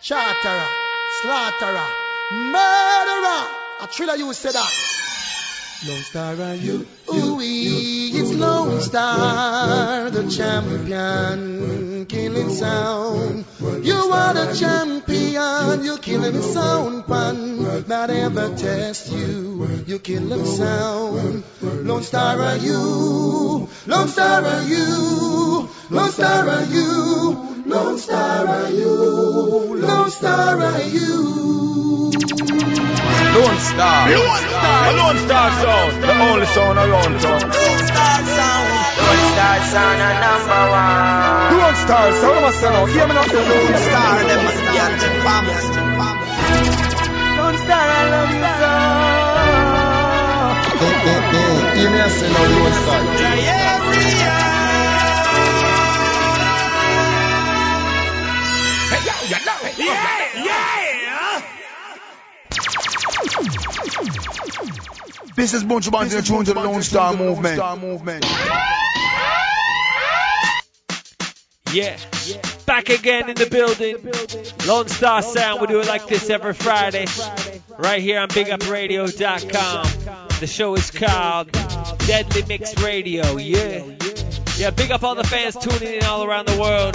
[0.00, 0.68] Charterer,
[1.22, 1.88] slaughterer,
[2.52, 3.42] murderer.
[3.80, 4.70] A thriller you said that.
[5.88, 6.86] Lone Star are you?
[7.12, 13.44] Ooh, it's Lone Star, the champion, killing sound.
[13.82, 17.86] You are the champion, you killing sound pan.
[17.86, 21.44] Not ever test you, you kill them sound.
[21.62, 23.68] Lone Star are you?
[23.86, 25.68] Lone Star are you?
[25.90, 27.62] Lone Star are you?
[27.66, 29.76] Lone Star are you?
[29.76, 31.54] Lone Star are you?
[33.34, 34.10] Lone Star.
[34.10, 34.92] Lone Star.
[34.92, 36.02] The Lone Star sound.
[36.02, 38.23] The only sound around town.
[38.24, 38.96] Lone Star sound.
[39.04, 41.60] Lone Star sound a number one.
[41.60, 42.38] Lone Star sound.
[42.38, 42.90] I'm a sound.
[42.90, 43.20] Hear me now.
[43.20, 44.24] Lone Star.
[44.24, 45.64] Them must be anti farmers.
[47.36, 48.70] Lone Star, I love you so.
[50.80, 51.76] Eh, eh, eh.
[51.76, 53.00] Hear me I say now, Lone Star.
[53.14, 54.44] Diarrhea.
[59.76, 60.00] Yeah,
[60.44, 61.44] yeah.
[65.36, 67.58] This is Bunch of Bands in the tune to the Lone Star movement.
[71.72, 71.96] Yeah.
[72.66, 73.96] Back again in the building.
[74.68, 75.60] Lone Star Sound.
[75.60, 77.06] We do it like this every Friday.
[77.76, 80.36] Right here on BigUpRadio.com.
[80.38, 81.50] The show is called
[82.06, 83.36] Deadly Mix Radio.
[83.36, 83.84] Yeah.
[84.56, 86.94] Yeah, big up all the fans tuning in all around the world.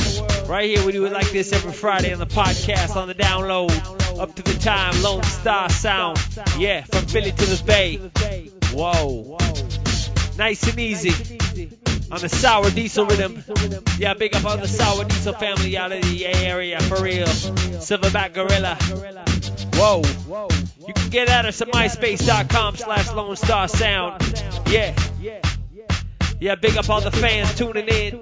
[0.49, 3.98] Right here, we do it like this every Friday on the podcast, on the download.
[4.19, 6.19] Up to the time, Lone Star Sound.
[6.57, 7.97] Yeah, from Philly to the Bay.
[8.73, 9.37] Whoa.
[10.37, 11.11] Nice and easy
[12.11, 13.43] on the sour diesel rhythm.
[13.97, 17.27] Yeah, big up on the sour diesel family out of the area for real.
[17.27, 18.75] Silverback Gorilla.
[19.75, 20.01] Whoa.
[20.85, 24.21] You can get at us at myspace.com slash Lone Star Sound.
[24.67, 24.93] Yeah.
[26.41, 28.17] Yeah, big up all the fans tuning in.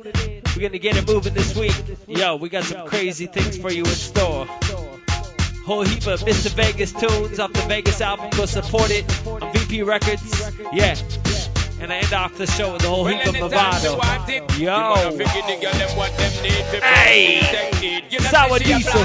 [0.55, 1.75] We're gonna get it moving this week.
[2.07, 4.47] Yo, we got some crazy things for you in store.
[5.67, 6.49] Whole heap of Mr.
[6.51, 8.29] Vegas tunes off the Vegas album.
[8.29, 10.23] Go support it on VP Records.
[10.71, 10.95] Yeah.
[11.81, 13.99] And I end off the show with a whole heap of Mavado.
[14.57, 15.19] Yo.
[16.81, 17.41] Hey.
[18.17, 19.03] Sour Diesel.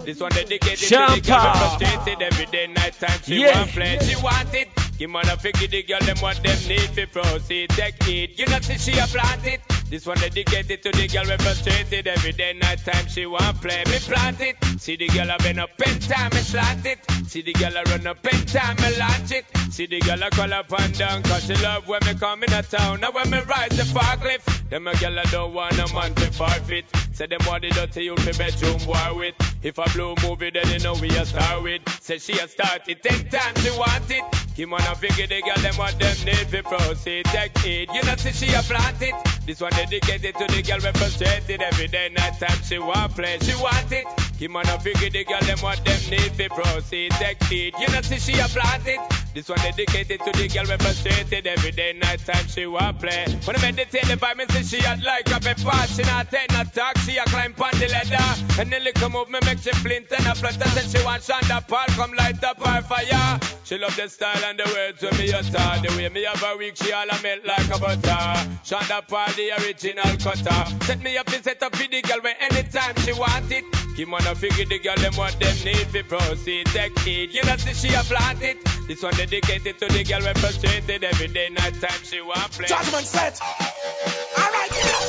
[0.00, 1.14] This one dedicated Champa.
[1.14, 3.20] to the girl frustrated every day, night time.
[3.24, 3.56] She Yeah.
[3.60, 4.68] want play, she want it.
[4.98, 7.70] Give man a figure the girl them what them need to proceed.
[7.70, 8.36] Take it.
[8.36, 9.60] You know see she a plant it.
[9.90, 13.08] This one dedicated to the girl we frustrated every day, night time.
[13.08, 14.56] She want play, me plant it.
[14.78, 16.98] See the girl a been up in time, me slant it.
[17.26, 19.44] See the girl a run up in time, me launch it.
[19.72, 22.52] See the girl a call up and down, cause she love when me come in
[22.52, 23.00] a town.
[23.00, 26.14] Now when me rise the far cliff, them a girl a don't want a man
[26.14, 26.84] to forfeit.
[27.12, 29.34] Say them want the dirty youth for bedroom war with.
[29.62, 31.82] If a blue movie, then you know we a star with.
[32.00, 34.24] Say she a start it, take time to want it.
[34.56, 37.24] Him wanna figure the girl them what them need to proceed.
[37.26, 39.14] Take it, you know see she a plant it.
[39.46, 43.38] This one dedicated to the girl we frustrated every day, night time she want play,
[43.40, 44.06] she want it.
[44.36, 47.10] Him wanna figure the girl them what them need to proceed.
[47.12, 49.00] Take it, you know see she a it.
[49.32, 53.24] This one dedicated to the girl we frustrated every day, night time she want play.
[53.44, 55.86] When I meditate the vibe, me see she had like a pepper.
[55.86, 58.60] She not take no talk, she a climb on the ladder.
[58.60, 60.68] And then little move me make she flint and a flutter.
[60.70, 63.38] Said she want Shonda Paul come light up her fire.
[63.64, 65.86] She love the style and the words when me utter.
[65.86, 68.50] The way me have a week, she all a melt like a butter.
[68.66, 70.84] Shonda Paul, the original cutter.
[70.84, 73.64] Set me up to set up for the girl when anytime she want it.
[73.96, 76.66] Him wanna figure the girl them what them need to proceed.
[76.66, 78.58] Take it, you know see she a plant it.
[78.88, 82.66] This one dedicated to the girl we frustrated every day, night time she want play.
[82.66, 83.40] Judgment set.
[83.40, 84.99] Alright, yeah.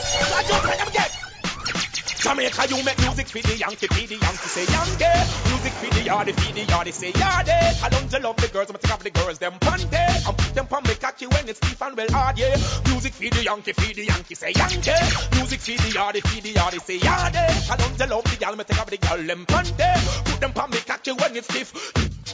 [2.41, 5.13] Jamaica, you make music for the Yankee, for the Yankee, say Yankee.
[5.45, 7.83] Music for the yardy, for the yardy, say yardy.
[7.83, 9.93] I don't love the girls, but take off the girls, them panty.
[9.93, 12.57] And put them on me cocky when it's stiff and well hard, yeah.
[12.87, 14.97] Music for the Yankee, for the Yankee, say Yankee.
[15.37, 17.45] Music for the yardy, for the yardy, say yardy.
[17.69, 20.25] I don't love the girl, but take off the girl, them panty.
[20.25, 21.69] Put them on me cocky when it's stiff.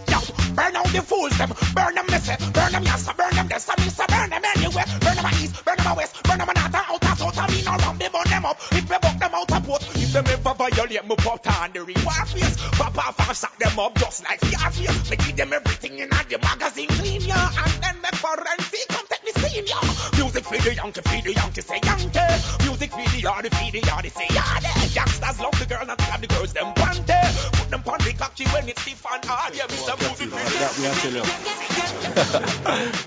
[0.07, 0.19] Yo,
[0.55, 1.51] burn out the fools, them.
[1.75, 2.17] Burn them, me.
[2.55, 4.87] Burn them, yes, burn them, this, and this, burn them anywhere.
[5.03, 7.99] Burn them east, burn them west, burn them north, out, and south, and in around,
[7.99, 8.57] they burn them up.
[8.71, 12.27] If we buck them out port, if them ever violate me, pop on the reward
[12.29, 12.57] face.
[12.77, 15.09] Pop off and sack them up just like Scarface.
[15.09, 17.49] Me give them everything in the magazine clean, yeah.
[17.63, 19.81] And then make forensic come take the scene, yeah.
[20.19, 22.19] Music for the Yankee, for the Yankee, say Yankee.
[22.19, 22.41] Eh.
[22.63, 24.65] Music for the Yardy, for the Yardy, say Yardy.
[24.65, 24.87] Eh.
[24.93, 27.09] Youngsters love the girl, not have the girls, them panty.
[27.09, 27.31] Eh.
[27.53, 29.67] Put them on the cocky when it's stiff and hard, yeah.
[29.67, 29.97] Mr.
[29.99, 30.39] Music for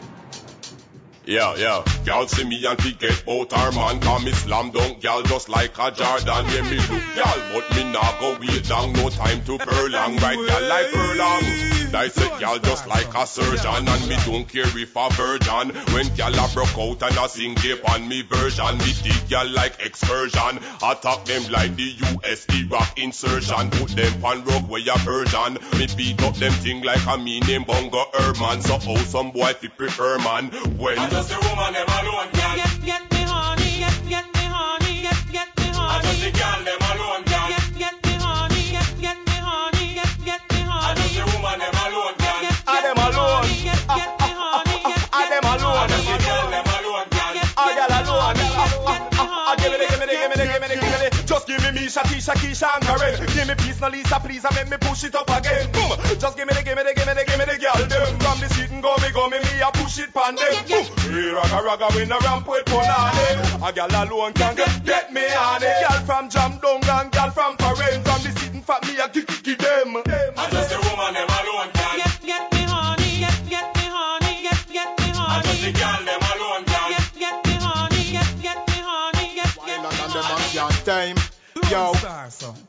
[0.01, 0.10] the
[1.31, 1.85] Yeah, yeah.
[2.05, 5.49] Girl see me and we get out her man Cause me slam dunk girl just
[5.49, 9.45] like a Jordan Yeah, me look girl But me nah go wait long No time
[9.45, 14.49] to furlong Right girl like furlong Dissect gal just like a surgeon, and me don't
[14.49, 15.75] care if a virgin.
[15.93, 19.49] When gal a broke out and a sing dip on me version, me dig gal
[19.49, 20.61] like excursion.
[20.83, 23.73] Attack them like the US Iraq insurgent.
[23.73, 25.59] Put them on rock where a virgin.
[25.79, 28.63] Me beat up them thing like a me name Bongo Herman.
[28.63, 30.47] So how some boy fi prefer man
[30.79, 33.10] when just a woman them alone, gal.
[51.91, 53.27] Just give me Misha, Tisha, Keisha, and Karen.
[53.35, 55.67] Give me peace, no Lisa, please, and make me push it up again.
[55.73, 55.99] Boom.
[56.23, 58.19] Just give me the, give me the, give me the, give me the girl them.
[58.23, 60.55] From the seat and go me, go me, me, I push it pan them.
[60.71, 60.87] Boom.
[61.11, 63.59] We raga raga, we no ramp with punani.
[63.59, 65.83] A gal alone can get, get me on it.
[65.83, 67.99] Girl from Jam Dong and girl from Foreign.
[68.07, 69.99] From the seat and fat me, I kick, kick them.
[69.99, 71.97] I just a woman them alone, gal.
[71.99, 75.43] Get, get me honey, get, get me honey, get, get me honey.
[75.43, 75.75] I just a honey.
[75.75, 76.89] gal them alone, gal.
[76.95, 80.71] Get, get me honey, get, get me honey, get, get me honey.
[80.87, 81.20] time.
[81.71, 81.93] Yo,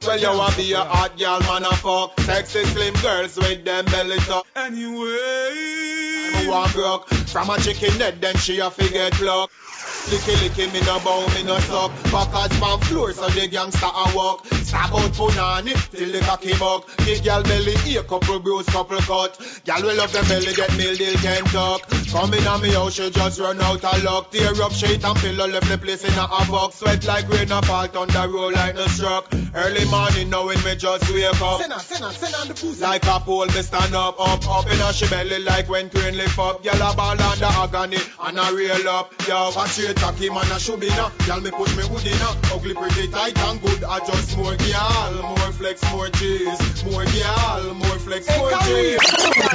[0.05, 2.19] well you want be a hot girl, man a fuck.
[2.21, 6.31] Sexy slim girls with them belly tuck Anyway.
[6.35, 7.07] I'm a one broke.
[7.07, 9.49] From a chicken head then she a figure pluck.
[10.09, 11.91] Licky licky me no bow me no suck.
[12.11, 14.45] Packers from floor so the gangster a walk.
[14.45, 16.85] Stab out punani till the cocky buck.
[17.05, 19.39] Give girl belly ear couple bruise couple cut.
[19.65, 21.89] Girl will love the belly get meal deal can talk.
[22.11, 24.31] Come in on me house she just run out of luck.
[24.31, 26.75] Tear up sheet and pillow left the place in a box.
[26.75, 30.75] Sweat like rain a fall thunder roll like no struck Early morning now when me
[30.75, 31.59] just wake up
[32.79, 36.15] like a pole, me stand up, up, up in a she belly like when train
[36.15, 36.63] lift up.
[36.63, 39.13] Gyal a ball under agony and a real up.
[39.27, 41.09] Yo, a straight cocky man a should be now.
[41.27, 42.35] Gyal me push me hood in now.
[42.55, 43.83] Ugly, pretty, tight and good.
[43.83, 46.83] I just more gyal, more flex, more cheese.
[46.85, 48.99] More gyal, more flex, more cheese.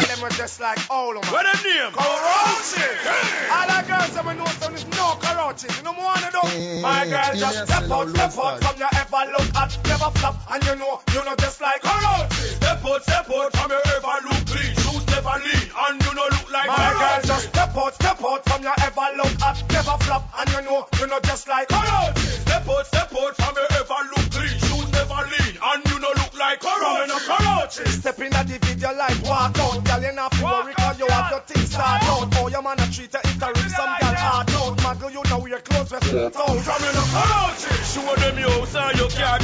[0.08, 1.32] them were just like all of them.
[1.32, 1.92] What them name?
[1.92, 3.00] Cockroaches!
[3.48, 5.76] All the girls that we know some is no cockroaches.
[5.78, 6.82] You know what I do?
[6.82, 10.64] My girl just step out, step out from your ever look at, never flop, and
[10.64, 12.56] you know, you know just like cockroaches.
[12.56, 14.74] Step out, step out from your ever look clean.
[14.82, 18.44] Shoes never lean, and you no look like My girl just step out, step out
[18.48, 22.40] from your ever look at, never flop, and you know, you know just like cockroaches.
[22.44, 24.56] Step out, step out from your ever look clean.
[24.66, 27.94] Shoes never lean, and you no look like cockroaches.
[28.00, 31.30] Step in at the video like walk out, girl you not worry 'cause you have
[31.30, 32.28] your things start out.
[32.38, 34.76] Oh, your man a treat you if rip some girl hard out.
[34.78, 36.58] Muggle you know your clothes split out.
[36.60, 37.94] From your cockroaches.
[37.94, 39.38] Show them your house and your car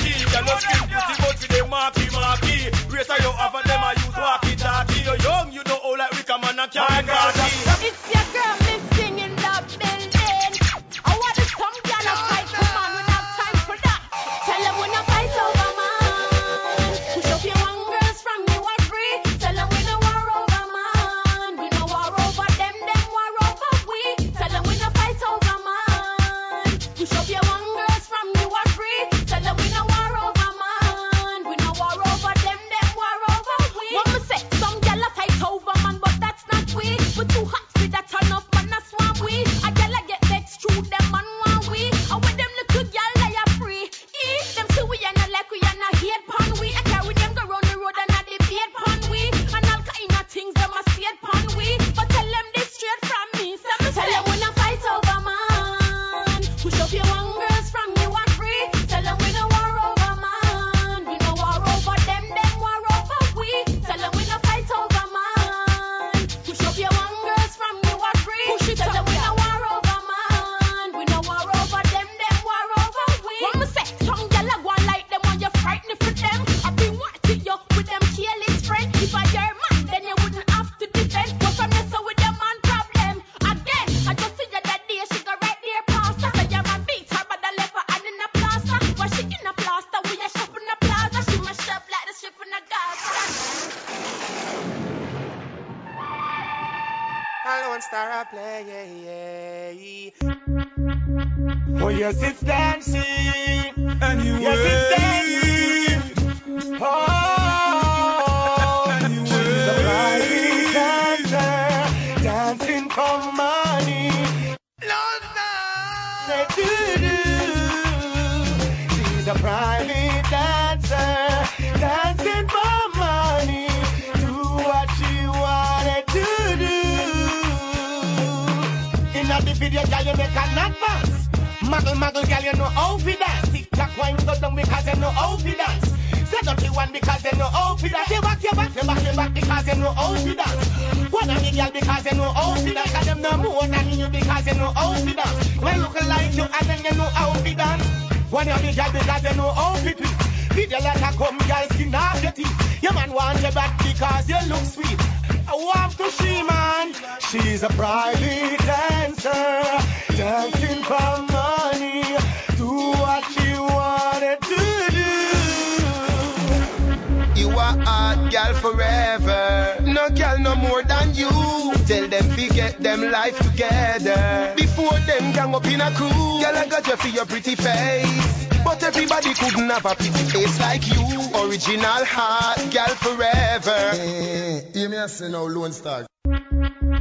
[180.03, 181.49] couldn't have a pretty face like you.
[181.49, 183.91] Original heart, girl forever.
[183.95, 186.07] Eh, hear me say now, Lone Star.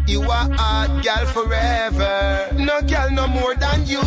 [0.07, 2.55] You are hot girl forever.
[2.57, 4.01] No girl no more than you.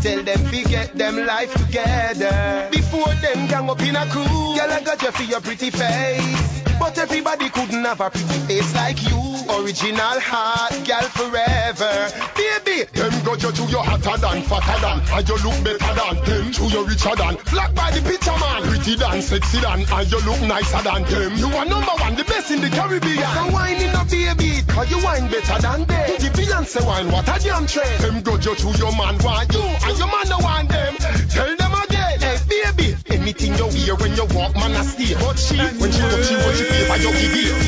[0.00, 2.68] Tell them fi get them life together.
[2.72, 4.22] Before them gang up in a crew.
[4.24, 6.62] Girl I got you for your pretty face.
[6.78, 9.33] But everybody couldn't have a pretty face like you.
[9.64, 12.12] Original hot girl forever.
[12.36, 16.16] Baby, Them got you to your hotter than, fatter than, and you look better than
[16.20, 16.52] them.
[16.52, 20.20] To you richer than, black by the picture man, pretty than, sexy than, and you
[20.28, 21.32] look nicer than them.
[21.40, 23.24] You are number one, the best in the Caribbean.
[23.24, 26.08] so whining up baby, cause you wine better than them.
[26.20, 28.04] The Beyonce wine, what a damn trend.
[28.04, 30.92] Them got you to your man want you, and your man no want them.
[31.32, 32.20] Tell them again.
[32.20, 35.16] Hey baby, anything you hear when you walk, man, I stay.
[35.16, 37.63] But she, when she look, she what she favor, you give ear.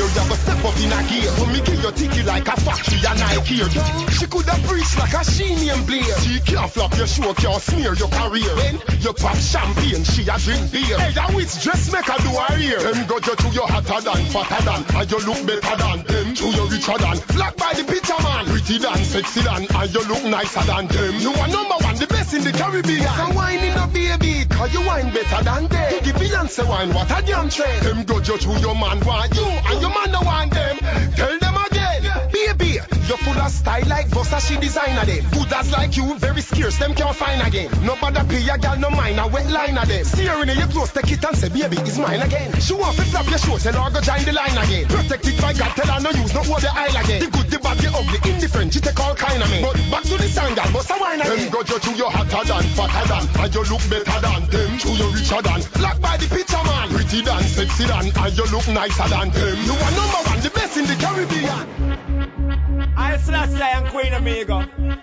[0.00, 1.28] You have a step up in a gear.
[1.28, 3.68] So me give you ticky like a factory and Nike here.
[4.16, 6.16] She could have preached like a she name Blair.
[6.24, 8.48] She can't flop your show, can't smear your career.
[8.56, 10.96] When you pop champagne, she a drink beer.
[10.96, 12.80] Hey, that which dressmaker do her ear.
[12.80, 16.26] Them got you to your hotter than, fatter than, and you look better than them.
[16.32, 20.02] To you richer than, black by the picture man, pretty than, sexy than, and you
[20.08, 21.12] look nicer than them.
[21.20, 23.02] You are number one, the best in the Caribbean.
[23.02, 25.92] So whining up baby, cause you wine better than them.
[26.02, 27.84] The Beyonce wine, what a damn trend.
[27.84, 30.78] Them got you to your man want you, and your man no want them.
[31.16, 32.30] Tell them again.
[32.32, 32.69] Baby,
[33.32, 35.22] full of style like Versace designer them.
[35.30, 37.70] Good as like you, very scarce, them can't find again.
[37.82, 40.04] Nobody pay a girl no mind, a wet line of them.
[40.04, 42.52] See her in your clothes, take it and say, baby, it's mine again.
[42.60, 44.84] She want to flap your shoes, tell her go join the line again.
[44.86, 47.20] Protect it by God, tell her no use, no hold the aisle again.
[47.22, 49.62] The good, the bad, the ugly, indifferent, she take all kind of men.
[49.62, 51.50] But back to the song, girl, bust a wine Them again.
[51.50, 54.70] got you to your hotter than, fatter than, and you look better than them.
[54.80, 58.46] To you richer than, black by the picture man, pretty than, sexy than, and you
[58.50, 59.56] look nicer than them.
[59.62, 62.39] You are number one, the best in the Caribbean.
[62.96, 64.58] I slash and Queen Amigo.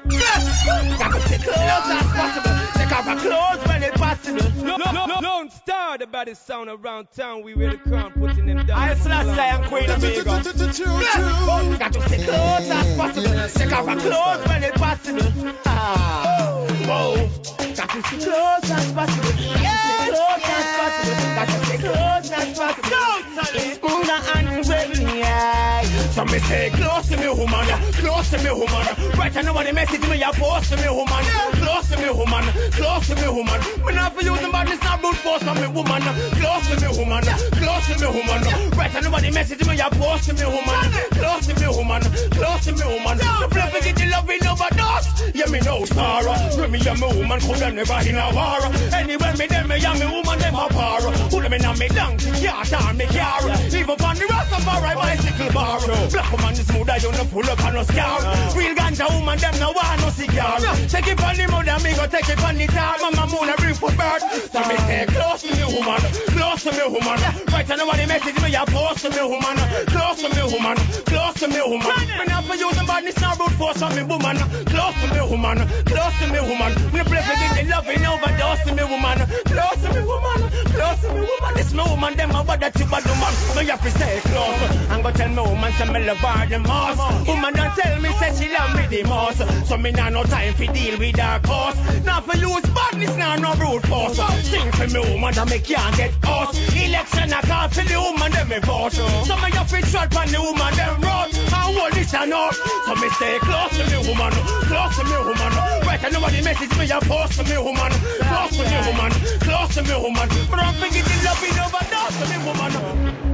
[0.10, 0.66] Yes!
[1.00, 2.58] Got to take clothes as possible.
[2.76, 4.64] Take off her clothes when it's possible.
[4.64, 7.44] No, no, no, Lone Star, the baddest sound around town.
[7.44, 8.78] We really come putting them down.
[8.78, 10.34] I slash and Queen Amigo.
[10.36, 11.78] Yes!
[11.78, 13.60] Got to take clothes as possible.
[13.60, 15.54] Take off her clothes when it's possible.
[15.66, 16.66] Ah.
[16.88, 17.30] Whoa.
[17.76, 19.32] Got to take clothes as possible.
[19.32, 21.36] Take clothes as possible.
[21.36, 23.18] Got to take clothes as possible.
[23.60, 25.77] It's smoother and ready.
[26.18, 26.26] Yeah.
[26.26, 28.86] So me say close to me woman, close to me woman.
[29.18, 31.24] Right I know what the message me you post to me woman,
[31.62, 33.62] close to me woman, close to me woman.
[33.86, 36.02] Me not for using badness not brute force on me woman,
[36.42, 38.42] close to me woman, close to me woman.
[38.78, 41.68] Right I know what the message me you post to me woman, close to me
[41.68, 43.18] woman, close to me woman.
[43.18, 45.08] The for get the love in overdose.
[45.36, 48.62] Yeah me know Sarah, when me and me woman coulda never in a war.
[48.94, 51.02] Anywhere me them me me woman them a par.
[51.02, 53.42] Who them in a me donkey, car, down me car.
[53.70, 56.07] Even on the Rastafari bicycle bar.
[56.12, 58.20] Black woman is smooth, I don't pull up on no scar.
[58.56, 60.60] Real ganja woman, them no want no cigar.
[60.88, 62.96] Take it on the mother, me go take it on the tar.
[63.02, 64.22] Mama moon a bring for bird.
[64.52, 67.20] So me stay close to me woman, close to me woman.
[67.52, 69.58] Right, I know what the message me, you post to me woman.
[69.92, 71.98] Close to me woman, close to me woman.
[72.18, 74.38] Me not for you, the badness not root force on me woman.
[74.72, 76.72] Close to me woman, close to me woman.
[76.96, 79.18] Me play for the loving overdose to me woman.
[79.52, 80.40] Close to me woman,
[80.72, 81.52] close to me woman.
[81.56, 83.34] This me woman, them a what that you bad woman.
[83.54, 84.62] So you have to stay close.
[84.90, 87.28] And go tell me woman, say me love her the most.
[87.28, 89.68] Woman don't tell me, say she love me the most.
[89.68, 91.78] So me nah no time for deal with her cause.
[92.06, 94.20] Now for use badness, nah no brute force.
[94.48, 96.56] Sing for me woman, that me can't get out.
[96.76, 98.94] Election I call for the woman, them me vote.
[98.94, 101.30] So me have to shot on the woman, them road.
[101.34, 102.54] And hold this and out.
[102.54, 104.32] So me stay close to me woman,
[104.68, 105.52] close to me woman.
[105.88, 108.78] Right, I know what the message me a post to me woman, close to me
[108.88, 109.12] woman,
[109.42, 110.28] close to me woman.
[110.50, 113.27] But I'm thinking love in overdose to me woman.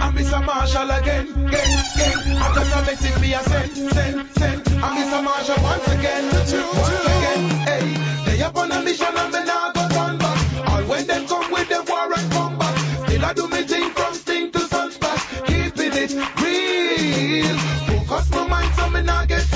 [0.00, 0.44] I'm Mr.
[0.44, 2.36] Marshall again, again, again.
[2.38, 4.68] I just a message me a send, send, send.
[4.82, 5.22] I'm Mr.
[5.24, 7.42] Marshall once again, once again.
[7.66, 7.86] Hey,
[8.26, 10.68] they up on a mission and me nah go turn back.
[10.70, 12.78] All when them come with them war and come back.
[13.08, 15.46] Still I do me thing from sting to Sunsplash.
[15.46, 16.12] Keeping it
[16.42, 17.56] real.
[18.06, 19.47] Focus my mind so me nah get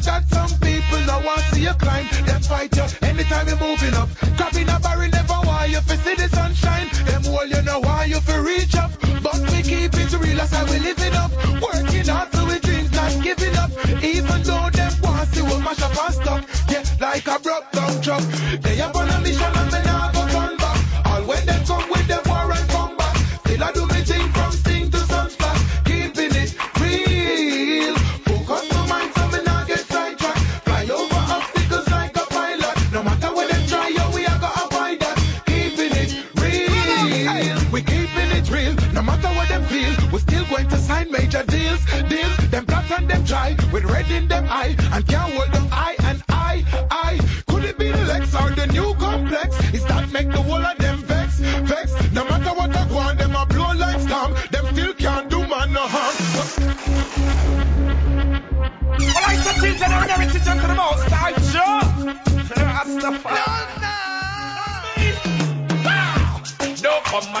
[0.00, 2.06] a chat, some people no wanna see you climb.
[2.26, 4.08] Them fight you anytime you're moving up.
[4.36, 6.88] Grabbing a barrel, never why you for see the sunshine.
[7.06, 8.90] Them wall you know why you for reach up.
[9.22, 11.30] But we keep it real as I we live it up.
[11.62, 13.70] Working hard till we dreams not giving up.
[14.02, 16.42] Even though them want see we mash up and stuck.
[16.70, 18.22] Yeah, like a broke down truck.
[18.62, 19.59] They up on a mission.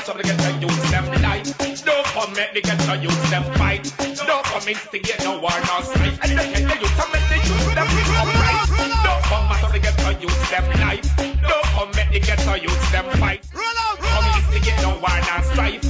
[0.00, 1.44] Don't come match up the ghetto, use them light.
[1.84, 3.92] Don't come make the ghetto, use them fight.
[3.98, 6.18] Don't come instigate no war, no strife.
[6.22, 8.68] And the ghetto, you come make the use them upright.
[9.04, 11.04] Don't come match up the ghetto, use them light.
[11.16, 13.46] Don't come make the ghetto, use them fight.
[13.52, 15.89] Come instigate no war, no strife.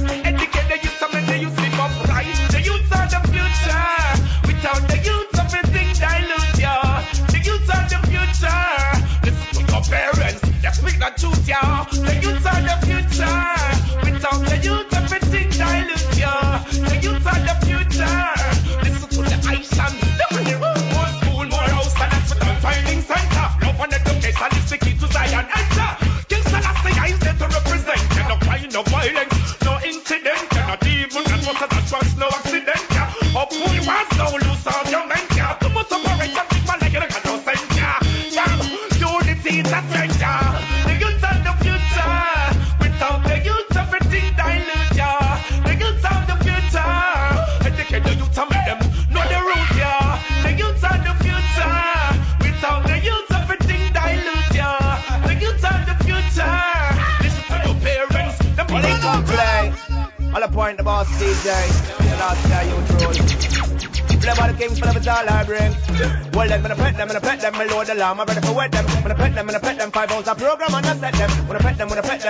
[68.01, 68.85] I I'm ready for wet them.
[69.03, 71.13] When I pet them, when I pet them, five hours a program and I set
[71.13, 71.40] them.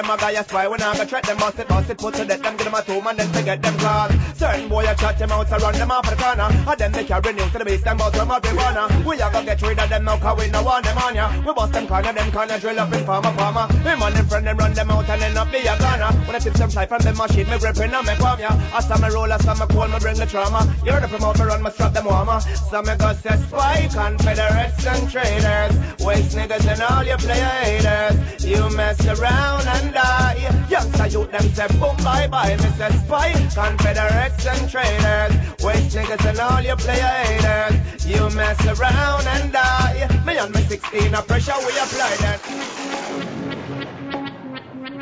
[0.02, 0.68] Them, pet them, a spy.
[0.68, 2.74] When I go threat them, bust it, bust it, put to death them, give them
[2.74, 4.12] a tomb and then forget them cause.
[4.36, 6.50] Certain boy, I chat them out, I run them off the corner.
[6.50, 9.06] And them they carry news to the base, them bout from marijuana.
[9.06, 11.30] We are gonna get rid of them now, cause we no want them on ya.
[11.46, 13.68] We bust them corner, them corner, drill up in farmer, farmer.
[13.86, 16.12] Him and them friend, them run them out and end up be a gunner.
[16.26, 18.50] When I tip them fly from them machine, me gripping on me palm ya.
[18.74, 20.66] I saw me roll, I saw me cold, me bring the trauma.
[20.84, 22.40] You heard the promote me run, me strap them warmer.
[22.42, 26.02] So me go say spy, confederates and traitors.
[26.02, 28.44] Waste niggas and all your player haters.
[28.44, 30.68] You mess around and die.
[30.70, 32.58] Youngster youth them say boom bye bye.
[32.58, 35.64] Say spy, confederates and traitors.
[35.64, 38.06] Waste niggas and all your player haters.
[38.06, 40.24] You mess around and die.
[40.26, 42.40] Me on me 16, a pressure we apply that.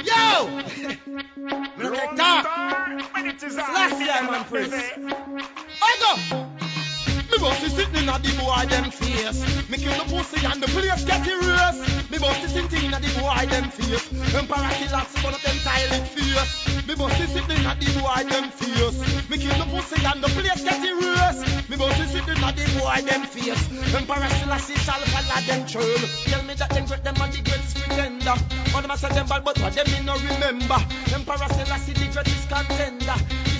[0.05, 0.47] Yo!
[1.77, 2.43] No take that.
[3.57, 4.73] Last man, Prince.
[5.81, 6.58] I go.
[7.39, 9.39] Me bossy sitting in the boy them face.
[9.71, 12.11] Me kill the pussy and the place get erased.
[12.11, 14.11] Me bossy sitting in the boy them face.
[14.35, 16.83] Emperor killers one of them silent face.
[16.83, 18.99] Me bossy sitting in the boy them face.
[19.31, 21.47] Me kill the pussy and the place get erased.
[21.71, 23.63] Me bossy sitting in the boy them face.
[23.95, 26.03] Emperor Selassie shall follow them trail.
[26.27, 28.35] Tell me that them great them and the greatest pretender.
[28.75, 30.79] All them a say them bad but what them me no remember.
[31.15, 33.15] Emperor Selassie the greatest contender.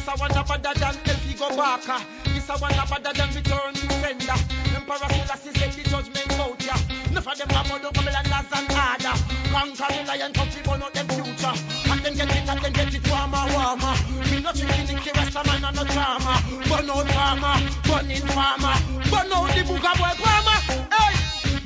[0.09, 2.01] A one better than Elfie go Barker.
[2.33, 4.41] This a one better than return defender.
[4.73, 6.73] Emperor Selassie said the judgment out ya.
[7.13, 9.13] Enough of them a mud over Milanas and Ada.
[9.53, 11.53] Conquering lion country burn out them future.
[11.93, 13.93] And them get it and them get it warmer, warmer.
[14.33, 16.41] Me no chicken the rasta man and no drama.
[16.65, 18.75] Burn out farmer, burn in farmer.
[19.13, 20.57] Burn out the booga boy farmer.
[20.89, 21.13] Hey!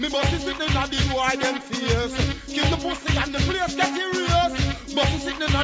[0.04, 2.16] Me be sitting on the boy them face.
[2.52, 3.43] Kill the pussy and the.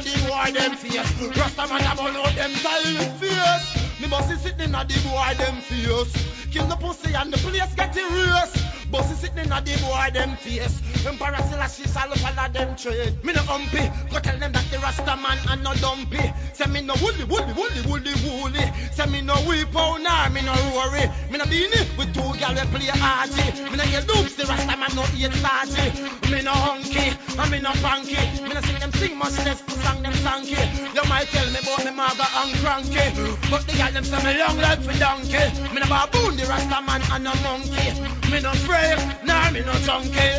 [0.00, 1.36] The boy them face.
[1.36, 4.00] Rasta man a burn out them silent face.
[4.00, 6.48] Me must be sitting on the boy them face.
[6.50, 8.79] Kill the pussy and the place get erased.
[8.90, 10.82] Bossy sitting at the boy them face.
[11.06, 13.22] Emperor Selassie shall follow them trade.
[13.24, 16.18] Me no umpy, go tell them that the Rasta man and no dumpy.
[16.54, 18.66] Say me no woolly, woolly, woolly, woolly, woolly.
[18.92, 21.06] Say me no weep out nah, me no rory.
[21.30, 23.46] Me no beanie with two gal we play arty.
[23.70, 25.86] Me no hear loops, the Rasta man no eat sargy.
[26.30, 28.18] Me no hunky, and me no funky.
[28.42, 30.58] Me no sing them sing much less song them sanky.
[30.98, 33.06] Your mic tell me about me maga and cranky.
[33.50, 35.46] But the gal them say me long life for donkey.
[35.70, 37.94] Me no baboon, the rasta man and no monkey.
[38.30, 40.36] Me no brave, nah me no junkie.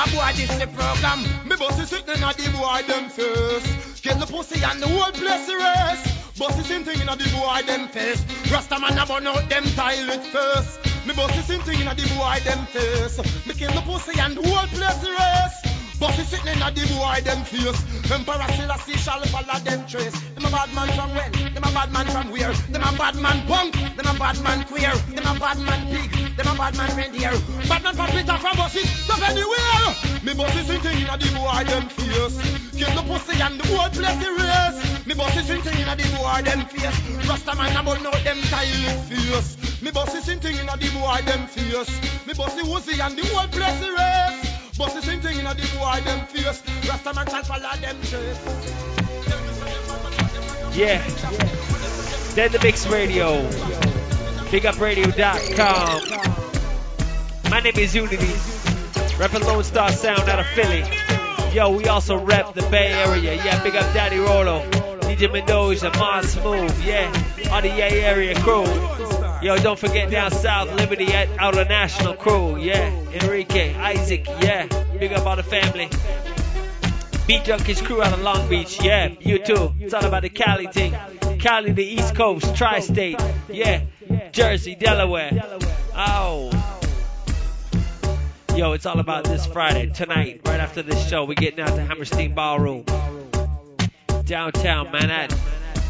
[0.00, 1.20] A boy this the program.
[1.48, 4.02] Me bossy sitting at the boy them first.
[4.02, 6.38] Get the pussy and the whole place rest.
[6.38, 8.24] Bossy same thing in the boy them face.
[8.50, 10.80] Rasta man a burn out them toilet first.
[11.06, 13.18] Me bossy same thing in the boy them face.
[13.46, 15.71] Me kill the pussy and the whole place rest.
[16.02, 17.78] But he sitting in a the boy them face.
[18.10, 20.18] Emperor Selassie shall follow them trace.
[20.34, 21.30] Them a bad man from when?
[21.54, 22.50] Them a bad man from where?
[22.74, 23.78] Them a bad man punk.
[23.78, 24.90] Them a bad man queer.
[25.14, 26.10] Them a bad man pig.
[26.34, 27.30] Them a bad man reindeer.
[27.70, 28.82] Bad man from Peter from Bussy.
[28.82, 29.94] Stop anywhere.
[30.26, 32.34] Me bossy sitting in a the boy them face.
[32.74, 35.06] Kill the pussy and the whole place the race.
[35.06, 36.98] Me bossy sitting in a the boy them face.
[37.30, 39.54] Rasta man a bull know them tile face.
[39.78, 41.94] Me bossy sitting in a the boy them face.
[42.26, 44.51] Me bossy woozy and the whole place the race.
[44.82, 46.60] But the same thing in a boy them face.
[46.88, 48.40] Rasta man follow them trace.
[50.76, 50.98] Yeah.
[52.34, 53.48] Then the Mix Radio.
[54.50, 56.02] BigUpRadio.com.
[57.48, 58.16] My name is Uni-T.
[59.22, 60.82] Reppin' Lone Star Sound out of Philly.
[61.54, 63.34] Yo, we also rep the Bay Area.
[63.36, 64.68] Yeah, big up Daddy Rolo.
[65.02, 66.76] DJ Mendoja, Mars Smooth.
[66.84, 67.06] Yeah,
[67.52, 68.66] all the Yay Area crew.
[69.42, 72.56] Yo, don't forget down south, Liberty at Outer National crew.
[72.58, 74.24] Yeah, Enrique, Isaac.
[74.40, 75.88] Yeah, big up all the family.
[77.26, 78.80] Beat Junkies crew out of Long Beach.
[78.80, 79.74] Yeah, you too.
[79.80, 80.94] It's all about the Cali thing.
[81.40, 83.20] Cali, the East Coast, Tri-State.
[83.48, 83.82] Yeah,
[84.30, 85.32] Jersey, Delaware.
[85.92, 86.50] Oh.
[88.54, 91.24] Yo, it's all about this Friday, tonight, right after this show.
[91.24, 92.84] We're getting out to Hammerstein Ballroom.
[94.24, 95.36] Downtown Manhattan.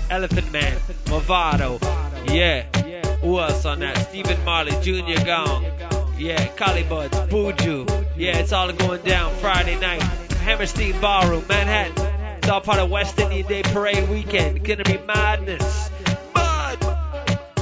[0.09, 1.79] Elephant Man, Mavado.
[2.33, 2.65] Yeah.
[3.23, 3.97] Who else on that?
[4.09, 5.65] Stephen Marley, Junior Gong.
[6.19, 7.89] Yeah, Buds, Buju.
[8.17, 10.03] Yeah, it's all going down Friday night.
[10.43, 12.39] Hammerstein Ballroom, Manhattan.
[12.39, 14.59] It's all part of West Indian Day Parade weekend.
[14.59, 15.91] It's Gonna be madness.
[16.35, 16.79] Mud!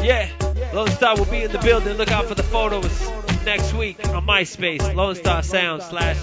[0.03, 0.31] Yeah,
[0.73, 1.99] Lone Star will be in the building.
[1.99, 3.11] Look out for the photos
[3.45, 4.95] next week on MySpace.
[4.95, 6.17] Lone Star Sound slash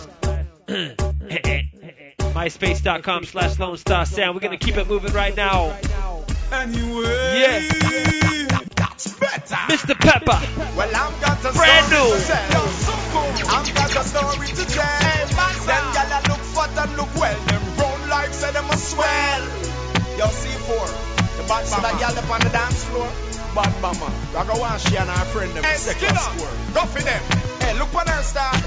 [2.34, 4.34] MySpace.com slash Lone Star Sound.
[4.36, 5.78] We're gonna keep it moving right now.
[6.52, 7.04] Anyway.
[7.40, 8.47] Yeah.
[8.98, 9.62] That's better.
[9.70, 9.94] Mr.
[9.94, 10.40] Pepper.
[10.76, 12.18] Well, I've got a Brand story new.
[12.18, 12.66] to tell.
[13.54, 15.28] I've got a story to tell.
[15.70, 17.38] Them gyal look fat and look well.
[17.46, 19.44] Them brown like say them a swell.
[20.18, 20.90] Yo, C4.
[21.38, 21.82] The bad mama.
[21.86, 23.06] that gyal up on the dance floor.
[23.54, 24.10] Bad mama.
[24.34, 26.34] I go and she and her friend them Hey, second Skinner.
[26.34, 26.54] score.
[26.74, 27.22] Go for them.
[27.62, 28.62] Hey, look on her style.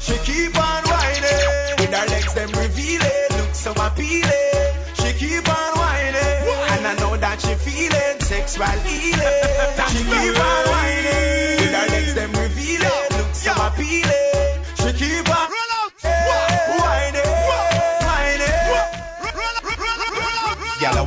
[0.00, 1.76] She keep on whining.
[1.84, 3.28] With her legs them revealing.
[3.44, 4.72] Look so appealing.
[4.96, 6.35] She keep on whining.
[6.48, 9.18] And I know that she feeling sexual healing.
[9.90, 11.58] she keep on whining.
[11.60, 13.18] With her legs them revealing.
[13.18, 14.35] Look so appealing.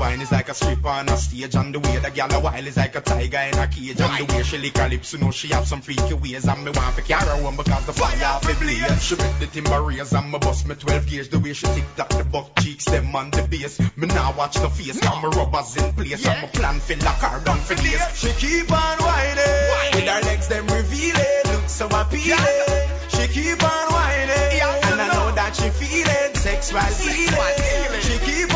[0.09, 2.65] Wine is like a stripper on a stage And the way the gyal a wild
[2.65, 3.99] is like a tiger in a cage.
[4.01, 6.47] And the way she lick her lips, you know she have some freaky ways.
[6.47, 9.03] And me want to carry her home because the fire off a blaze.
[9.03, 11.29] She make the timber raise and me bust me 12 gauge.
[11.29, 13.79] The way she tick tock the buck cheeks, them on the base.
[13.97, 16.25] Me now watch the face, got me rubbers in place.
[16.25, 18.01] And me plan fi lock her down for days.
[18.15, 19.69] She keep on whining.
[19.93, 21.43] With her legs them revealing.
[21.53, 22.89] Look so appealing.
[23.13, 24.61] She keep on whining.
[24.89, 25.35] And I know.
[25.35, 26.35] that she feeling.
[26.35, 28.48] Sexual healing She keep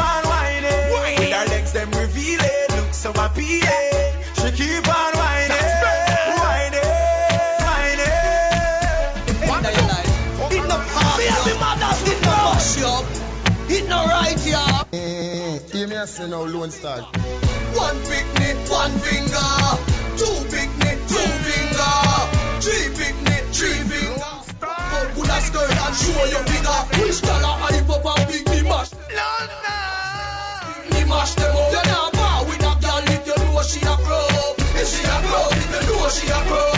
[2.37, 5.69] them revealing Look so appealing She keep on whining
[6.39, 6.89] Whining
[9.49, 10.03] Whining
[10.51, 13.05] It no party, me mother it no mash up.
[13.69, 14.83] It no right ya.
[14.91, 15.89] Hear mm-hmm.
[15.89, 16.99] me say now Lone Star
[17.73, 19.53] One picnic, one finger.
[20.17, 21.95] Two picnic, two finger.
[22.61, 24.33] Three picnic, three finger.
[24.59, 26.81] But pull a skirt and show your figure.
[27.01, 28.91] Which color hype up and big me mash?
[30.91, 32.12] Me mash them up.
[36.15, 36.72] If you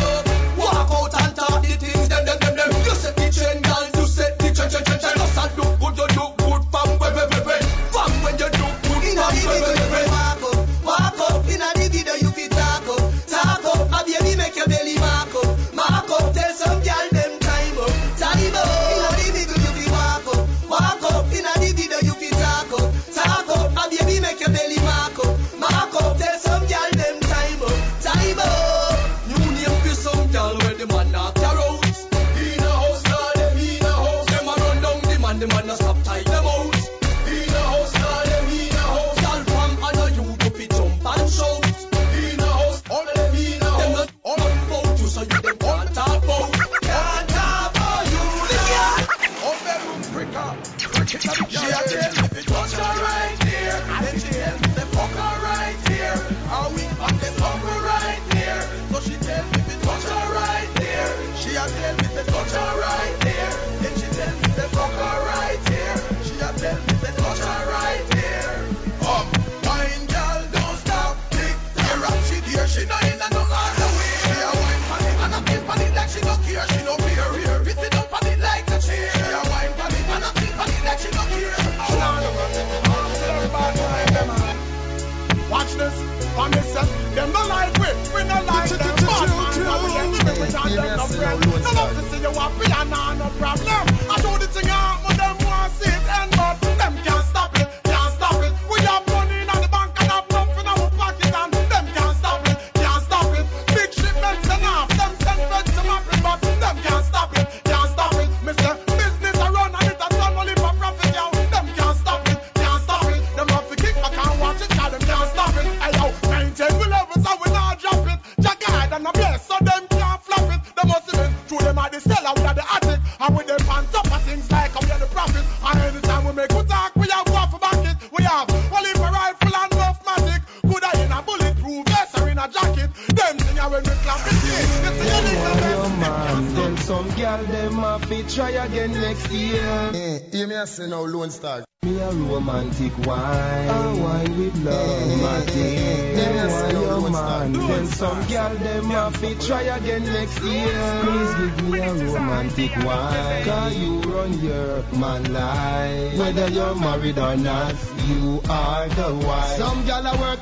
[149.45, 151.01] try again next year.
[151.03, 156.17] Please give me a romantic wine, cause you run your man life.
[156.17, 157.75] Whether you're married or not,
[158.07, 159.57] you are the wife.
[159.57, 160.39] Some gal a work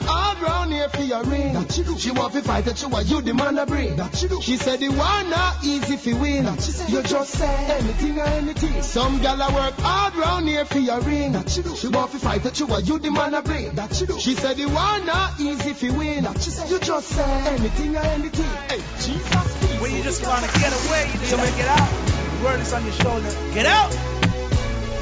[1.13, 1.53] hard round here for your ring.
[1.53, 1.97] That she do.
[1.97, 3.95] She want to fight it, she want you the man a bring.
[3.95, 4.41] That she do.
[4.41, 6.45] She said the one not easy fi win.
[6.45, 6.89] That she said.
[6.89, 8.81] You just say anything or anything.
[8.81, 11.33] Some gal a work hard round here for your ring.
[11.33, 11.75] That she do.
[11.75, 13.75] She want to fight it, she want you the man a bring.
[13.75, 14.19] That she do.
[14.19, 16.23] She said the one not easy fi win.
[16.23, 16.69] That she said.
[16.69, 18.51] You just say anything or anything.
[18.69, 19.81] Hey, Jesus.
[19.81, 21.89] When you just wanna get away, you just wanna get out.
[21.89, 23.29] The word is on your shoulder.
[23.53, 24.22] Get out.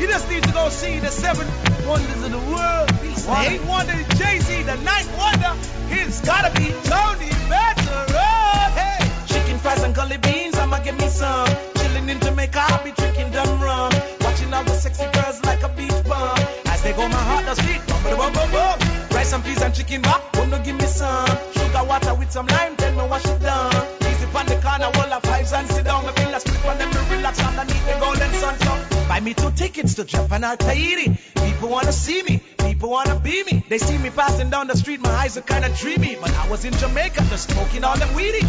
[0.01, 1.45] You just need to go see the seven
[1.87, 2.89] wonders of the world.
[2.89, 4.63] The eighth wonder is Jay-Z.
[4.63, 5.53] The ninth wonder
[5.93, 8.71] He's gotta be Tony Veteran.
[8.73, 11.47] Hey, chicken fries and gully beans, I'ma give me some.
[11.77, 13.93] Chilling in Jamaica, I'll be drinking dumb rum.
[14.21, 16.35] Watching all the sexy girls like a beach bum.
[16.65, 17.85] As they go, my heart does beat.
[17.85, 18.79] Bum, bum, bum, bum, bum.
[19.13, 21.29] Rice and peas and chicken back, wanna give me some.
[21.53, 23.69] Sugar water with some lime, tell me wash it down.
[24.09, 26.07] Easy on the corner, wall of vibes and sit down.
[26.07, 28.90] Me feel a split on them, relax underneath the golden sun.
[29.12, 31.17] Buy me two tickets to Japan or Tahiti.
[31.36, 33.62] People wanna see me, people wanna be me.
[33.67, 36.15] They see me passing down the street, my eyes are kinda dreamy.
[36.15, 38.39] But I was in Jamaica, just smoking all them weedy.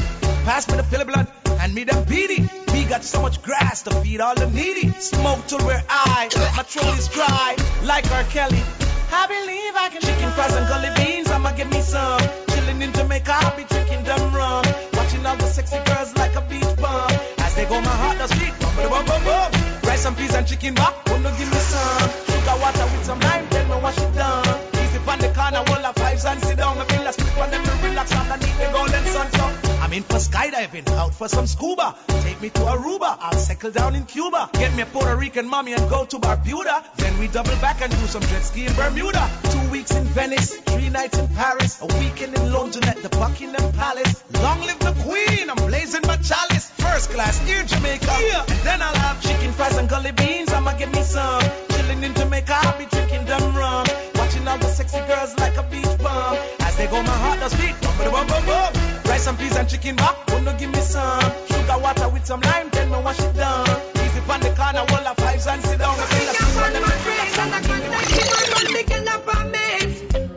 [0.44, 1.26] Pass me the pill of blood,
[1.58, 2.48] and me them beady.
[2.72, 4.92] We got so much grass to feed all the needy.
[5.00, 8.22] Smoke till we're I, my throat is dry, like R.
[8.30, 8.62] Kelly.
[9.10, 11.28] I believe I can chicken fries and gully beans.
[11.28, 12.20] I'ma give me some.
[12.54, 14.64] Chilling in Jamaica, I'll be drinking them rum.
[14.92, 17.10] Watching all the sexy girls like a beach bum.
[17.38, 18.54] As they go, my heart does beat.
[18.60, 19.71] Bum, bum, bum, bum, bum.
[19.92, 20.94] Rice and peas and chicken back.
[21.10, 22.08] Wanna give me some.
[22.24, 24.42] Sugar water with some lime, then me wash it down.
[24.72, 26.78] Easy on the corner, wall of vibes and sit down.
[26.78, 29.30] Me feel a split on them to relax underneath the golden sun.
[29.32, 29.61] So
[29.92, 31.94] I'm in for skydiving, out for some scuba.
[32.22, 34.48] Take me to Aruba, I'll settle down in Cuba.
[34.54, 36.96] Get me a Puerto Rican mommy and go to Barbuda.
[36.96, 39.28] Then we double back and do some jet ski in Bermuda.
[39.50, 43.70] Two weeks in Venice, three nights in Paris, a weekend in London at the Buckingham
[43.72, 44.24] Palace.
[44.40, 46.70] Long live the Queen, I'm blazing my chalice.
[46.70, 48.16] First class in Jamaica.
[48.22, 48.44] Yeah.
[48.48, 51.42] And then I'll have chicken fries and gully beans, I'ma give me some.
[51.68, 53.86] Chilling in Jamaica, I'll be drinking them rum.
[54.14, 56.38] Watching all the sexy girls like a beach bum.
[56.60, 57.76] As they go, my heart does beat.
[57.82, 58.91] Bum, bum, bum, bum, bum.
[59.22, 61.22] Rice and peas and chicken back, wanna give me some.
[61.46, 63.68] Sugar water with some lime, then me wash it down.
[63.94, 65.96] Easy on the corner, wall of vibes and sit down.
[65.96, 66.82] Me feel a spin on them.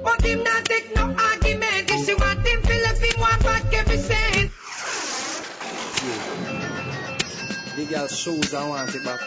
[0.03, 1.89] But him not take no argument.
[1.89, 4.51] If she want him, feel if him want back every cent.
[7.75, 9.19] The girl shoes, I want it back.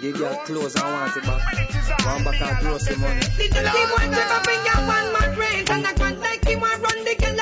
[0.00, 1.42] The girl clothes, I want it back.
[2.06, 3.20] One back and grocery money.
[3.20, 5.70] The dirty one never bring you one more rent.
[5.70, 7.33] And I can't like him want run the girl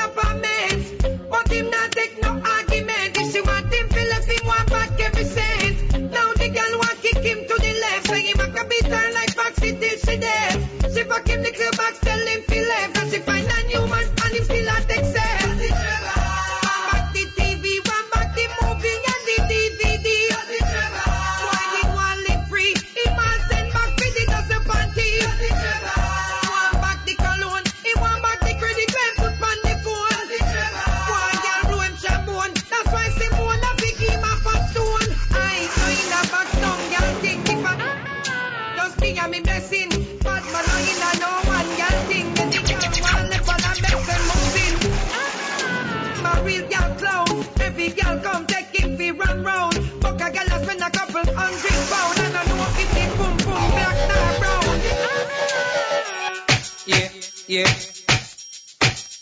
[57.53, 57.69] Yeah,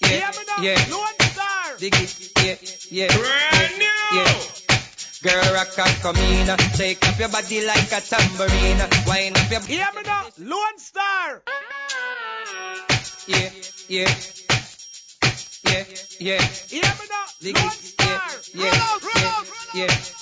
[0.06, 0.30] yeah.
[0.62, 0.78] Yeah, yeah.
[1.80, 2.54] Dig it, yeah,
[2.88, 3.08] yeah.
[3.08, 3.86] Brand new.
[4.14, 4.34] Yeah.
[5.24, 9.60] Girl, rock and come in, shake up your body like a tambourine, wind up your.
[9.62, 11.42] Hear me now, Lone Star.
[13.26, 13.50] Yeah,
[13.88, 14.14] yeah.
[15.66, 15.84] Yeah,
[16.20, 16.42] yeah.
[16.70, 18.20] Hear me now, Dig it, yeah,
[18.54, 18.98] yeah,
[19.74, 19.86] yeah.
[19.86, 20.19] yeah.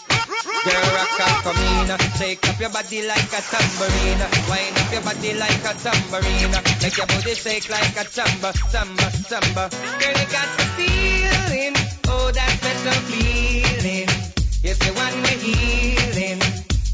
[1.19, 1.91] And come in.
[2.19, 4.23] Shake up your body like a tambourine.
[4.47, 6.55] Wind up your body like a tambourine.
[6.83, 9.69] Make your body shake like a samba, samba, samba.
[9.99, 11.75] Girl, you got the feeling.
[12.07, 14.09] Oh, that special feeling.
[14.63, 16.39] Yes, the one we're healing.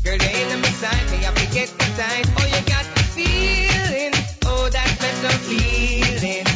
[0.04, 2.24] Girl, you're in the side, me have to get the time.
[2.37, 4.14] Oh, you got the feeling.
[4.46, 6.46] Oh, that special feeling.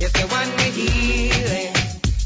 [0.00, 1.72] Yes, the one we're healing.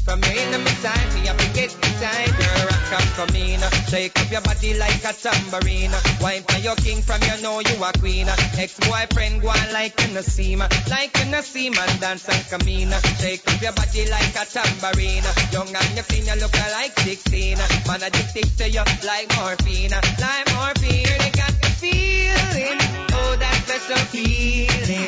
[0.05, 2.31] From you in the side, me have to get the time.
[2.39, 3.84] Girl, rock and come in.
[3.95, 5.95] Shake up your body like a tambourine.
[6.19, 8.27] Wine for your king from you know you a queen.
[8.27, 10.59] Ex-boyfriend go on like the seam.
[10.59, 12.91] Like seam and dance and come in.
[13.23, 15.23] Shake up your body like a tambourine.
[15.55, 17.57] Young and you clean, you look like 16.
[17.87, 19.95] Man addicted to you like morphine.
[20.19, 21.15] Like morphine.
[21.15, 22.77] They got the feeling.
[23.15, 25.07] Oh, that special feeling.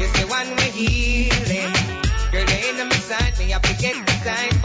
[0.00, 1.74] It's the one we're healing.
[2.32, 4.63] Girl, you in side, me have to get the sign.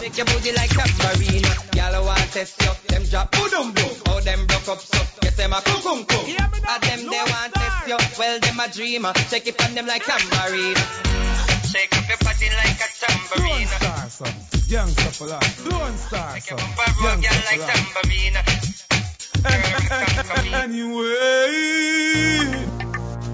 [0.00, 2.80] Take oh, your booty like Caparina, y'all want tests up.
[2.84, 3.32] Them drop.
[3.32, 5.20] Bood oh, them broke, all them broke ups up.
[5.20, 6.28] Get them a cookum cook.
[6.40, 9.12] At ah, them they want tests, well them a dreamer.
[9.28, 11.59] Take it from them like tambourine.
[11.70, 13.66] Shake up your body like a tambourine.
[13.68, 14.34] Star, son.
[14.66, 15.70] Youngster for life.
[15.70, 16.58] Lone Star, son.
[17.00, 18.36] Youngster like tambourine.
[20.52, 21.30] Anyway.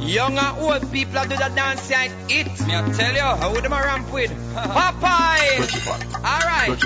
[0.00, 2.46] Young and old people do the dance side it.
[2.66, 4.30] Me I tell you, how would them a ramp with?
[4.54, 5.66] Popeye.
[6.16, 6.82] Alright.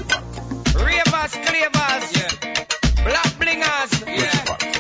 [0.77, 2.13] Ravers, clavers.
[2.17, 2.31] Yeah.
[3.03, 4.07] Black blingers.
[4.07, 4.80] Yeah.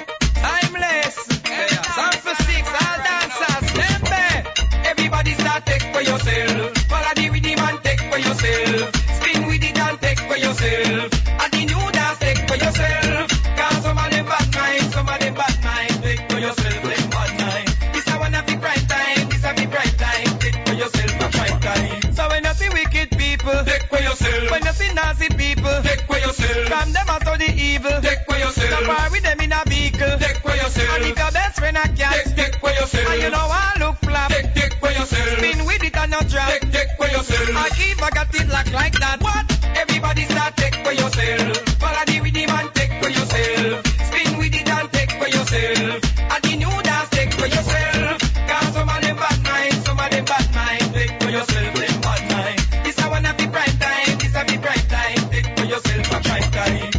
[6.00, 6.76] For yourself.
[6.88, 8.94] Follow the rhythm and take for yourself.
[9.20, 11.12] Spin with it and take for yourself.
[11.40, 13.28] And the new dance take for yourself.
[13.56, 15.94] Cause some of them bad mind, some of them bad mind.
[16.02, 17.68] Take for yourself, them bad mind.
[17.92, 20.30] This a one of the bright time, this a the bright time.
[20.40, 22.12] Take for yourself a bright time.
[22.16, 24.50] So when you see wicked people, take for yourself.
[24.50, 26.64] When you see nasty people, take for yourself.
[26.72, 28.70] From them out of the evil, take for yourself.
[28.72, 30.96] Don't bar with them in a vehicle, take for yourself.
[30.96, 31.49] And if your best friend
[31.84, 33.08] a cat, take, take for yourself.
[33.10, 35.38] And you know I look flap, take, take for yourself.
[35.38, 37.56] Spin with it and not drop, take, take for yourself.
[37.56, 39.20] I keep I got it locked like that.
[39.22, 39.44] What?
[39.76, 41.56] Everybody start take for yourself.
[41.80, 43.86] Follow the rhythm and take for yourself.
[44.08, 46.00] Spin with it and take for yourself.
[46.32, 48.18] And the new dance take for yourself.
[48.48, 50.94] Cause some of them bad mind, some of them bad mind.
[50.94, 52.58] Take for yourself, them bad mind.
[52.84, 55.20] This a one of the bright time, this a the bright time.
[55.32, 56.92] Take for yourself a bright time.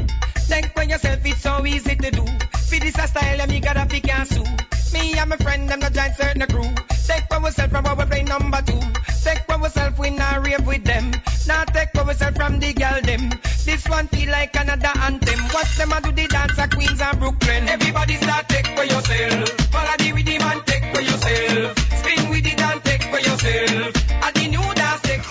[0.49, 2.25] Take for yourself, it's so easy to do.
[2.25, 4.50] For this a style, me gotta pick and sue.
[5.21, 6.73] And my friend, them not join certain crew.
[7.05, 8.79] Take for yourself from our play number two.
[9.23, 11.11] Take for yourself, we not rave with them.
[11.47, 13.29] Now take for yourself from the girl them.
[13.63, 15.39] This one feel like another anthem.
[15.53, 17.69] Watch them a do the dance at Queens and Brooklyn.
[17.69, 19.49] Everybody start take for yourself.
[19.69, 21.77] Follow the rhythm and take for yourself.
[21.99, 23.93] Spin with it and take for yourself.
[24.25, 25.21] And the new dance take.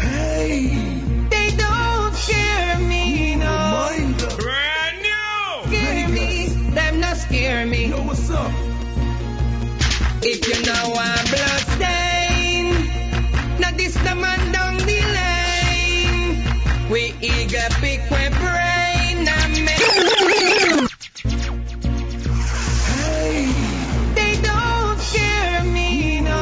[0.00, 0.68] Hey.
[1.30, 3.88] They don't scare me, no.
[6.74, 7.86] Them not scare me.
[7.86, 8.50] Yo, what's up?
[10.24, 12.64] If you know I'm blood stain,
[13.60, 16.90] now this the man down the lane.
[16.90, 19.80] We eager pick we brain and make.
[24.14, 26.40] They don't scare me, no.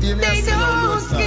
[0.00, 1.23] They don't scare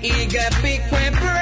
[0.00, 1.37] We eager pick we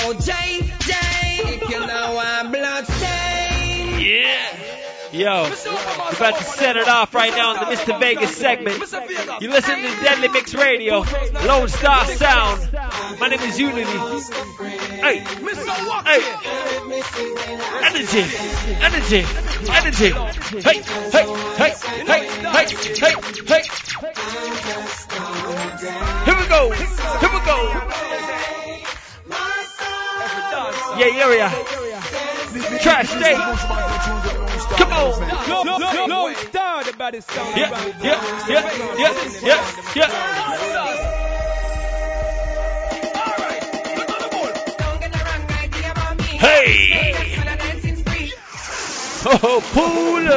[0.00, 4.00] Oh, Jay, Jay, if you know I'm bloodstain.
[4.00, 4.68] Yeah.
[5.10, 7.98] Yo, we're about to set it off right now in the Mr.
[7.98, 8.78] Vegas segment.
[9.40, 11.04] You listen to Deadly Mix Radio,
[11.44, 12.70] Lone Star Sound.
[13.18, 13.90] My name is Uni-T.
[15.00, 16.22] Hey, hey,
[17.82, 18.24] energy,
[18.80, 19.24] energy,
[19.68, 20.10] energy.
[20.60, 21.26] Hey, hey,
[21.56, 21.74] hey,
[22.06, 23.14] hey, hey, hey,
[23.46, 23.62] hey.
[26.24, 28.07] Here we go, here we go.
[30.98, 31.48] Yeah, area.
[32.80, 33.34] Trash day.
[34.76, 35.48] Come on.
[35.48, 36.34] No, no, no, no, no
[36.88, 37.52] about this song.
[37.56, 37.70] Yeah,
[38.02, 39.62] yeah, yeah, yeah, yeah,
[39.94, 40.08] yeah.
[46.40, 47.14] Hey!
[49.30, 50.28] Oh, pull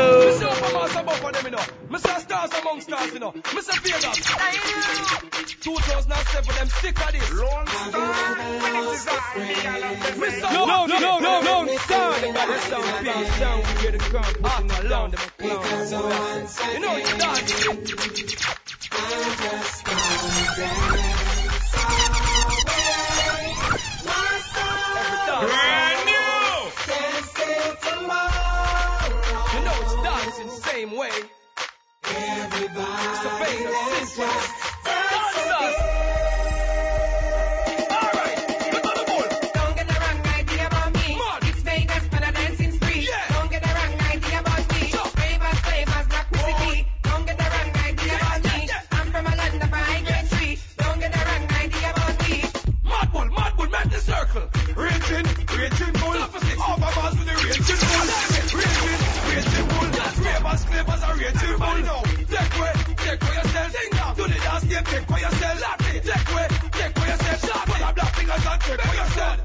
[1.55, 1.80] up!
[1.91, 2.19] Mr.
[2.21, 3.33] Stars among stars, you know.
[3.33, 3.75] Mr.
[3.83, 4.15] Vegas.
[5.59, 7.33] 2007, them sick of this.
[7.33, 7.67] Lone
[8.95, 9.35] Star.
[10.53, 12.19] no, No, no, no, no, no, Star.
[12.21, 13.39] They got this down, bitch.
[13.39, 14.23] Down, we hear the gun.
[14.23, 15.91] Putting all down, them clowns.
[15.91, 17.71] You know, it's dancing.
[17.71, 18.05] I'm just
[19.11, 19.83] gonna dance.
[25.27, 25.47] All day.
[25.47, 26.21] Brand new.
[30.71, 31.11] same way.
[32.13, 34.51] Everybody, so baby, let's just
[34.85, 36.10] dance.
[60.83, 61.37] papers are ready.
[61.37, 64.17] Take away, take away yourself.
[64.17, 65.77] Do the dance take away yourself.
[65.79, 67.41] Take away, take away yourself.
[67.41, 67.67] Shot.
[67.67, 69.40] Put a black fingers and take away yourself.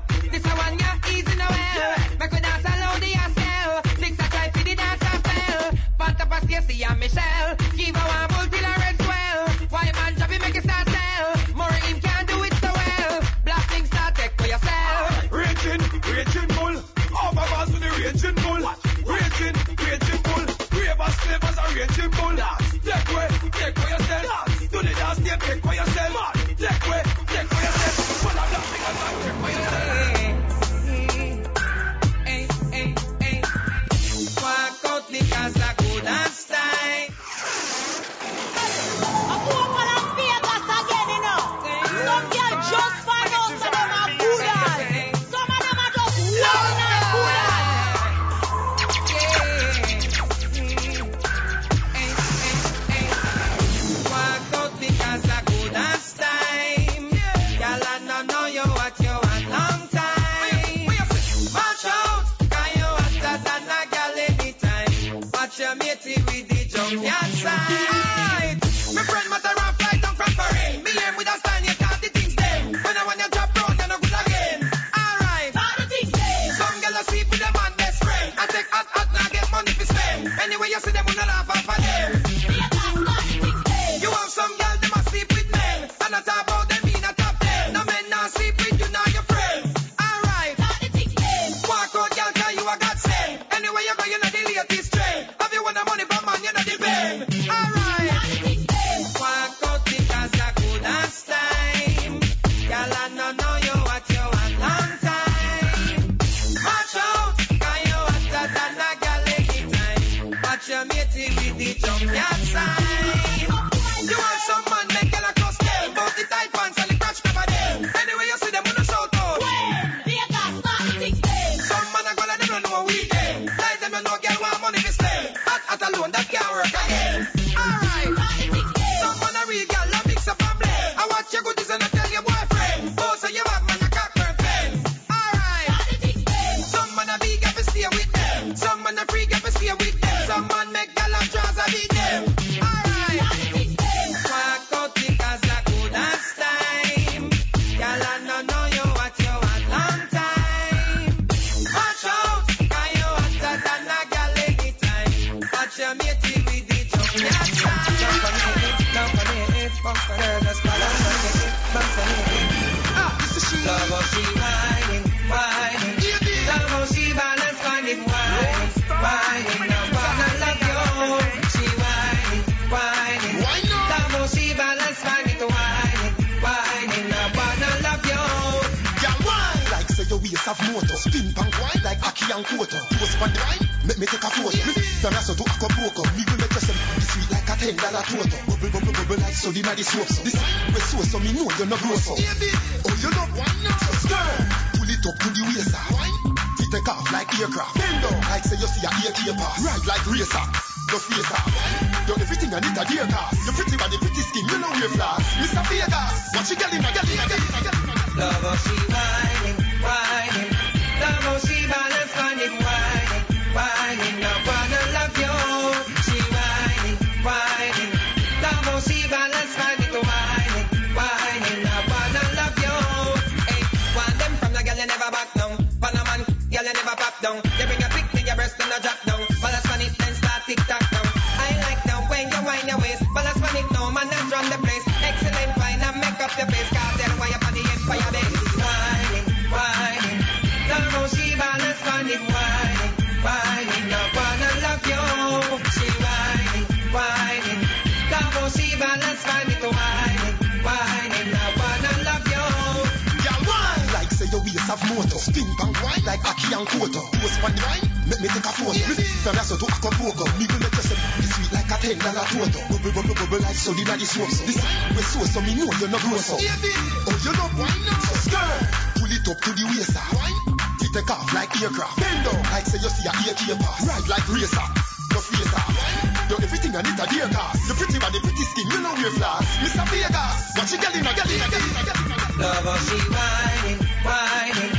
[282.39, 284.72] How she whining, whining.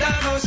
[0.00, 0.38] Love how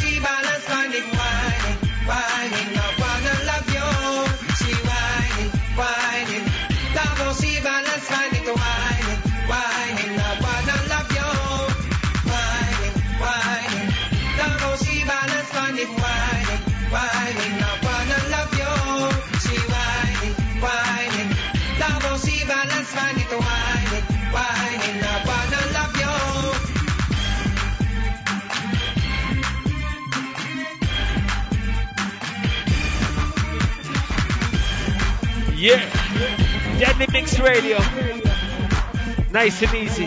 [35.67, 36.79] Yeah.
[36.79, 37.77] Deadly Mix Radio.
[39.33, 40.05] Nice and easy.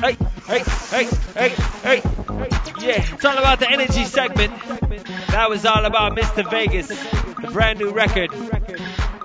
[0.00, 0.16] Hey,
[0.46, 1.48] hey, hey, hey,
[1.82, 2.02] hey.
[2.80, 4.54] Yeah, it's all about the energy segment.
[5.28, 6.50] That was all about Mr.
[6.50, 8.32] Vegas, the brand new record.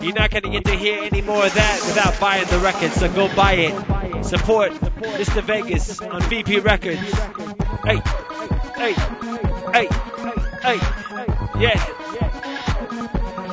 [0.02, 2.92] You're not going to get to hear any more of that without buying the record,
[2.92, 4.26] so go buy it.
[4.26, 5.42] Support Mr.
[5.44, 7.00] Vegas on VP Records.
[7.86, 8.02] Hey,
[8.76, 8.94] hey,
[9.72, 9.88] hey,
[10.62, 10.78] hey,
[11.58, 12.27] yeah.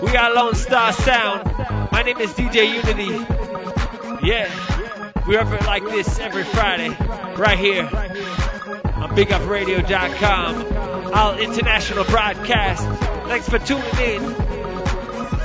[0.03, 1.45] We got Lone Star Sound.
[1.93, 4.27] My name is DJ Uni-T.
[4.27, 4.51] Yeah,
[5.27, 6.89] we are it like this every Friday,
[7.37, 11.15] right here on BigUpRadio.com.
[11.15, 12.83] All international broadcast.
[13.29, 14.23] Thanks for tuning in.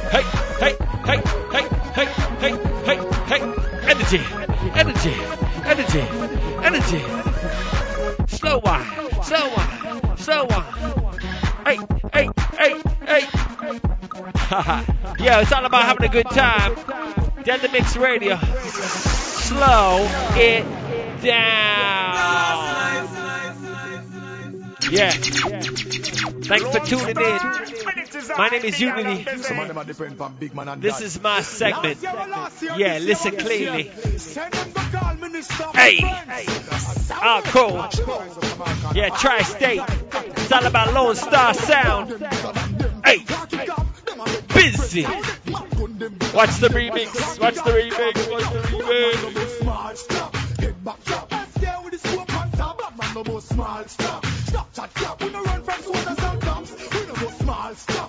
[0.10, 0.24] Hey,
[0.60, 0.76] hey,
[1.06, 1.22] hey,
[1.52, 2.06] hey, hey,
[2.40, 2.98] hey, hey,
[3.28, 3.42] hey.
[3.90, 4.22] Energy,
[4.74, 5.16] energy,
[5.66, 6.06] energy,
[6.64, 7.02] energy.
[8.36, 8.86] Slow one,
[9.24, 10.99] slow one, slow one.
[11.70, 11.78] Hey,
[12.14, 13.22] hey, hey, hey.
[15.24, 16.74] yeah, it's all about having a good time.
[17.44, 18.38] Deadly Mix Radio.
[18.40, 20.64] Slow it
[21.22, 22.16] down.
[24.90, 25.12] Yeah.
[25.12, 27.99] Thanks for tuning in.
[28.38, 29.24] My name is Uni-T.
[30.80, 32.02] This is my segment.
[32.02, 33.92] Yeah, listen clearly.
[35.74, 36.00] Hey.
[37.12, 37.76] Oh, cool.
[38.96, 39.82] Yeah, tri-state.
[39.82, 42.10] It's all about Lone Star Sound.
[43.06, 43.26] Hey.
[44.54, 45.04] Busy.
[45.04, 47.40] Watch the remix.
[47.40, 48.32] Watch the remix.
[48.32, 50.16] Watch the
[53.24, 53.90] remix.
[54.50, 56.42] Stop chat cap, we no run from soldiers and.
[56.42, 58.09] We go small stop.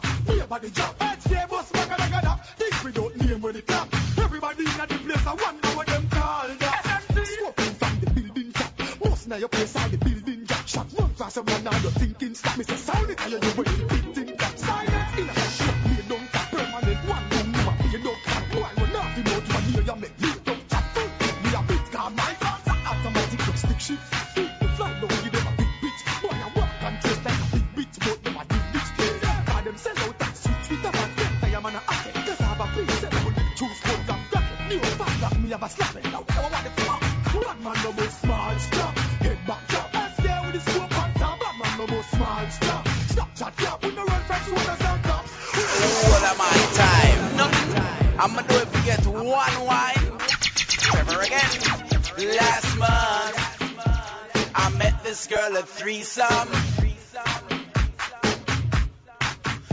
[0.50, 1.00] The job.
[1.00, 3.88] Head stay bus back and I got This we don't name when it clap.
[4.18, 7.02] Everybody in the place, I wonder what them call that.
[7.08, 8.72] Smoking from the building top.
[9.02, 10.86] Most now your place all the building jack shot.
[10.98, 12.56] Run fast and man now you're thinking stop.
[12.56, 14.09] Say sound it, how you do
[35.50, 36.04] have a slap.
[36.04, 37.02] Now, want the fuck.
[37.34, 38.50] No more small.
[39.20, 39.68] Head back
[40.14, 41.38] stay with the scope on top.
[41.78, 42.40] No more small.
[43.82, 44.22] We no run.
[46.06, 47.22] All of my time.
[48.20, 50.18] I'ma do it to get one wine.
[50.68, 51.50] Trevor again.
[52.36, 53.36] Last month,
[54.54, 56.48] I met this girl at threesome.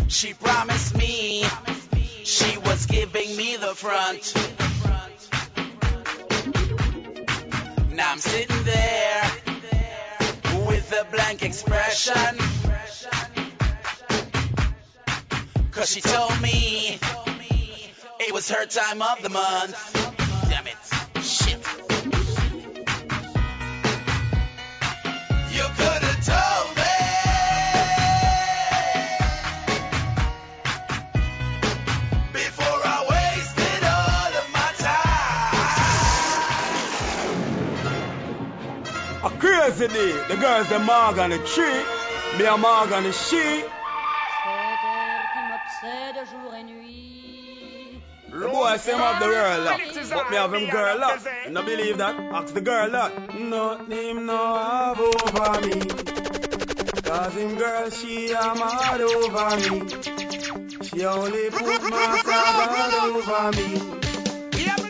[0.08, 1.44] She promised me
[2.24, 4.34] she was giving me the front.
[7.98, 9.32] Now I'm sitting there
[10.68, 12.38] with a blank expression.
[15.72, 17.00] Cause she told me
[18.20, 19.94] it was her time of the month.
[20.48, 21.24] Damn it.
[21.24, 21.58] Shit.
[25.56, 26.07] You could
[39.72, 40.12] crazy.
[40.28, 41.84] The girls, the marg on the tree.
[42.38, 43.66] Me a marg on the sheet.
[48.30, 49.80] The boy say him have the girl up,
[50.12, 51.20] but me have him girl up.
[51.50, 52.16] No believe that?
[52.20, 53.34] Ask the girl that.
[53.34, 55.88] No him no have over me.
[57.02, 59.88] Cause him girl she a mad over me.
[60.86, 62.22] She only put my
[63.04, 63.82] over me.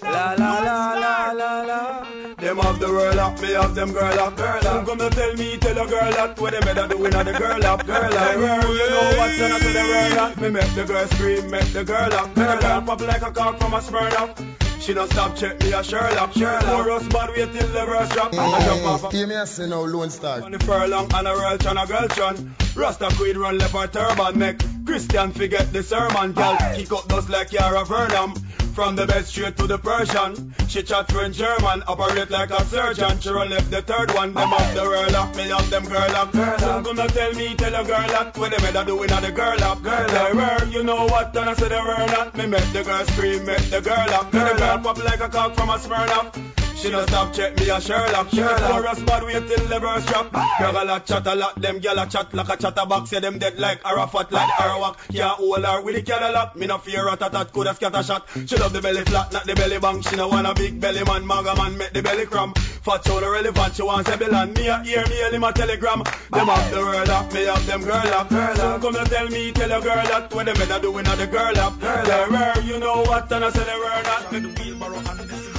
[0.02, 2.17] La la la la la la.
[2.38, 4.86] Them have the world up, me have them girl up, girl up.
[4.86, 7.66] Who gonna tell me, tell a girl that what they better doing at the girl
[7.66, 8.36] up, girl up.
[8.36, 10.38] Girl, you know what's done to the world up.
[10.38, 12.36] Me make the girl scream, make the girl up.
[12.36, 14.40] Girl up, pop like a cock from a spur up.
[14.80, 16.64] She don't stop check me a Sherlock, Sherlock.
[16.64, 18.32] For us bad wait till the verse drop.
[18.32, 19.12] And I jump off.
[19.12, 20.44] Hear me a say now, Lone Star.
[20.44, 22.56] On the furlong and a royal chan, a girl chan.
[22.78, 26.56] Rasta queen run left her turban, make Christian forget the sermon, girl.
[26.76, 28.38] Kick up those like Yara Vernam.
[28.76, 30.54] From the best straight to the Persian.
[30.68, 33.20] She chat French German, operate like a surgeon.
[33.20, 36.16] She run left the third one, them up the world up, me up them girl
[36.16, 36.32] up.
[36.32, 36.84] Girl up.
[36.84, 39.82] Gonna tell me, tell a girl that what they better doing at the girl up.
[39.82, 42.84] Girl up, where you know what, and I say the word that me make the
[42.84, 44.32] girl scream, make the girl up.
[44.32, 46.38] Girl, the girl pop like a cock from a spur up.
[46.78, 48.30] She don't stop check me a Sherlock.
[48.30, 48.60] Sherlock.
[48.60, 50.32] For us bad wait till the verse drop.
[50.32, 53.12] Girl a lot chat a lot, them gyal a chat like a chatterbox.
[53.12, 54.98] Yeah, them dead like Arafat, like Arawak.
[55.12, 56.56] Can't hold her with the Cadillac.
[56.56, 58.28] Me no fear a tat could a scatter shot.
[58.46, 60.02] She love the belly flat, not the belly bang.
[60.02, 62.54] She no want a big belly man, maga man, make the belly cram.
[62.54, 66.04] Fat show the relevant, she wants a Me a hear me a telegram.
[66.32, 68.30] Them have the world up, me have them girl up.
[68.30, 68.82] Girl up.
[68.82, 71.58] Come and tell me, tell a girl that what them better doing at the girl
[71.58, 71.80] up.
[71.80, 72.64] Girl up.
[72.64, 74.32] You know what, and I say the word that.
[74.32, 75.57] Me the wheelbarrow and this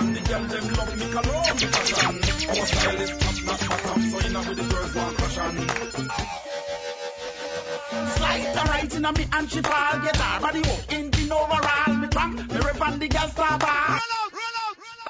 [0.00, 0.14] fashion.
[0.14, 2.14] The girl them love me cologne fashion.
[2.48, 5.54] Our style is top notch bottom, so you with the girls want fashion.
[8.16, 11.94] Slide the right in me and she fall get her body up in the overall
[11.96, 12.36] me tongue.
[12.36, 14.00] Me rip on the girl star bar.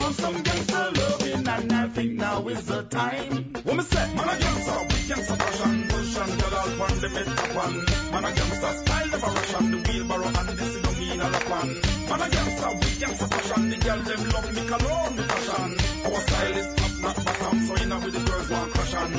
[0.00, 3.52] On some gangster loving and I think now is the time.
[3.52, 4.14] Me say?
[4.14, 7.76] Man a gangster, we gangster fashion, cushion, girl all on the bed top one.
[8.12, 11.50] Man a gangster style never rush the wheelbarrow and this is no mean a lap
[11.50, 11.99] on.
[12.10, 15.76] Man a gangster, we gangster fashion, the girl them love me cologne me fashion.
[16.06, 19.12] Our style is top not bottom, so you know with the girls want crush on.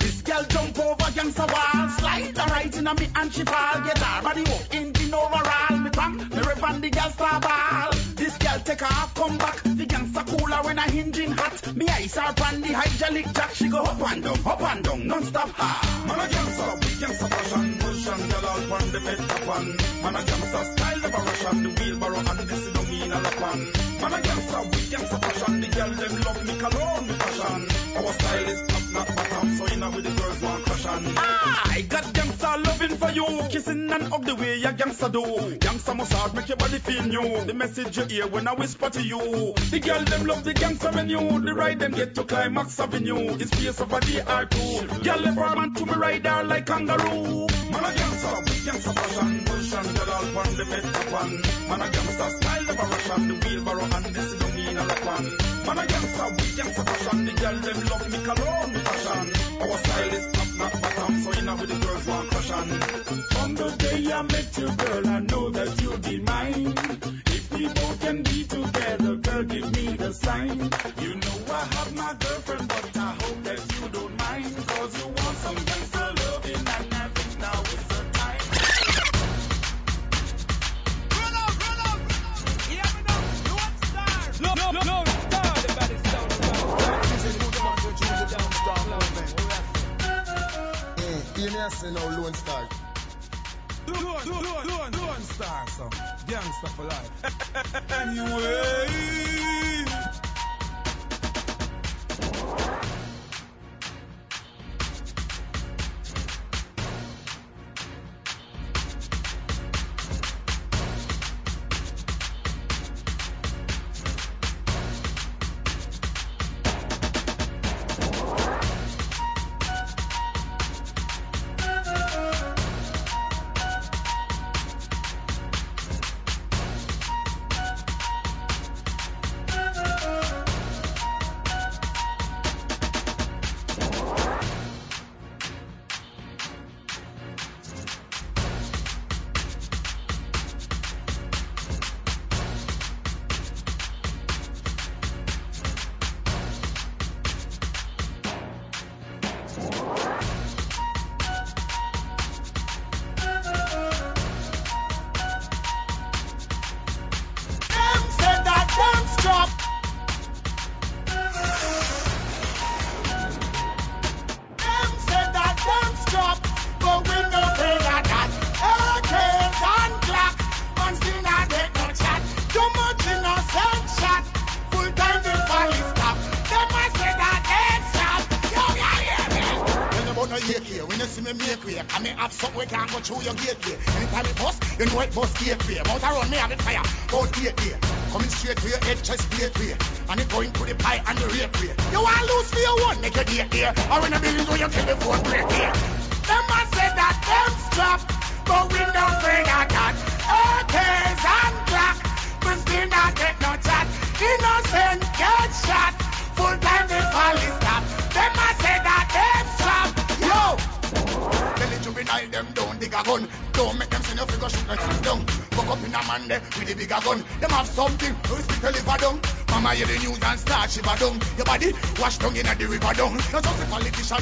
[0.00, 3.98] This girl jump over gangster wall, slide her right in me and she fall, get
[3.98, 5.78] her body up in the overall.
[5.78, 7.95] Me bang, me rip on the girl star ball.
[8.26, 9.62] This girl take her off, come back.
[9.62, 11.76] The gangster cooler when I engine hot.
[11.76, 13.54] Me her on the hydraulic jack.
[13.54, 15.50] She go up and down, up and down, non-stop.
[15.50, 15.70] Ha.
[16.08, 19.68] Man a gangster, we gangster fashion, motion, girl all on the bed top one.
[20.02, 23.60] Man a gangster style never rush the wheelbarrow and this don't mean a lap on.
[24.02, 27.60] Man a gangster, we gangster fashion, the girl them love me cologne me fashion.
[27.94, 31.04] Our style is top not bottom, so you know with the girls want crush on.
[31.16, 31.72] Ah!
[31.74, 35.56] I got gangster loving for you, kissing and hug the way a gangster do.
[35.58, 37.44] Gangster must hard make your body feel new.
[37.44, 39.52] The message you hear when I whisper to you.
[39.70, 43.36] The girl them love the gangster when you the ride them get to climax avenue.
[43.38, 45.04] It's face of a DR2.
[45.04, 47.46] Girl ever man to me ride her like kangaroo.
[47.72, 51.32] Man a gangster, we gangster fashion, motion, girl all on the bed top one.
[51.68, 55.04] Man a gangster style never rush on the wheelbarrow and this don't mean a lap
[55.04, 55.55] one.
[55.66, 59.32] Man a gangster, we gangster fashion, the girl them love me cologne fashion.
[59.62, 62.68] Our style is top not bottom, so you know with the girls want crush on.
[63.34, 66.74] From the day I met you, girl, I know that you'll be mine.
[67.26, 70.58] If we both can be together, girl, give me the sign.
[71.02, 72.95] You know I have my girlfriend, but
[91.68, 92.68] say now, Lone Star.
[93.88, 95.88] Lone, Lone, Lone, Lone Star, so
[96.26, 97.90] gangster for life.
[98.00, 99.65] anyway.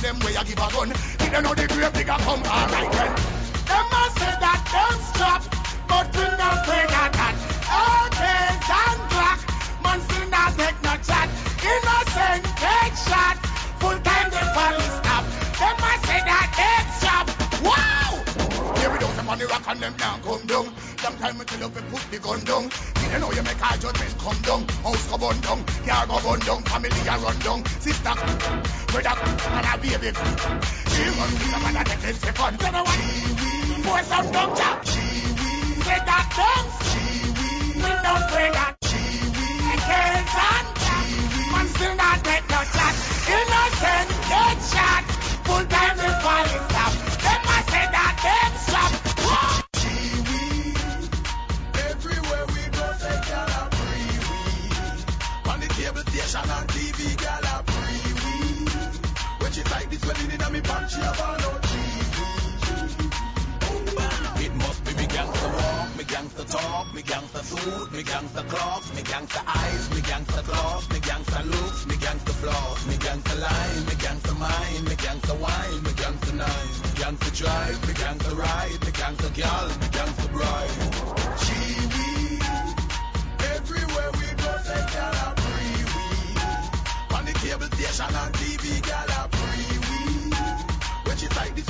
[0.05, 0.94] Them way I give a gun.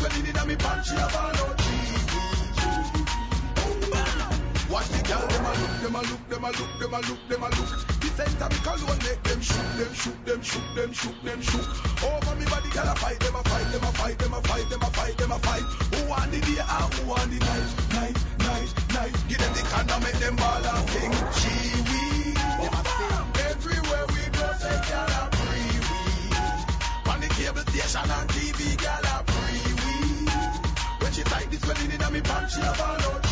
[0.08, 1.64] Tight this me pants, she a ball out
[4.70, 7.20] Watch the girl, them a look, them a look, them a look, them a look,
[7.28, 7.70] them a look.
[8.00, 11.68] The center me cologne make them shoot, them shoot, them shoot, them shoot, them shoot.
[12.02, 14.68] Over me body, girl a fight, them a fight, them a fight, them a fight,
[14.68, 15.62] them a fight, them a fight.
[15.62, 19.14] Who want the day and who want the night, night, night, night.
[19.28, 21.12] Give them the condom, make them ball and sing.
[21.38, 21.54] She
[21.86, 22.34] we,
[23.46, 26.02] everywhere we go, say girl a free we.
[27.14, 29.33] On the cable station and TV, girl a free
[31.14, 33.22] she tight this wedding inna me pants, she a ball out.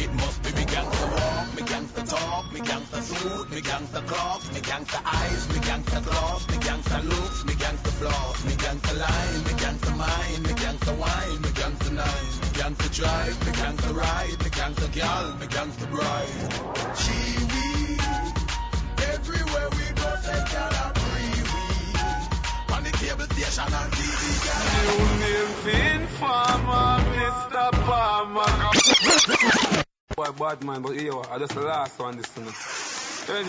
[0.00, 4.50] It must be me gangsta walk, me gangsta talk, me gangsta suit, me gangsta clocks,
[4.54, 9.44] me gangsta eyes, me gangsta gloss, me gangsta looks, me gangsta floss, me gangsta line,
[9.44, 14.38] me gangsta mind, me gangsta wine, me gangsta nine, me gangsta drive, me gangsta ride,
[14.42, 16.40] me gangsta gal, me gangsta bride.
[16.96, 17.18] She
[17.52, 17.66] we,
[19.12, 21.01] everywhere we go, say
[22.82, 24.42] On the cable station and TV,
[25.62, 27.70] Finn Farmer, Mr.
[27.86, 28.52] Farmer.
[30.16, 32.36] Boy, bad man, but yo, I just the last one this.
[33.30, 33.46] Anyway,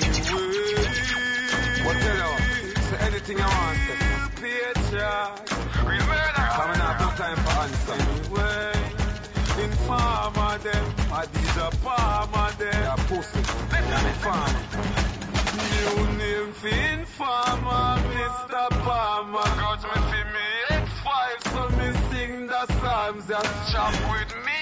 [0.00, 0.80] anyway.
[1.84, 2.32] What tell you?
[2.88, 3.84] Say anything I want,
[6.08, 6.46] murder.
[6.56, 8.00] Coming up, no time for answer.
[8.00, 8.72] Anyway,
[9.62, 10.86] informer them.
[11.12, 12.72] I did a farmer them.
[12.72, 13.40] Yeah, pussy.
[13.72, 15.05] Yeah, farmer.
[15.56, 18.68] New name for informer, Mr.
[20.12, 21.08] Me me X5,
[21.52, 23.26] so me sing the psalms.
[23.72, 24.56] Chop with me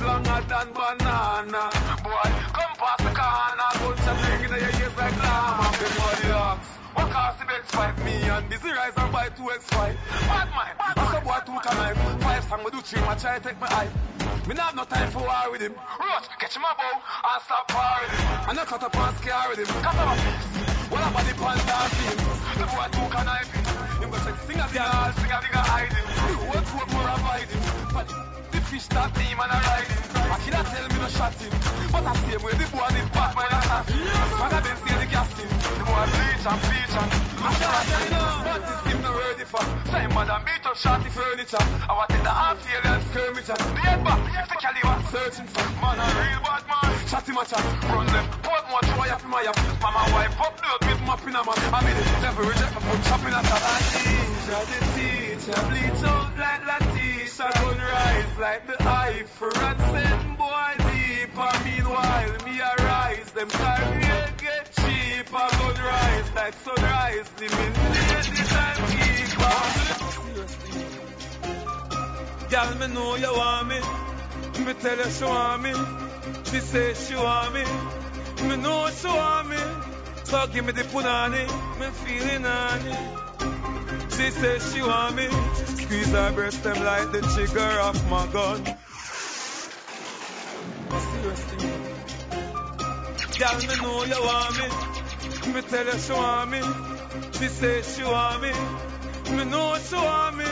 [0.00, 1.70] longer than banana.
[2.04, 3.70] Boy, come past the corner,
[4.08, 5.70] of thing in your ears like llama.
[5.72, 8.04] Everybody asks, what cost the X5?
[8.04, 9.96] Me and Busy Rise and buy two X5.
[10.26, 11.94] Bad man, what's up, boy, two can I?
[12.18, 13.88] Five song, we do three, my try take my eye.
[14.48, 15.74] Me not have no time for war with him.
[15.74, 18.50] Roach, catch him a bow and stop war with him.
[18.50, 19.66] And I cut up and scare with him.
[19.82, 20.68] Cut up a piece.
[21.08, 22.18] I'm on the pants and.
[22.58, 24.10] The boy too can knife him.
[24.10, 26.04] Go say, sing a girl, sing a bigger hide him.
[26.48, 28.37] What food more avoid him.
[28.50, 30.08] The fish that team and I ride him.
[30.54, 31.52] I tell me no shot him.
[31.92, 33.96] But I him where the boy back my assassin.
[33.98, 35.48] Man, I been see the him.
[35.78, 38.87] The boy bleach and bleach and I tell you now.
[38.98, 39.62] Him no ready for.
[39.94, 41.62] Same man and beat up shorty furniture.
[41.86, 43.54] I want the half alien skirmisher.
[43.54, 44.18] The head back,
[44.50, 45.62] the caliber searching for.
[45.78, 46.90] Man, a real bad man.
[47.06, 47.58] Chatty matcha,
[47.94, 48.26] run them.
[48.42, 49.54] Put more try up in my yap.
[49.78, 51.58] Mama wipe up dirt with map in a man.
[51.70, 51.94] I mean
[52.26, 53.58] never reject my foot chopping at a
[53.94, 55.58] teacher, the teacher.
[55.70, 57.46] Bleach out like Latisha.
[57.54, 61.52] Gun rise like the eye for a send boy deeper.
[61.62, 63.30] Meanwhile, me arise.
[63.30, 64.07] Them career
[64.68, 65.48] get cheaper.
[65.50, 67.28] Gun rise like sunrise.
[67.36, 67.76] The minute
[68.08, 69.70] let the time keep on.
[72.50, 73.80] Girl, me know you want me.
[74.64, 75.72] Me tell her she want me.
[76.44, 77.64] She say she want me.
[78.48, 79.56] Me know she want me.
[80.24, 81.46] So give me the punani.
[81.78, 82.80] Me feeling on.
[84.10, 85.28] She say she want me.
[85.76, 88.64] Squeeze her breast them like the trigger of my gun.
[91.12, 91.97] Seriously.
[93.38, 95.52] Girl, me know you want me.
[95.54, 96.60] Me tell her she want me.
[97.38, 98.50] She say she want me.
[99.36, 100.44] Me know she want me.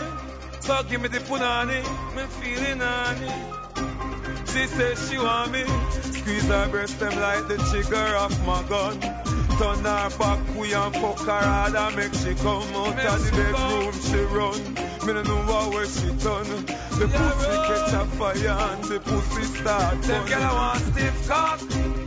[0.60, 1.82] So give me the punani.
[2.14, 4.48] Me feeling on it.
[4.50, 5.64] She says she want me.
[6.00, 9.00] Squeeze her breast them like the trigger of my gun.
[9.00, 13.30] Turn her back, we and fuck her hard and make she come out of the
[13.32, 13.92] bedroom.
[13.98, 14.74] She run.
[15.04, 16.66] Me no know what where she done.
[17.00, 20.02] The pussy catch a fire and the pussy start.
[20.02, 22.05] Them girl I want stiff cock.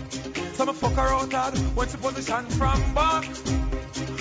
[0.60, 3.24] So me fuck her out hard when she position from back.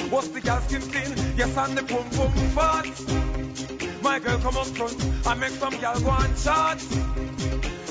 [0.08, 1.34] What's the girl skin clean?
[1.36, 4.02] Yes, and the pum pum fat.
[4.04, 6.78] My girl come up front and make some girl go and chat.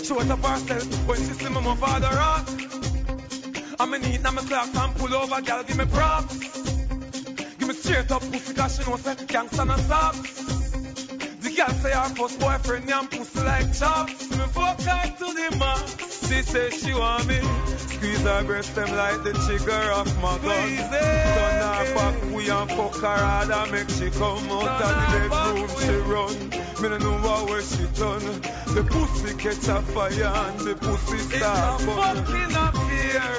[0.02, 2.48] She was up herself when she see me move father rock.
[3.82, 6.40] I'm in need, now me clock and pull over, girl, give me props.
[7.60, 10.16] Give me straight up pussy, cause she know say gangsta no stop.
[11.44, 14.32] The girl say her first boyfriend, yam pussy like chops.
[14.32, 16.30] Me fuck her to the max.
[16.30, 17.77] She say she want me.
[17.98, 20.70] Squeeze her breast them like the trigger of my gun.
[20.78, 25.30] Turn her back, we and fuck her hard and make she come out of the
[25.34, 26.36] bedroom, she run.
[26.80, 28.22] Me no know what where she done.
[28.76, 32.18] The pussy catch a fire and the pussy start burn.
[32.18, 33.34] It's a fucking affair,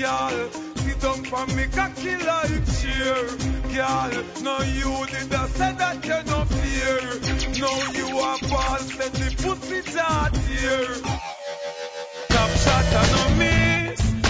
[0.00, 0.50] girl.
[0.76, 3.28] Sit down for me cocky like chair,
[3.76, 4.24] girl.
[4.40, 7.60] No, you did a say that you no fear.
[7.60, 11.27] No, you are false, said the pussy dart here.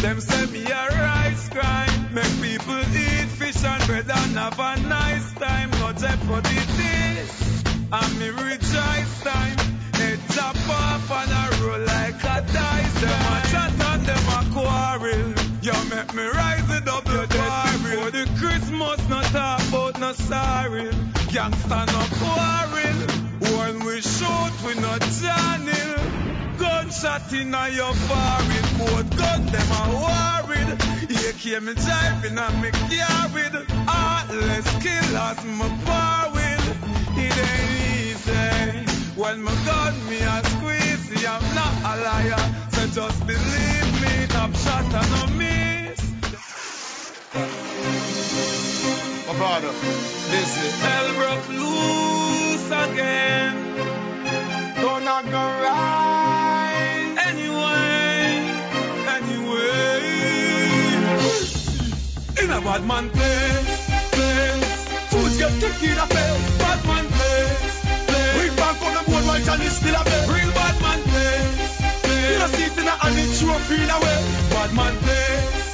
[0.00, 2.14] Them say me a rice grind.
[2.14, 5.70] Make people eat fish and bread and have a nice time.
[5.72, 7.64] No jeopardy this.
[7.90, 9.58] And me rejoice time.
[9.98, 12.94] Head chop off and I roll like a dice.
[13.02, 15.34] Them a chat and them a quarrel.
[15.66, 18.04] You make me rise it up the quarrel.
[18.04, 20.90] For the Christmas, not about no sorry.
[21.34, 22.98] Gangsta no quarrel.
[23.58, 25.88] When we shoot, we not channel.
[26.88, 28.64] Gunshot in a your forehead.
[28.78, 30.72] Both gun them a worried.
[31.28, 33.54] AK me driving and me carried.
[33.84, 36.64] Heartless killers me par with.
[37.18, 39.20] It ain't easy.
[39.20, 42.44] When my gun me a squeeze, I'm not a liar.
[42.72, 46.00] So just believe me, top shot and no miss.
[49.26, 49.72] My brother,
[50.32, 50.70] listen.
[50.80, 53.54] Hell broke loose again.
[54.80, 56.07] Don't not go
[62.48, 64.88] In a bad man place, place.
[65.10, 66.56] Fools get kicked in a face.
[66.56, 67.82] Bad man place.
[68.40, 70.28] We back on the board while Johnny still a bed.
[70.30, 71.80] Real bad man place.
[72.08, 74.20] You know see it in a hand, it trophy in a way.
[74.48, 75.67] Bad man place.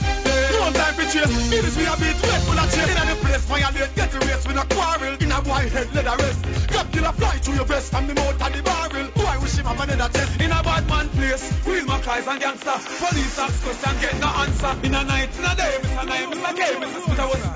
[1.17, 2.91] It is we a beat wet full of chase.
[2.91, 5.15] In a place violate, get the race with a quarrel.
[5.23, 6.43] In a white head leather rest.
[6.69, 9.07] Grab killer fly through your vest and the mouth of the barrel.
[9.15, 10.41] Why wish him have another test?
[10.41, 12.79] In a bad man place, real Mackays and gangster.
[12.99, 14.75] Police ask question, get no answer.
[14.83, 16.05] In a night, in a day, Mr.
[16.05, 16.53] Night, Mr.
[16.57, 17.01] K, Mr.
[17.07, 17.55] Smith, I was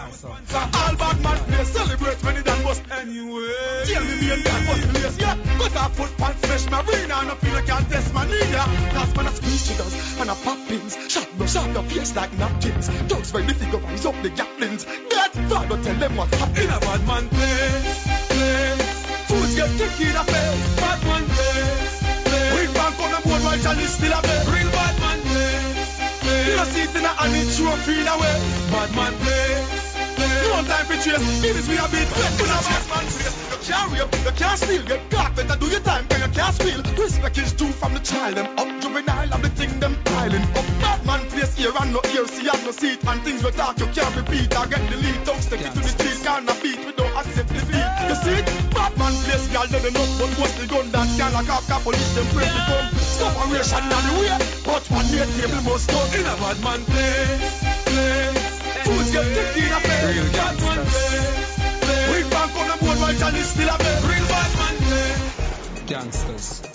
[0.78, 2.82] all bad man place, celebrate when it done bust.
[2.90, 3.52] Anyway,
[3.90, 5.36] tell me me and that was place, yeah.
[5.58, 8.66] Got a foot pants fresh marina and I feel like I test my knee, yeah.
[8.94, 10.96] Last man a squeeze jiggers and a pop pins.
[11.10, 12.88] Shot no shot your face like napkins.
[13.08, 14.84] Dogs ready to go rise up the gatlings.
[14.84, 16.68] That father tell them what's happening.
[16.68, 19.28] In a bad man place, place.
[19.28, 20.32] Fools get kicked in the eh?
[20.32, 20.76] face.
[20.76, 21.94] Bad man place,
[22.28, 22.52] place.
[22.54, 24.44] We bank on the board while Johnny still a bed.
[24.52, 26.48] Real bad man place, place.
[26.48, 28.36] You know see it in a hand, it trophy in a way.
[28.68, 29.88] Bad man place.
[30.18, 31.44] No time for chase.
[31.44, 33.36] It is we a beat wet in a bad man place.
[33.48, 35.36] You can't rape, you can't steal, get caught.
[35.36, 36.82] Better do your time, cause you can't squeal.
[37.00, 40.77] Respect is due from the child, them up juvenile and the thing them piling up.
[41.08, 43.00] Man place here and no ear, see have no seat.
[43.08, 44.52] And things we talk, you can't repeat.
[44.52, 47.48] I get the lead, don't step it to the teeth, can't beat, we don't accept
[47.48, 47.88] defeat.
[48.12, 48.44] You see it?
[48.76, 51.80] Bad man place, y'all dead enough, but what's the gun that can't like half car
[51.80, 52.84] police, them break the gun.
[53.00, 54.36] Separation on the way,
[54.68, 55.96] but one day table must go.
[56.12, 57.56] In a bad man place,
[57.88, 58.44] place.
[58.84, 60.12] Fools get kicked in a face.
[60.12, 62.04] Real bad man place, place.
[62.12, 63.98] We bank on the board while Johnny still a bed.
[64.04, 65.88] Real bad man place.
[65.88, 66.68] Gangsters.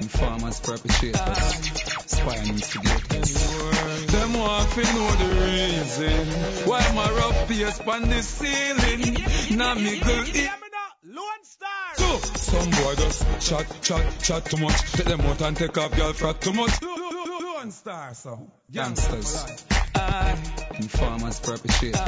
[0.00, 3.32] Informers, perpetrators, spy and instigators.
[4.12, 6.26] Them to know the reason
[6.66, 9.58] why my rough face on the ceiling.
[9.58, 10.50] Now me go eat.
[11.94, 14.80] So, some boy just chat, chat, chat too much.
[14.92, 16.80] Take them out and take off girl frat too much.
[16.82, 18.50] Lone Star, so.
[18.70, 19.64] Gangsters.
[20.78, 21.98] Informers, perpetrators,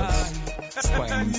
[0.71, 1.33] spying.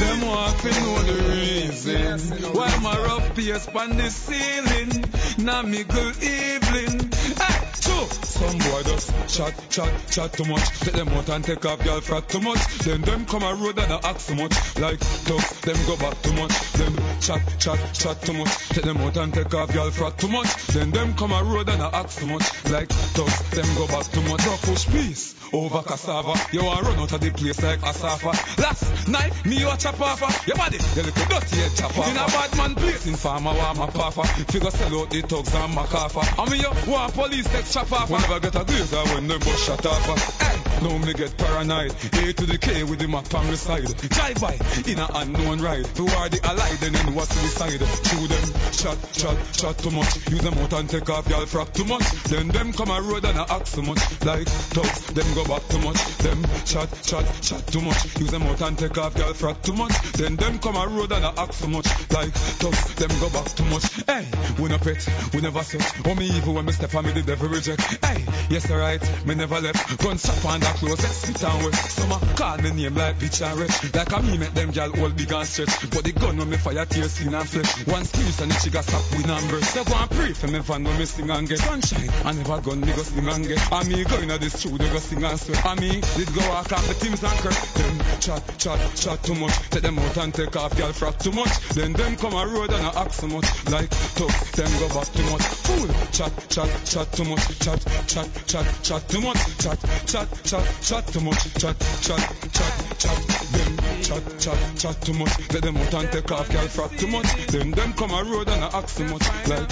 [0.00, 2.20] Them know the reason
[2.54, 5.04] why my rough pace on the ceiling.
[5.44, 7.10] Now me good evening.
[7.38, 10.68] Hey, so some boy just chat, chat, chat too much.
[10.80, 12.62] Take them out and take off girl frat too much.
[12.78, 14.78] Then them come a road and I ask too much.
[14.78, 16.72] Like thugs, them go back too much.
[16.72, 18.68] Them chat, chat, chat too much.
[18.70, 20.54] Take them out and take off girl frat too much.
[20.68, 22.70] Then them come a road and I ask too much.
[22.70, 24.46] Like thugs, them go back too much.
[24.46, 26.34] No push peace over cassava.
[26.52, 28.32] You want run out of the place like Asafa.
[28.58, 30.22] Last night, me you a chop off.
[30.22, 30.44] Ah.
[30.46, 32.08] Your body, you look dirty head chop off.
[32.08, 32.26] In a ah.
[32.26, 34.24] bad man place, in farmer want my puffer.
[34.50, 36.20] Figure sell out the thugs and my coffer.
[36.22, 36.44] Ah.
[36.44, 38.10] I mean you want police take chop off.
[38.10, 40.40] Whenever get a glazer when them bust shut off.
[40.40, 41.92] Hey, now me get paranoid.
[41.92, 43.86] A to the K with the map on the side.
[43.86, 44.56] Drive by
[44.86, 45.84] in a unknown ride.
[45.94, 47.80] Toward the allied, then in what's suicide.
[47.80, 50.28] Shoot them, chat, chat, chat too much.
[50.30, 52.04] Use them out and take off y'all frack too much.
[52.24, 54.00] Then them come a road and I ask too much.
[54.24, 56.00] Like thugs, them go back too much.
[56.18, 58.18] Them chat, chat, chat too much.
[58.18, 59.92] Use them out and take off y'all frack too much.
[60.12, 61.88] Then them come a road and I ask too much.
[62.10, 63.84] Like thugs, them go back too much.
[64.06, 64.26] Hey,
[64.58, 65.84] we no pet, we never set.
[66.06, 67.82] Oh me evil when me step on me the devil reject.
[68.04, 69.98] Hey, yes alright, me never left.
[70.02, 71.74] Gun shop on that close, let's sit and wait.
[71.74, 73.94] Some call me name like bitch and rich.
[73.94, 75.90] Like a me make them gal hold big and stretch.
[75.90, 77.86] But the gun when me fire tear skin and flesh.
[77.86, 79.60] One squeeze and the trigger stop with number.
[79.62, 82.10] So go and pray for me van when me sing and get sunshine.
[82.24, 83.72] I never gun me go sing and get.
[83.72, 85.66] And me go inna the studio go sing and sweat.
[85.66, 87.72] And me did go walk off the teams and curse.
[87.74, 89.56] Them chat, chat, chat too much.
[89.70, 91.52] Take them out and take off gal frack too much.
[91.74, 93.48] Then them come a road and I ask so much.
[93.70, 95.42] Like talk, them go back too much.
[95.66, 97.39] Fool, chat, chat, chat too much.
[97.60, 99.58] Chat, chat, chat, chat too much.
[99.58, 101.54] Chat, chat, chat, chat too much.
[101.54, 102.20] Chat, chat,
[102.52, 103.18] chat, chat.
[103.52, 105.52] Them chat, chat, chat too much.
[105.52, 107.46] Let them out and take off gal frack too much.
[107.46, 109.26] Then them come a road and I so much.
[109.48, 109.70] Like.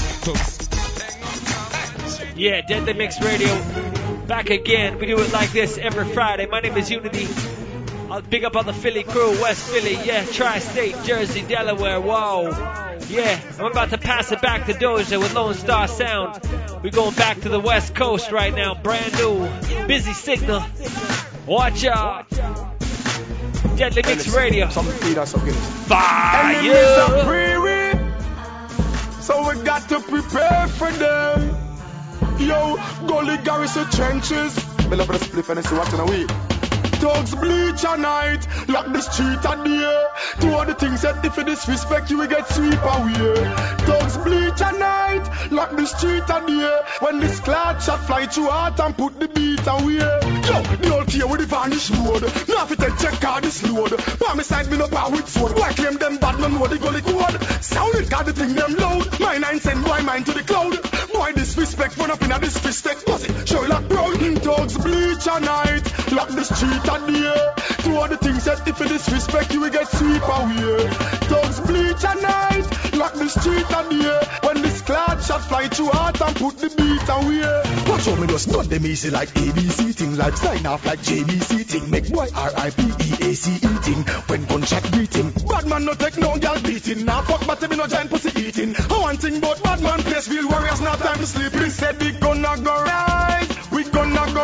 [2.36, 3.88] Yeah, Deadly Mix Radio
[4.28, 4.98] back again.
[4.98, 6.46] We do it like this every Friday.
[6.46, 7.67] My name is Uni-T.
[8.11, 12.48] I'll big up on the Philly crew, West Philly, yeah, Tri-State, Jersey, Delaware, whoa.
[13.09, 16.40] Yeah, I'm about to pass it back to Doja with Lone Star Sound.
[16.82, 19.46] We're going back to the West Coast right now, brand new,
[19.86, 20.64] busy signal.
[21.46, 22.30] Watch out.
[23.76, 24.68] Deadly Mix Radio.
[24.68, 26.56] Fire!
[26.56, 27.92] Enemies are weary,
[29.20, 31.56] so we got to prepare for them.
[32.40, 34.56] Yo, Gully Garrison trenches.
[34.88, 36.30] Me love the split and see watching a week.
[36.99, 40.53] Thugs bleach at night, lock the street at day.
[40.53, 43.34] All the things that if you disrespect you will get sweep away.
[43.86, 46.80] Thugs bleach at night, lock the street at day.
[47.01, 49.94] When this cloud shot fly through heart and put the beat away.
[50.49, 52.22] Yo, the old here with the vanish road.
[52.49, 53.94] Now if it check out this load.
[54.49, 55.53] Side me no power with sword.
[55.59, 57.42] Why claim them bad no know the gully code?
[57.62, 59.20] Sound it got the thing them loud.
[59.20, 60.72] My nine send boy mine to the cloud.
[61.12, 63.05] Boy disrespect run up in a disrespect.
[63.46, 64.16] Show like proud.
[64.16, 67.59] Thugs bleach at night, lock the street at day.
[67.84, 70.89] Do all the things that if you disrespect you will get sweep away.
[71.28, 72.66] Thugs bleach at night,
[72.97, 74.20] lock the street at day.
[74.47, 77.91] When this cloud shot fly through heart and put the beat away.
[77.91, 81.64] Watch out, me just not them easy like ABC thing, like sign off like JBC
[81.64, 81.91] thing.
[81.91, 84.03] Make boy R-I-P-E-A-C-E thing.
[84.28, 87.05] When gunshot beating, Bad man no take no girl beating.
[87.05, 88.74] Now fuck but me no giant pussy eating.
[88.91, 91.53] I want thing but bad man place real warriors not time to sleep.
[91.55, 94.38] We said we gonna go right, we gonna go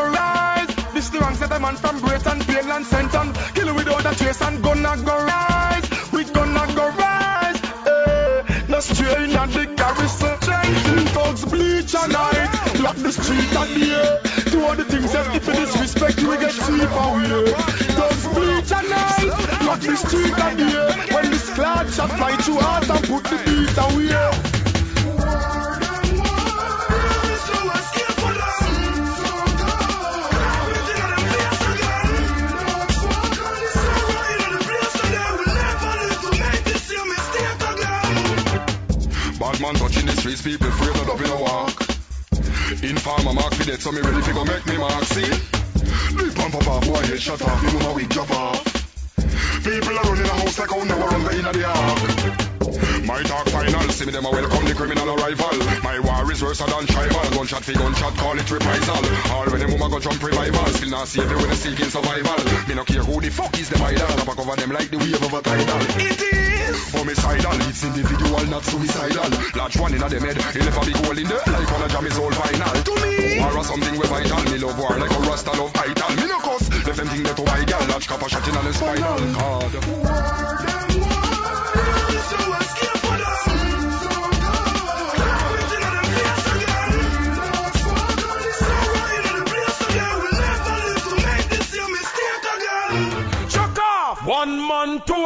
[1.54, 3.28] the man from Britain, Pale and Senton.
[3.54, 7.60] Kill without a trace and gonna go rise, we gonna go rise.
[7.86, 10.36] Eh, no strain at the garrison.
[10.40, 14.50] Trenton thugs bleach at night, lock the street at day.
[14.50, 17.52] Do all the things that if you disrespect you will get sweep away.
[17.98, 19.30] Thugs bleach at night,
[19.66, 21.14] lock the street at day.
[21.14, 24.53] When this cloud shot fly through heart and put the beat away.
[39.64, 41.72] Man touching the streets, people afraid up in a walk.
[42.84, 45.04] Informer mark for dead, so me ready to go make me mark.
[45.08, 45.24] See?
[45.24, 48.60] The pump up off, boy, head shut off, know my wig drop off.
[49.64, 53.08] People are running a house like how never run the inner the ark.
[53.08, 55.56] My dark final, see me them a welcome the criminal arrival.
[55.80, 57.24] My war is worse than tribal.
[57.32, 59.00] Gunshot for gunshot, call it reprisal.
[59.32, 62.40] All when them woman go jump revival, still not you when they seeking survival.
[62.68, 64.12] Me no care who the fuck is the idol.
[64.12, 65.80] I back over them like the wave of a tidal.
[66.04, 66.53] It is
[66.92, 69.28] homicidal, it's individual, not suicidal.
[69.54, 71.44] Large one in a them head, he'll never be goal in there.
[71.46, 72.74] Like one of jam is all final.
[72.84, 74.42] To me, war or something we vital.
[74.52, 76.10] Me love war like a rasta love idol.
[76.16, 77.86] Me no cuss, left them think that to my girl.
[77.88, 79.74] Large copper shot in on the spinal cord.
[80.74, 82.63] man to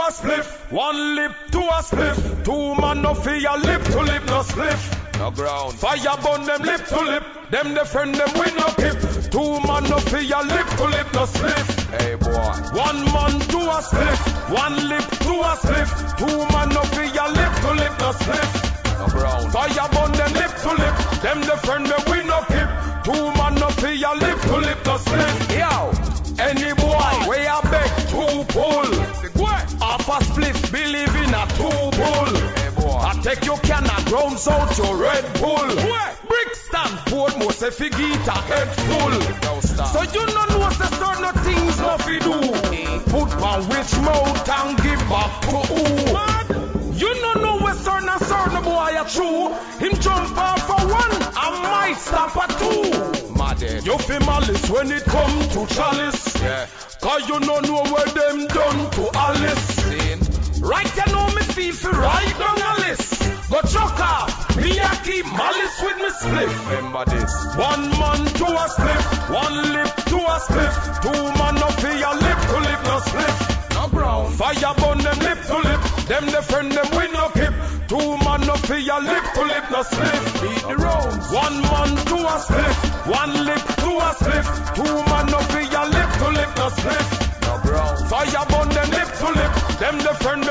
[0.09, 2.45] a spliff, one lip to a spliff.
[2.45, 5.19] Two man no fear lip to lip no spliff.
[5.19, 5.75] No ground.
[5.75, 7.25] Fire burn them lip to lip.
[7.51, 8.97] Them the friend them win no kip.
[9.31, 11.69] Two man no fear lip to lip no spliff.
[11.99, 12.55] Hey boy.
[12.87, 15.91] One man to a spliff, one lip to a spliff.
[16.17, 18.51] Two man no fear lip to lip no spliff.
[18.99, 19.53] No ground.
[19.53, 20.97] Fire burn them lip to lip.
[21.21, 22.69] Them the friend them win no kip.
[23.05, 25.37] Two man no fear lip to lip no spliff.
[25.53, 25.93] Yo,
[26.49, 28.98] any boy way I beg two pull.
[30.69, 32.99] A believe in a two bull.
[33.01, 35.69] I take your can of grounds out your Red Bull.
[36.29, 39.15] Brixton, Portmore, get a head full.
[39.87, 42.37] So you no know say certain things no fi do.
[43.11, 46.97] Put on which mouth and give back to who.
[46.97, 49.55] You no know where certain certain boy a true.
[49.79, 53.35] Him jump off for one, I might stop at two.
[53.35, 53.87] Mad head.
[53.87, 56.43] You fi malice when it come to chalice.
[56.43, 56.67] Yeah.
[57.01, 60.28] Cause you no know where them done to Alice.
[60.61, 63.51] Right you know me feel fi right down a list.
[63.51, 66.53] Go chuck off, me a keep malice with me spliff.
[66.71, 67.33] Remember this.
[67.57, 70.75] One man to a spliff, one lip to a spliff.
[71.03, 73.37] Two man no fear lip to lip no spliff.
[73.75, 74.35] No ground.
[74.35, 75.81] Fire burn them lip to lip,
[76.11, 77.55] them the friend them win no kip.
[77.89, 80.43] Two man no fear lip to lip no spliff.
[80.43, 81.33] Beat the rounds.
[81.33, 84.47] One man to a spliff, one lip to a spliff.
[84.75, 87.07] Two man no fear lip to lip no spliff.
[87.47, 88.09] No ground.
[88.11, 90.48] Fire burn them lip to lip, them the friend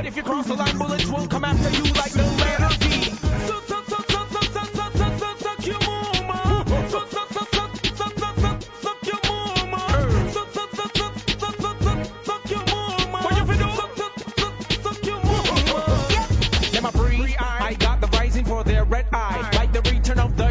[0.00, 2.79] But if you cross the line, bullets will come after you like the letter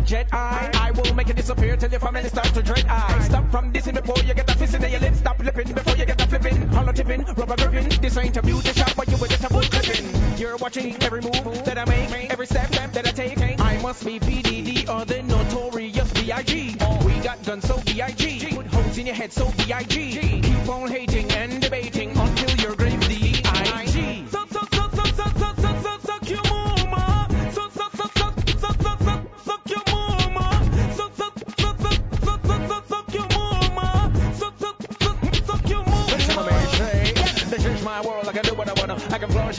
[0.10, 0.72] jet eye.
[0.73, 3.19] I will make it disappear till your family starts to dread eye.
[3.22, 5.19] Stop from dissing before you get the fist in your lips.
[5.19, 6.68] Stop flipping before you get the flipping.
[6.69, 7.90] Hollow tipping, rubber gripping.
[8.02, 10.06] This ain't a beauty shop, but you were just a bull clipping.
[10.40, 13.61] You're watching every move that I make, every step that I take.
[13.61, 16.77] I must be PDD or the notorious B.I.G.
[17.06, 18.56] We got guns so B.I.G.
[18.56, 20.41] Put holes in your head so B.I.G.
[20.41, 21.28] Keep on hating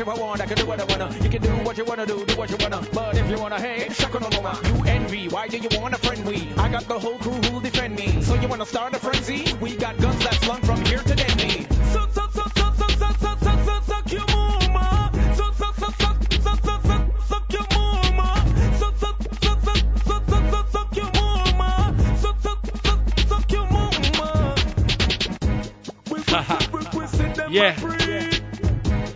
[0.09, 0.41] I want.
[0.41, 1.15] I can do what I wanna.
[1.23, 2.81] You can do what you wanna do, do what you wanna.
[2.93, 4.59] But if you wanna hate, suck on mama.
[4.65, 5.29] You envy.
[5.29, 6.49] Why do you wanna friend we?
[6.57, 8.23] I got the whole crew who'll defend me.
[8.23, 9.50] So you wanna start a frenzy?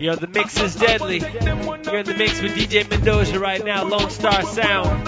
[0.05, 1.17] Yo, the mix is deadly.
[1.17, 5.03] You're in the mix with DJ Mendoja right now, Lone Star Sound.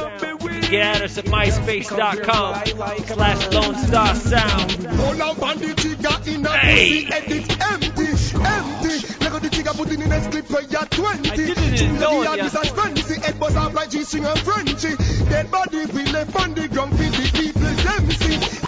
[0.72, 2.66] Get at us at myspace.com
[3.06, 4.72] slash Lone Star Sound.
[4.88, 7.06] Hold on, the trigger in a Hey.
[7.12, 8.08] edit empty,
[8.42, 9.24] empty.
[9.24, 11.30] Look at the trigger put in the next clip where you're 20.
[11.30, 12.50] I didn't know it, yeah.
[12.50, 13.22] this is frenzy.
[13.22, 14.96] Head buzz off like G-string and Frenchy.
[15.30, 18.68] Dead body we left on the ground for the people them see.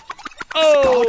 [0.53, 1.03] Oh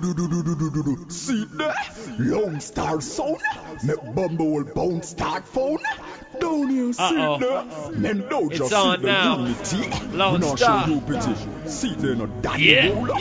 [0.00, 1.98] do See that?
[2.18, 3.38] Lone Star Zone.
[3.84, 5.78] Me Bumble Bone Start Phone.
[6.40, 7.94] Down here, see that?
[7.96, 10.16] Men don't just see the unity.
[10.16, 10.86] Lone Star.
[10.86, 11.38] Show you British.
[11.66, 13.14] See they not that ruler.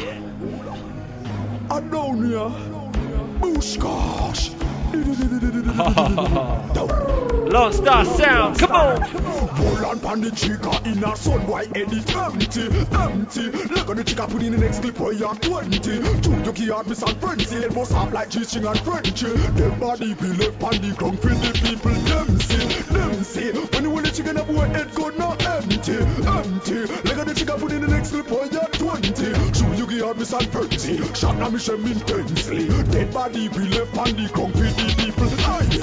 [1.69, 2.51] I down here.
[3.39, 4.51] Boosh gosh.
[7.47, 9.03] Lone Star Sound, come on.
[9.87, 10.99] On pan the chica in
[12.15, 13.49] empty, empty.
[13.73, 15.79] Look the chica put in the next clip you're 20.
[15.79, 16.43] Two
[17.83, 18.29] soft like
[19.59, 23.51] and body be left on the ground for the people, them see, them see.
[23.51, 25.97] When you want the chicken up where good now empty,
[26.27, 26.79] empty.
[27.07, 29.13] Look the chica put in the next clip you're 20.
[29.51, 29.73] Two
[31.15, 32.67] shot me shem intensely.
[32.91, 34.86] Dead body be left on the ground for the.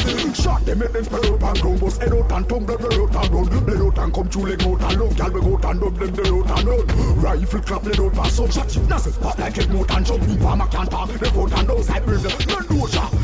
[0.05, 3.24] Shot them make them spread out and ground, bust head out and tongue, blood, out
[3.24, 3.64] and run.
[3.64, 6.14] Blood out and come through leg out and gal we go out and dub them,
[6.14, 7.20] they out and run.
[7.20, 10.24] Rifle clap, blood out pass up, shot it, nothing spot like it, moat and jump.
[10.40, 13.23] Farmer can't talk, they out and them, none do shot.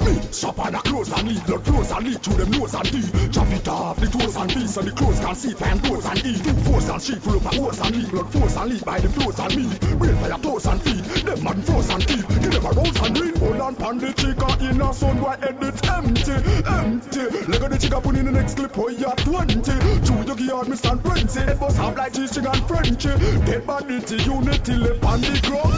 [0.00, 2.86] Me, shop on a close and lead, blood flows and lead to them nose and
[2.86, 3.32] teeth.
[3.32, 6.24] Chop it off, the toes and beats, so the clothes can see, find doors and
[6.24, 6.42] eat.
[6.42, 9.08] Two force and sheep full of holes and lead, blood flows and lead by the
[9.08, 9.96] flows and me.
[9.96, 12.26] Brain fire toes and feet, them man froze and teeth.
[12.42, 15.58] You never rose and read, hold on, pan the chica in a sun, why head
[15.60, 16.32] it's empty,
[16.64, 17.24] empty.
[17.50, 19.60] Leg of the chica put in the next clip, oh yeah, 20.
[20.06, 21.40] Chew your yard, Miss and Frenzy.
[21.40, 23.12] It was half like teaching and Frenchy.
[23.44, 23.66] Dead
[24.06, 25.74] to unity, left on the ground.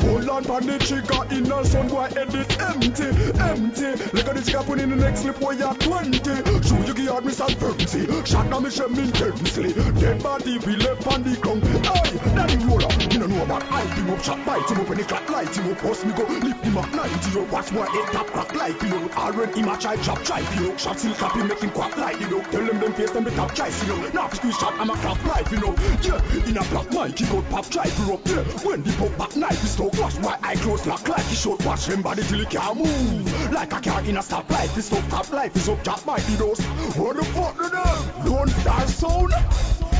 [0.00, 3.86] Hold on, pan the chica in a sun, why head it's empty, empty.
[3.90, 6.18] Of the chica put in the next clip, oh yeah, 20.
[6.20, 8.06] Chew your yard, Miss and Frenzy.
[8.24, 9.72] Shot down me shem intensely.
[9.72, 11.64] Dead body we left on the ground.
[11.64, 14.98] Hey, Daddy Rolo, you don't know about I him up, shot bite him up when
[14.98, 17.42] he clap light him up, post me go lift him up 90 yo.
[17.50, 19.10] Watch boy head tap crack like you know.
[19.16, 20.76] Already him a try chop try you know.
[20.76, 22.40] Shot still clap him make him quack like you know.
[22.50, 24.08] Tell them them face them the top choice you know.
[24.10, 25.74] Now squeeze shot I'm a clap life you know.
[26.02, 28.44] Yeah, in a black mic he go pop try you up there.
[28.64, 31.64] When the pop back knife he stole watch my eye close lock like he short
[31.64, 33.09] watch him body till he can't move.
[33.52, 36.36] Like a car in a stop life he stop top life is up chop mighty
[36.36, 36.60] dose.
[36.96, 38.24] What the fuck did them?
[38.24, 39.32] Don't star sound.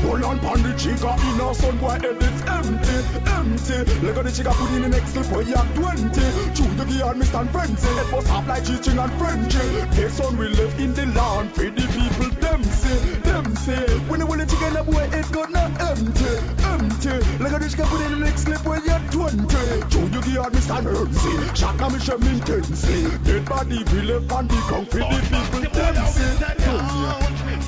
[0.01, 2.97] Hold on, pan the chica in a sun boy head it's empty,
[3.29, 4.05] empty.
[4.05, 6.09] Look at the chica put in the next clip for ya 20.
[6.55, 7.47] Chew the gear and Mr.
[7.51, 7.87] Frenzy.
[7.87, 9.59] It was half like teaching and Frenchy.
[9.95, 13.20] This son we live in the land for the people them say,
[13.61, 13.85] say.
[14.09, 16.33] When the willing chicken a boy it got not empty,
[16.65, 17.15] empty.
[17.41, 19.47] Look at the chica put in the next clip for ya 20.
[19.91, 20.77] Chew the gear and Mr.
[20.81, 21.33] Frenzy.
[21.53, 23.01] Shaka me shem intensely.
[23.23, 26.31] Dead body we on the ground for the people say.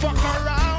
[0.02, 0.73] Fuck around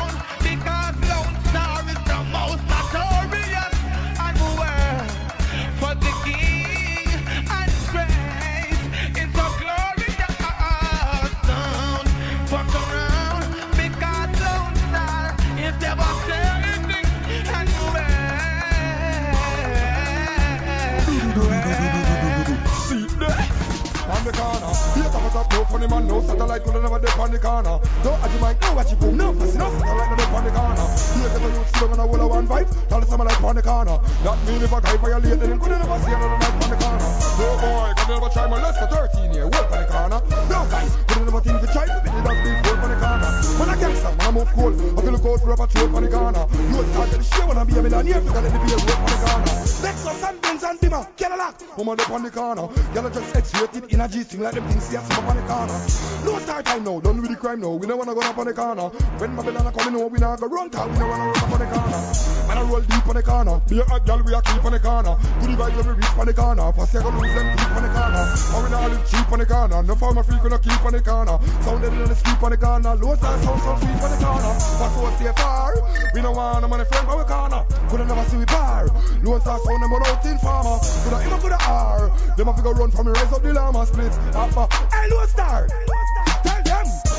[25.64, 27.78] no funny man, no satellite could never dip on the corner.
[28.02, 30.44] Don't add your mic, no watch you boom, no fussy, no satellite no dip on
[30.44, 30.86] the corner.
[31.14, 33.42] Here get a youth still on a wall of one vibe, tell us I'm like
[33.42, 33.98] on the corner.
[34.24, 37.10] That mean if a guy violate, then could never see another night on the corner.
[37.40, 40.20] No boy, could never try my less for 13 year, work on the corner.
[40.52, 40.92] No guys,
[41.24, 43.30] could never think to try to be the dog big work on the corner.
[43.58, 46.02] Man a gangster, man a move cool, I feel look out for a patrol on
[46.02, 46.44] the corner.
[46.68, 49.00] You start to the shit when I be a millionaire, figure let the beer work
[49.00, 49.56] on the corner.
[49.84, 52.68] Lexus and Benz and Dimmer, Cadillac, woman up on the corner.
[52.94, 55.78] Y'all just X-rated in a G-string like them things see us up on the corner.
[56.24, 57.72] No start time now, done with the crime now.
[57.72, 58.88] We don't wanna go up on the corner.
[59.20, 60.92] When Babylon a coming over, we not go run town.
[60.92, 62.00] We don't wanna run up on the corner.
[62.48, 63.60] Man a roll deep on the corner.
[63.68, 65.16] Be a hot girl, we a keep on the corner.
[65.40, 66.62] Goodie vibes when we reach on the corner.
[66.62, 68.24] I go lose them keep on the corner.
[68.54, 69.82] Or we not live cheap on the corner.
[69.82, 71.13] No farmer freak gonna keep on the corner.
[71.14, 72.94] Sound dead in the sleep on the corner.
[72.96, 74.52] Lone Star sound so sweet on the corner.
[74.58, 75.74] Fast so stay far.
[76.12, 77.62] We don't want no money friend on the corner.
[77.88, 78.88] Coulda never see we bar.
[79.22, 80.76] Lone Star sound them on out in farmer.
[81.06, 82.10] Coulda a coulda R.
[82.36, 84.12] Them a figure run from me rise up the llama split.
[84.34, 84.66] Upper.
[84.66, 85.68] Uh, hey, low star.
[85.68, 86.03] Tell them.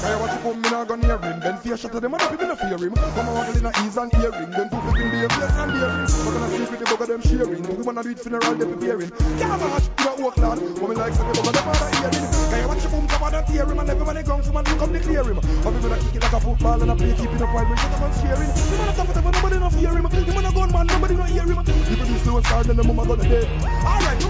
[0.05, 1.39] Hey, what you come me not gonna hear him.
[1.41, 2.93] Then fear shut to them, other people no fear him.
[2.93, 4.51] Come on, in a ease and hearing.
[4.53, 6.05] Them two flipping be a face and hearing.
[6.05, 7.61] But gonna see with the bug of them sharing.
[7.65, 9.09] We wanna do it funeral, they preparing.
[9.41, 10.61] Can't you know, work lad.
[10.77, 12.25] Woman like sucking bug of them other hearing.
[12.53, 13.79] Hey, watch you boom, come on and tear him.
[13.81, 15.41] And everyone in ground, someone come to clear him.
[15.41, 17.75] But we gonna kick it like a football and a play, keeping up while we
[17.81, 18.51] shut up and sharing.
[18.53, 20.05] You wanna top it up, nobody no fear him.
[20.05, 21.57] You wanna gun man, nobody no hear him.
[21.65, 23.49] People be slow start, then the mama gonna dead.
[23.81, 24.29] Alright, you.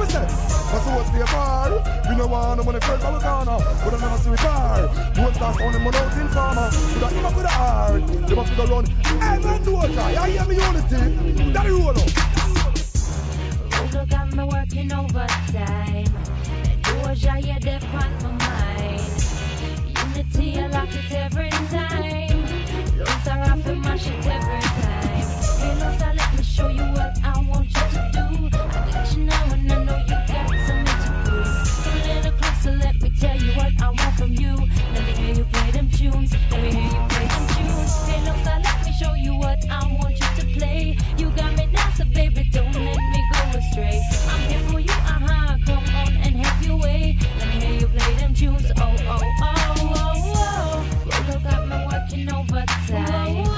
[0.75, 1.71] But so what's the far?
[2.09, 3.57] We no want no money first, our corner.
[3.83, 4.91] But uh, I never see we car.
[5.13, 6.69] Don't start sounding money out in farmer.
[6.69, 8.85] With a him up with a must go run.
[8.85, 10.15] Hey man, do a try.
[10.15, 11.53] I hear me Uni-T.
[11.53, 12.09] Daddy roll up.
[14.09, 16.05] Got me working overtime.
[16.83, 19.01] Doja, yeah, they on my mind.
[20.15, 22.45] Uni-T, I lock it every time.
[23.27, 25.25] Are off and mash it every time.
[25.59, 25.73] Hey,
[26.15, 28.49] let me show you what I want you to do.
[28.53, 29.23] I you
[29.53, 30.34] and I know you
[33.25, 34.53] tell you what I want from you.
[34.93, 36.31] Let me hear you play them tunes.
[36.51, 37.93] Let me hear you play them tunes.
[38.07, 40.97] Hey, Loads, let me show you what I want you to play.
[41.17, 43.99] You got me now, so baby, don't let me go astray.
[44.29, 45.57] I'm here for you, uh-huh.
[45.65, 47.17] Come on and have your way.
[47.39, 48.71] Let me hear you play them tunes.
[48.77, 49.53] Oh, oh, oh,
[49.97, 50.85] oh, oh.
[51.09, 53.54] Rolo got me working overtime.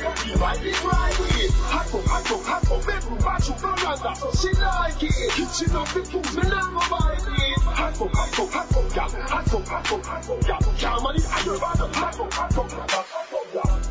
[0.00, 1.50] Ride it, ride it.
[1.70, 4.14] Hot fuck, hot fuck, hot fuck, bedroom, bathroom, veranda.
[4.16, 5.30] So she like it.
[5.32, 7.58] Kitchen up the food, me now go buy it.
[7.62, 9.10] Hot fuck, hot fuck, hot fuck, gal.
[9.10, 10.74] Hot fuck, hot fuck, hot fuck, gal.
[10.76, 13.07] Jam on it, the hot fuck, hot fuck, hot fuck,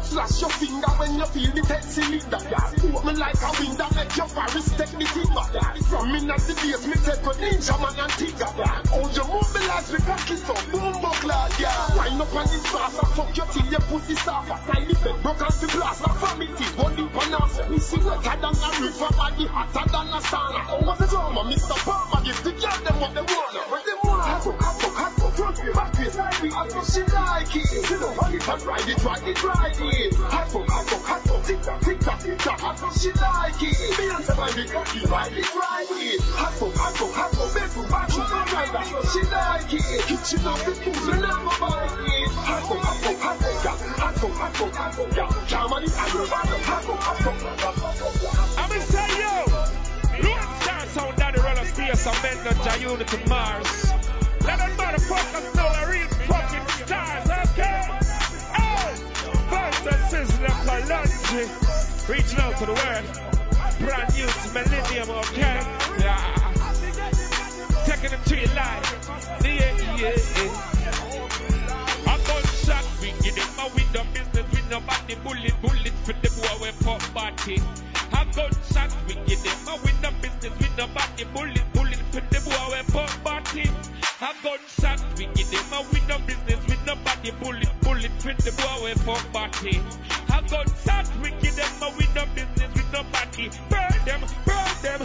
[0.08, 2.72] Slash your finger when you feel the gal.
[2.80, 5.44] Put me like a window, make your Paris take me timber.
[5.92, 8.88] From in at the base, me take a ninja man and tigger.
[8.88, 11.92] Hold your mobilize me pocket so boom buckler, gal.
[12.00, 14.16] Wind up on this sauce, I fuck your till your pussy.
[14.16, 16.72] I tie the bed, broke off the I vomit it.
[16.80, 20.72] One on us, me see wetter than a river, body hotter than a sauna.
[20.72, 21.76] Oh, what's the drama, Mr.
[21.84, 22.24] Palmer?
[22.24, 24.44] Give the girl them what they want, what they want.
[24.44, 24.87] Fuck,
[25.58, 26.50] hot fuck, front me, back face, side me.
[26.52, 27.86] I know she like it.
[27.86, 30.14] She don't want it, and ride it, ride it, ride it.
[30.16, 32.64] Hot fuck, hot fuck, hot fuck, tick tock, tick tock, tick tock.
[32.64, 33.78] I know she like it.
[33.98, 36.22] Me and the ride it, ride it, ride it, ride it.
[36.38, 38.78] Hot fuck, hot fuck, hot fuck, bedroom, bathroom, veranda.
[38.78, 40.02] I know she like it.
[40.08, 42.32] Kitchen up the food, me never buy it.
[42.38, 43.78] Hot fuck, hot fuck, hot fuck, gal.
[43.98, 45.30] Hot fuck, hot fuck, hot fuck, gal.
[45.48, 48.16] Jam on it, I know about the hot fuck, hot fuck, hot fuck, hot fuck,
[48.22, 48.46] gal.
[48.58, 49.34] I'm gonna tell you,
[50.24, 54.17] Lone Star sound down the roller space and Jayuna to Mars.
[54.48, 57.84] Let them motherfuckers know the real fucking stars, okay?
[58.56, 58.92] Oh,
[59.52, 59.72] hey!
[59.84, 61.44] Versus Sizzla Kalonji.
[62.08, 63.06] Reaching out to the world.
[63.84, 65.60] Brand new to Millennium, okay?
[66.00, 66.54] Yeah.
[67.86, 68.88] Taking them to your life.
[69.44, 70.88] Yeah, yeah, yeah.
[72.08, 76.56] A gunshot, we give them a window business with nobody bullet, bullet for the boy
[76.64, 77.60] we pop body.
[78.14, 82.66] A gunshot, we give them a window business with nobody bullet, bullet for the boy
[82.72, 83.70] we pop body.
[84.20, 88.86] A gunshot, we give them a window business with nobody bullet, bullet for the boy
[88.86, 89.80] we pop body.
[90.34, 93.52] A gunshot, we give them a window business with nobody.
[93.70, 95.02] Burn them, burn them.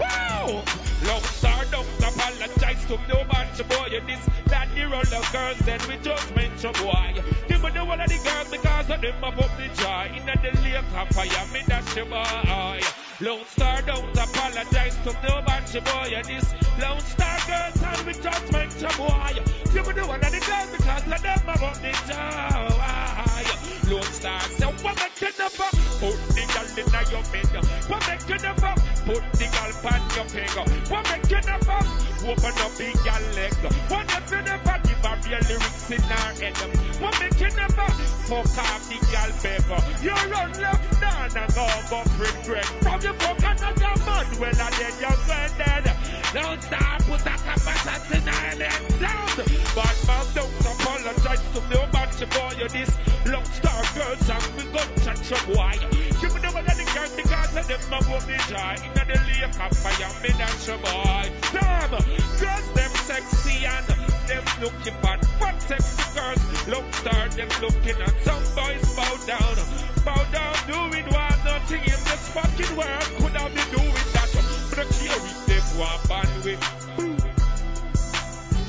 [0.00, 0.64] Wow!
[1.06, 3.86] Long star, don't apologize to no nobody, boy.
[3.92, 7.22] You this, that, the roller girls, then we just mention boy.
[7.46, 10.10] Give me the one of the girls because of them above the joy.
[10.10, 13.05] In the lake of fire, me that's your boy.
[13.18, 16.04] Lone Star, don't apologize to nobody, boy.
[16.10, 16.52] You this,
[16.82, 19.40] Lone Star girls, and we just mention boy.
[19.72, 23.90] Give me the one of the girls because of them above the joy.
[23.90, 27.64] Lone Star, so what make you never put the girl in your bed?
[27.88, 30.66] What make you never put the girl on your finger?
[30.90, 31.78] What make you never
[32.26, 33.54] open up big girl leg?
[33.86, 36.58] What if you never give her real lyrics in her head?
[36.98, 37.86] What make you never
[38.26, 39.78] fuck off the girl baby?
[40.02, 42.66] You run left down and go go regret.
[42.82, 45.18] From your fuck another man, well I then you're
[45.54, 45.86] dead.
[46.34, 49.30] Don't start put a capacity in her head down.
[49.78, 52.52] But man, don't apologize to nobody boy.
[52.58, 52.90] You this
[53.30, 55.78] long star girl song we got touch your boy.
[56.20, 58.74] Give me the one the girls because of them my the joy.
[58.86, 61.30] In the lake of fire, me dance your boy.
[61.52, 63.86] Damn, girls them sexy and
[64.28, 65.20] them looking bad.
[65.38, 69.56] Fat sexy girls, long star them looking at some boys bow down.
[70.04, 74.30] Bow down, doing what nothing in this fucking world could have been doing that.
[74.70, 76.62] But I carry them one band with.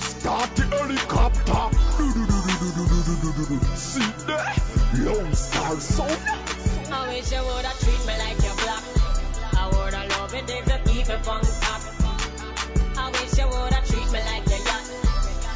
[0.02, 1.66] Start the helicopter.
[3.76, 4.54] See there?
[5.06, 6.57] Lone Star sound.
[6.90, 8.84] I wish you woulda treat me like your black.
[9.54, 11.82] I woulda love it if you keep me from top.
[12.98, 14.88] I wish you woulda treat me like your yacht.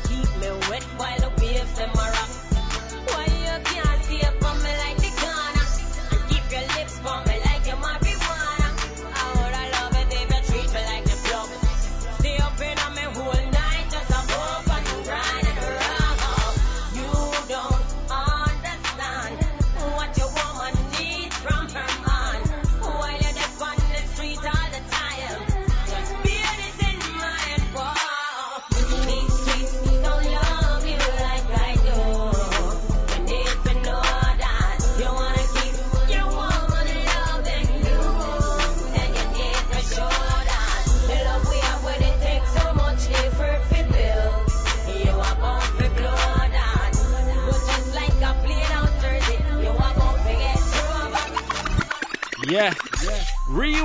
[0.08, 2.21] Keep me wet while the waves them a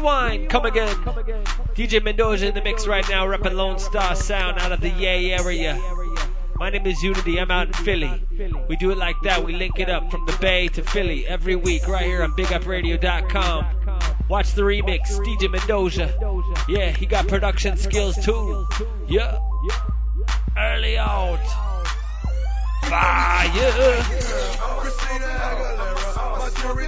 [0.07, 0.95] Rewind, come again.
[1.75, 5.33] DJ Mendoja in the mix right now, repping Lone Star Sound out of the Yay
[5.33, 5.75] area.
[6.55, 7.37] My name is Uni-T.
[7.41, 8.25] I'm out in Philly.
[8.69, 9.45] We do it like that.
[9.45, 13.67] We link it up from the Bay to Philly every week right here on BigUpRadio.com.
[14.29, 16.69] Watch the remix, DJ Mendoja.
[16.69, 18.69] Yeah, he got production skills too.
[19.09, 19.41] Yeah.
[20.57, 21.41] Early out.
[22.85, 23.51] Fire.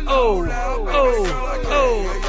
[0.06, 2.28] Oh, oh, oh.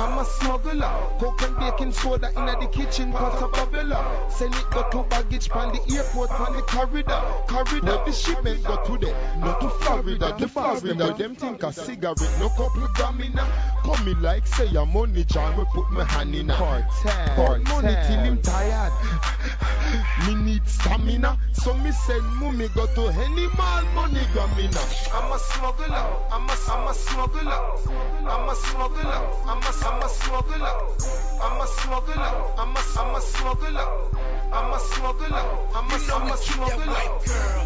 [0.00, 4.32] I'm a smuggler, coke and baking soda in the kitchen, pot a bubbler.
[4.32, 7.96] Send it go to baggage pan the airport, pan the corridor, corridor.
[7.96, 11.14] Where the shipment go today, not to Florida, the Florida.
[11.14, 13.46] Them think a cigarette, no couple gram in a.
[13.84, 16.86] Come in like say a money jar, we put my hand in a.
[17.36, 18.92] Pour money till him tired.
[20.26, 24.82] me need stamina, so me send mummy go to any man money gamina.
[25.18, 25.96] I'm a smuggler,
[26.30, 27.60] I'm a, I'm a smuggler,
[28.30, 30.74] I'm a smuggler, I'm a, I'm a smuggler,
[31.42, 32.22] I'm a smuggler,
[32.56, 33.88] I'm a, I'm a smuggler,
[34.52, 35.42] I'm a smuggler,
[35.74, 37.02] I'm a, I'm a smuggler,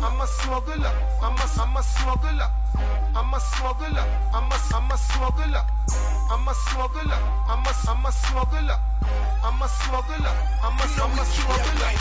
[0.03, 2.49] I'm a smuggler, I'm a, I'm a smuggler.
[3.15, 5.67] I'm a smuggler, I'm a, I'm a smuggler,
[6.33, 7.19] I'm a smuggler,
[7.53, 8.79] I'm a, I'm a smuggler,
[9.45, 11.93] I'm a smuggler, I'm a, I'm a smuggler,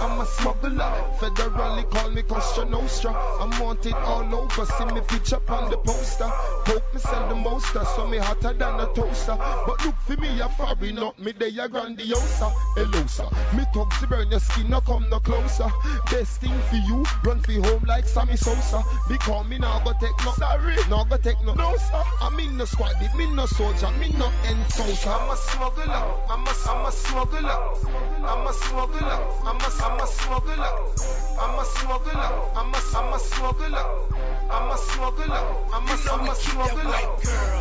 [0.00, 0.90] I'm a smuggler.
[1.18, 3.12] Federally call me Costa Nostra.
[3.12, 6.28] I'm wanted all over, see me picture on the poster.
[6.28, 9.36] Hope me sell the monster, so me hotter than a toaster.
[9.36, 12.52] But look for me, a foreign, not me, they a grandiosa.
[12.74, 13.28] Hello, sir.
[13.56, 15.70] Me thugs to burn your skin, no come no closer.
[16.10, 18.82] Best thing for you, run for home like Sammy Sosa.
[19.08, 22.02] Because me now go take no, sorry, now go take no, no, sir.
[22.20, 25.10] I'm in the squad, me no soldier, me no enforcer.
[25.10, 27.96] I'm a smuggler, I'm a, I'm a smuggler.
[28.26, 30.74] I'm a smuggler, I'm a, I'm a smuggler.
[31.38, 34.06] I'm a smuggler, I'm a, I'm a smuggler.
[34.48, 36.96] I'm a smuggler, I'm a, I'm a smuggler.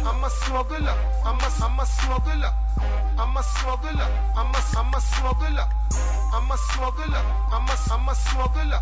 [0.05, 2.53] I'm a smuggler, I'm a, I'm a smuggler.
[3.17, 5.69] I'm a smuggler, I'm a, I'm a smuggler.
[6.33, 8.81] I'm a smuggler, I'm a, I'm a smuggler.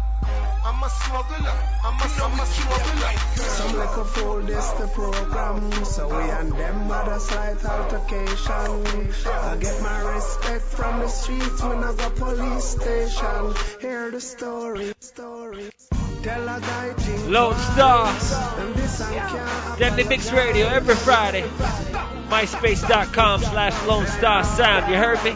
[0.65, 1.53] I'm a smuggler,
[1.83, 3.17] I'm a, I'm a smuggler.
[3.35, 5.71] Some a fool, this program.
[5.85, 9.13] So we and them had a slight altercation.
[9.27, 13.53] I get my respect from the streets when I go police station.
[13.81, 15.69] Hear the story, story.
[16.25, 18.07] Lone Star.
[18.07, 21.41] And this I Deadly Mix Radio every Friday.
[22.29, 24.89] MySpace.com slash Lone Star Sound.
[24.89, 25.35] You heard me?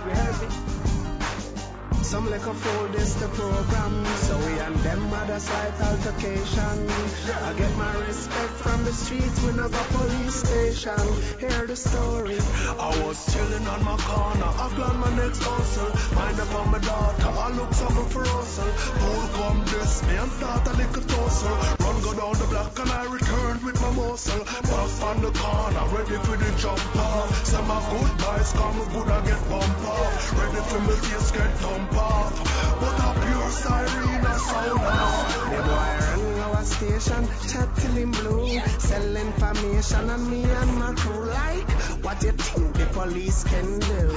[2.04, 4.06] Some like a fool, this the program.
[4.68, 6.90] We and them a slight altercation.
[7.40, 11.08] I get my respect from the streets I go police station.
[11.40, 12.36] Hear the story.
[12.76, 15.92] I was chilling on my corner, I plan my next hustle.
[16.20, 18.72] Mind upon my daughter, I look something for hustle.
[19.00, 21.56] Who'll come this me and start a little tussle.
[21.80, 24.44] Run go down the block and I return with my muscle.
[24.44, 27.46] Pass on the corner, ready for the jump off.
[27.46, 30.34] Say my good boys come good, I get bump off.
[30.36, 32.36] Ready for me face get thump off.
[32.82, 33.17] But a
[33.48, 34.80] pure siren a sound.
[35.52, 38.60] The boy run our station, chat till him blue.
[38.80, 41.26] Sell information on me and my crew.
[41.26, 41.70] Like,
[42.04, 44.08] what you think the police can do?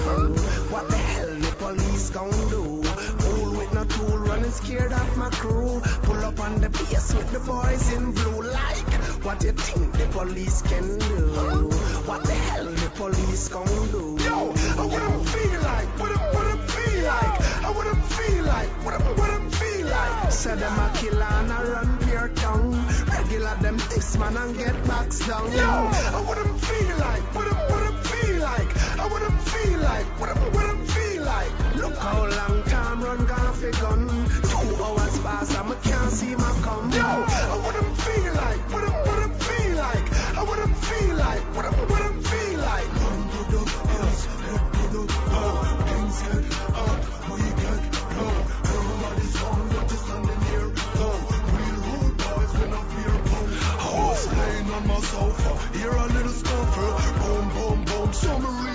[0.73, 2.83] What the hell the police gon' do?
[2.83, 5.81] Fool with no tool, running scared of my crew.
[6.03, 8.43] Pull up on the base with the boys in blue.
[8.43, 8.93] Like,
[9.25, 11.71] what you think the police can do?
[12.07, 14.17] What the hell the police gon' do?
[14.25, 18.69] Yo, I them feel like, what them, what them feel like, I them feel like,
[18.85, 20.33] what them, what them feel like.
[20.33, 22.73] Say them a killer and a run pure tongue.
[23.07, 25.51] Regular them this man and get backs down.
[25.53, 28.71] Yo, I what them feel like, what them, what them feel like,
[29.01, 31.53] I what them feel like, what them, what them feel like.
[31.77, 34.00] Look how long time run gone for gun.
[54.81, 57.25] On my sofa, hear a little scuffle.
[57.25, 58.70] Boom, boom, boom, so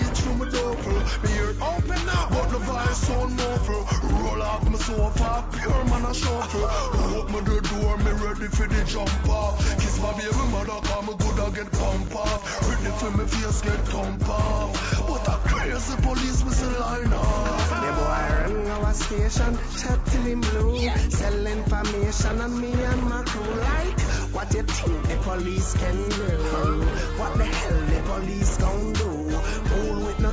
[1.24, 3.84] Me ear open up, but the vice on muffle.
[4.20, 6.66] Roll off my sofa, pure man a shuffle.
[7.20, 9.60] Open the door, me ready for the jump off.
[9.80, 12.42] Kiss my baby mother, come me good I get pump off.
[12.70, 15.08] Ready for me face get thump off.
[15.08, 17.70] But a crazy police whistle line off.
[17.70, 20.90] The boy run our station, chat blue.
[21.10, 23.54] Sell information on me and my crew.
[23.62, 24.00] Like,
[24.36, 26.86] What you think the police can do?
[27.20, 29.25] What the hell the police gon' do?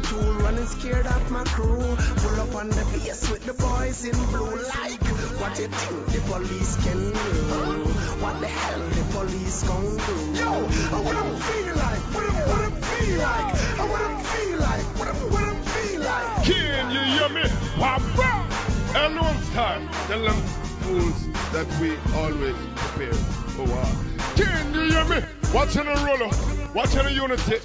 [0.02, 1.96] Tool, running scared of my crew.
[2.22, 4.56] Pull up on the place with the boys in blue.
[4.56, 5.02] Like
[5.40, 7.92] what you think the police can do?
[8.22, 10.16] What the hell the police gon' do?
[10.38, 14.58] Yo, uh, I wanna feel like, what I wanna feel like, uh, I wanna feel
[14.58, 16.44] like, what I wanna feel like.
[16.44, 17.44] Can you hear me?
[17.78, 18.46] Wow, wow.
[18.94, 19.88] Everyone's time.
[20.06, 20.40] Tell them
[20.82, 23.14] fools that we always prepare
[23.56, 24.11] for war.
[24.36, 25.22] Can you hear me?
[25.52, 26.30] Watching the roller,
[26.74, 27.58] watching the Uni-T,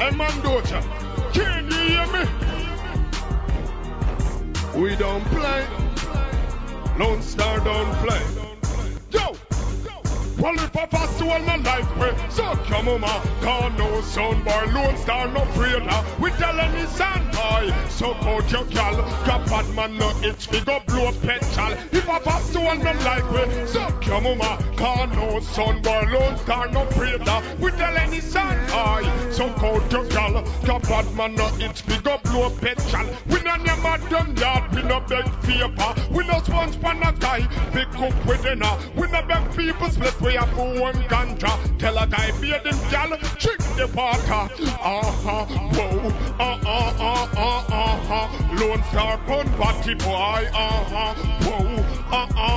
[0.00, 0.82] and man daughter.
[1.32, 2.24] Can you hear me?
[4.80, 5.66] We don't play.
[6.98, 8.22] Lone Star don't play.
[9.10, 9.36] Yo!
[10.38, 14.66] Well, if pass to all my life, way, so come mama, God no son boy,
[14.74, 16.04] Lone Star no freezer.
[16.20, 20.60] We tell any son boy, so out your gal, got bad man no itch, we
[20.60, 21.72] go blow petrol.
[21.90, 26.68] If to all my life, way, so come mama, God no son boy, Lone Star
[26.68, 27.42] no freezer.
[27.58, 31.96] We tell any son boy, so out your gal, got bad man no itch, we
[31.98, 33.06] go blow petrol.
[33.28, 37.48] We no never done yard, we no beg favor, we no sponge pan a guy,
[37.72, 38.76] big cook with dinner.
[38.96, 41.78] We no beg people split we have one ganja.
[41.78, 44.50] Tell a guy be them gal, trick the parker.
[44.82, 45.46] Uh-huh,
[45.76, 48.58] whoa, uh-uh, uh-uh, uh-huh.
[48.58, 51.14] Lone Star pun party boy, uh-huh,
[51.46, 51.66] whoa,
[52.10, 52.55] uh-uh,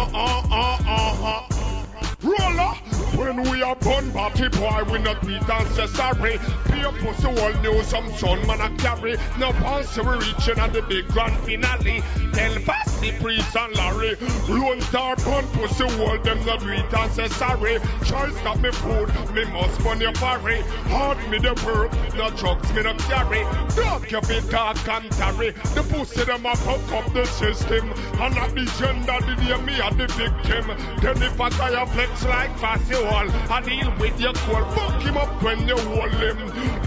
[3.40, 6.40] when we are born party boy, we not meet ancestry.
[6.72, 9.16] Be a pussy all new some son man a carry.
[9.38, 12.02] No pass we reaching at the big grand finale.
[12.34, 14.16] Tell Fasty, Priest and Larry.
[14.48, 17.80] Lone Star born pussy all them not meet ancestry.
[18.06, 20.62] Try stop me food, me must burn your parry.
[20.90, 23.44] Hard me the work, no drugs me no carry.
[23.76, 25.52] Duck your big talk and tarry.
[25.76, 27.92] The pussy them a fuck up the system.
[28.20, 30.68] And not the gender, the day me a the victim.
[31.02, 34.68] Then if I die a flex like Fasty Wall, I deal with your cold.
[34.74, 36.38] Fuck him up when you hold him.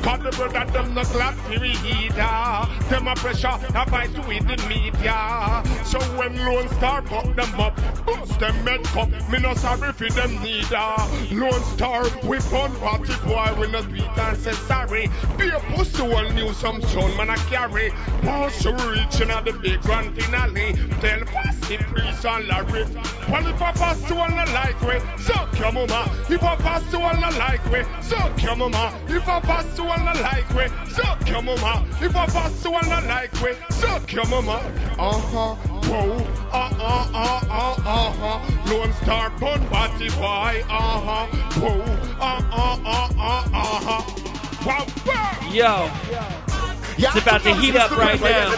[0.03, 2.89] Cause the brother them not to be either.
[2.89, 5.63] Them a pressure, I fight with the media.
[5.85, 9.09] So when Lone Star fuck them up, bust them med cup.
[9.31, 10.95] Me no sorry for them neither.
[11.33, 15.09] Lone Star, we fun party boy, we not beat and say sorry.
[15.39, 17.91] Be a pussy all new some son man I carry.
[18.23, 20.75] Pass reaching at the big grand finale.
[21.01, 22.85] Tell Fasty, Priest and Larry.
[23.31, 26.11] Well if I pass to one like way, suck your mama.
[26.29, 28.99] If I pass to one like way, suck your mama.
[29.09, 31.87] If I pass to one like way, suck your mama.
[32.01, 34.63] If I pass to one like way, suck your mama.
[34.99, 36.17] Uh-huh, whoa,
[36.53, 38.73] uh-uh, uh-uh, uh-huh.
[38.73, 41.27] Lone Star Bun Party Boy, uh-huh,
[41.61, 41.81] whoa,
[42.21, 44.23] uh-uh, uh-uh, uh-huh.
[44.65, 45.51] Wow, wow.
[45.53, 46.62] Yo.
[46.99, 48.51] It's about to heat up right now.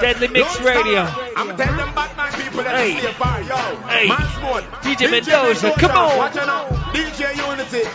[0.00, 1.00] Deadly Mix Radio.
[1.36, 1.92] I'm telling them
[2.34, 2.92] people that Hey.
[2.92, 3.00] hey.
[3.00, 3.56] stay far, yo.
[3.86, 4.08] Hey.
[4.08, 4.64] Sport.
[4.82, 6.18] DJ Mendoja, come on.
[6.18, 6.70] Watch out.
[6.94, 7.88] DJ Uni-T.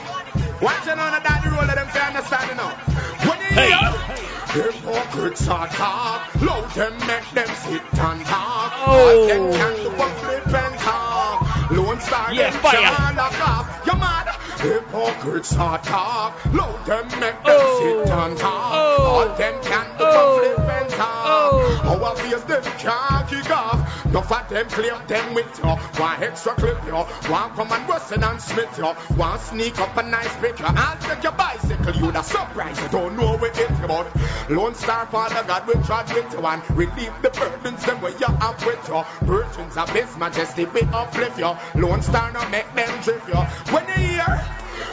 [0.61, 2.69] Watch out now, the daddy roll of them can understand it now.
[3.27, 3.71] When you Hey.
[4.53, 8.73] hear hypocrites are talk, loud them make them sit and talk.
[8.85, 8.91] Oh.
[8.93, 11.42] All them can do a flip and talk.
[11.75, 12.81] Lone Star them fire.
[13.85, 14.29] You mad?
[14.59, 18.03] Hypocrites are talk, loud them make them Oh.
[18.05, 18.71] sit and talk.
[18.73, 19.03] Oh.
[19.03, 20.39] All them can do Oh.
[20.39, 21.25] flip and talk.
[21.25, 22.03] Oh.
[22.03, 24.05] Obvious them can't kick off.
[24.11, 24.67] No for them
[25.07, 25.69] them with you.
[25.69, 26.93] One extra clip you.
[26.93, 28.85] One come and and Smith you.
[29.17, 30.65] One sneak up a nice picture.
[30.67, 31.93] I'll take your bicycle.
[31.95, 32.79] You the surprise.
[32.79, 34.07] You don't know where it's about.
[34.49, 38.27] Lone Star Father God will charge with you and relieve the burdens them where you
[38.27, 39.03] have with you.
[39.23, 41.55] Virgins of His Majesty uplift you.
[41.75, 43.35] Lone Star no make them drift you.
[43.73, 44.39] When you hear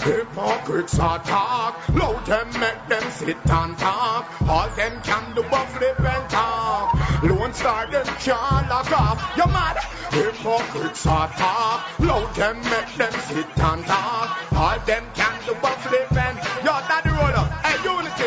[0.01, 4.41] Hypocrites are talk, loud them make them sit and talk.
[4.49, 7.23] All them can do but flip and talk.
[7.23, 9.37] Lone Star them can't lock off.
[9.37, 9.77] You mad?
[10.11, 14.53] Hypocrites are talk, loud them make them sit and talk.
[14.53, 17.51] All them can do but flip and yo daddy roll up.
[17.65, 18.23] Hey Uni-T.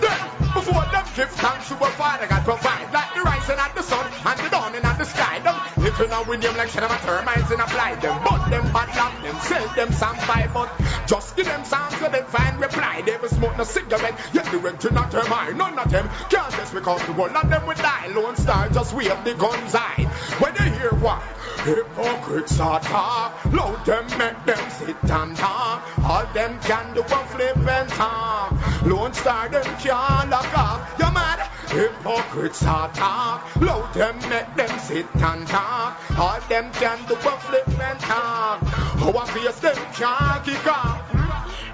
[0.00, 0.18] Then
[0.52, 4.06] before them give thanks to a father God provide like the rising at the sun
[4.12, 5.38] and the dawning of the sky.
[5.40, 8.20] Them little now with them like shed of termites and apply them.
[8.24, 10.70] But them bad luck them sell them some five but
[11.06, 13.02] just give them songs so they find reply.
[13.04, 15.56] They will smoke no cigarette, yet the rent not them.
[15.56, 18.08] None of them can't just because the one of them will die.
[18.08, 20.04] Lone Star just wave the guns high.
[20.40, 21.22] When they hear what
[21.64, 25.82] hypocrites are talk, loud them make them sit and talk.
[26.04, 28.84] All them can do a flip and talk.
[28.84, 30.94] Lone Star them can't lock off.
[30.98, 31.40] You mad?
[31.68, 36.18] Hypocrites are talk, loud them make them sit and talk.
[36.18, 38.60] All them can do a flip and talk.
[38.64, 41.00] How I face them can't kick off.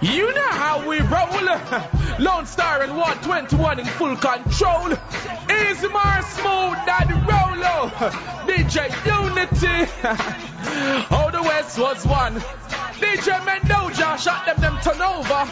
[0.03, 1.41] You know how we roll.
[2.19, 4.93] Lone Star and 121 in full control.
[5.61, 7.89] Easy more smooth than the Rolo.
[8.49, 8.77] DJ
[9.07, 9.67] Uni-T.
[11.11, 12.35] oh, the West was one.
[13.01, 15.47] DJ Mendoja, shot them, them turn over.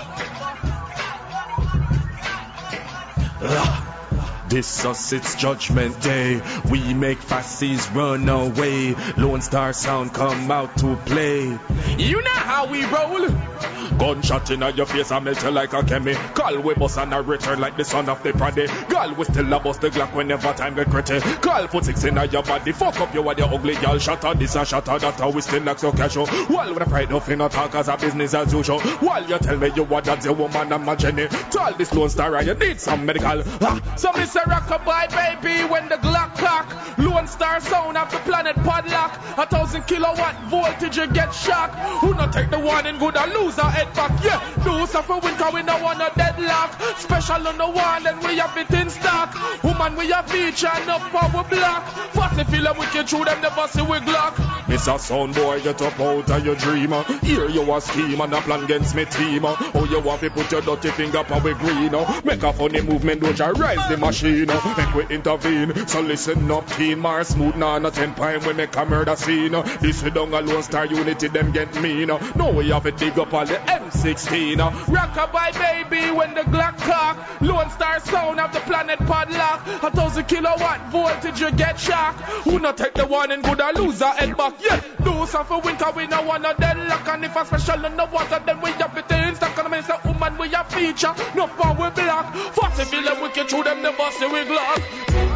[4.48, 6.40] This us, it's judgment day.
[6.70, 8.94] We make fasties run away.
[9.16, 11.58] Lone Star Sound come out to play.
[11.98, 13.28] You know how we roll.
[13.98, 16.62] Gunshot in your face, I melt you like a chemical.
[16.62, 18.72] We bust and I return like the son of the prodigy.
[18.88, 21.20] Girl, we still a bust the Glock whenever time get gritty.
[21.20, 22.72] Call put six in your body.
[22.72, 23.98] Fuck up you with your ugly girl.
[23.98, 25.14] Shatter this and shatter that.
[25.14, 26.26] How we still like so casual.
[26.26, 28.80] While with a of in talk as a business as usual.
[28.80, 31.26] While you tell me you what that's a woman, I'm a Jenny.
[31.26, 33.42] Tell this Lone Star I need some medical.
[33.62, 36.98] Ah, so me say rockabye baby when the Glock cock.
[36.98, 39.12] Lone Star sound of the planet podlock.
[39.38, 41.74] A thousand kilowatt voltage you get shocked.
[42.00, 44.12] Who not take the warning good and lose our head back?
[44.24, 46.98] Yeah, do suffer winter we no want a deadlock.
[46.98, 49.34] Special on the one and we have it in stock.
[49.64, 51.84] Woman we have feature enough power block.
[52.12, 54.58] Fussy feel them wicked through them never see we Glock.
[54.68, 57.02] A sound boy, get up out of your dreamer.
[57.22, 59.42] Here you a scheme and a plan against me team.
[59.44, 61.92] Oh, you want to put your dirty finger up we green.
[62.24, 64.27] Make a funny movement, don't you rise the machine.
[64.30, 64.74] Oh.
[64.76, 65.86] Make we intervene.
[65.86, 69.52] So listen up, Teen Marsmoov now, not ten pine we make a murder scene.
[69.80, 72.08] This we don't alone star Uni-T, them get mean.
[72.36, 74.58] No, we have to dig up all the M16.
[74.60, 74.70] oh.
[74.92, 77.40] Rockabye baby when the Glock cock.
[77.40, 79.66] Lone Star sound of the planet padlock.
[79.82, 82.20] A thousand kilowatt voltage you get shocked.
[82.44, 84.54] Who not take the warning good or lose a head back?
[84.62, 87.08] Yeah, do something winter we no want a deadlock.
[87.08, 89.56] And if a special in the water then we have it in stock.
[89.56, 91.14] And I mean say woman we a feature.
[91.34, 92.34] No power we black.
[92.88, 94.80] Them wicked through them never see we glock.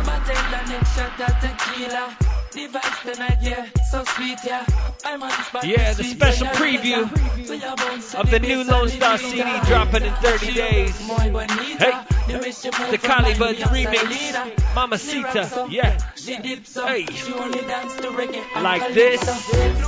[0.07, 2.17] Bartender next shot at tequila.
[2.53, 4.67] The vibes tonight, yeah, so sweet, yeah.
[5.07, 5.65] I'm on the spot.
[5.65, 7.09] Yeah, the special preview
[7.47, 11.09] So you bounce to of the new Lone Star CD dropping in 30 days.
[11.09, 12.05] look muy bonita.
[12.27, 14.75] Hey, The way she move the from Cali Buds remix.
[14.75, 15.97] Mamacita, yeah.
[16.15, 16.87] She dips so.
[16.87, 17.07] Hey.
[17.07, 19.21] She only dance to reggae Like this.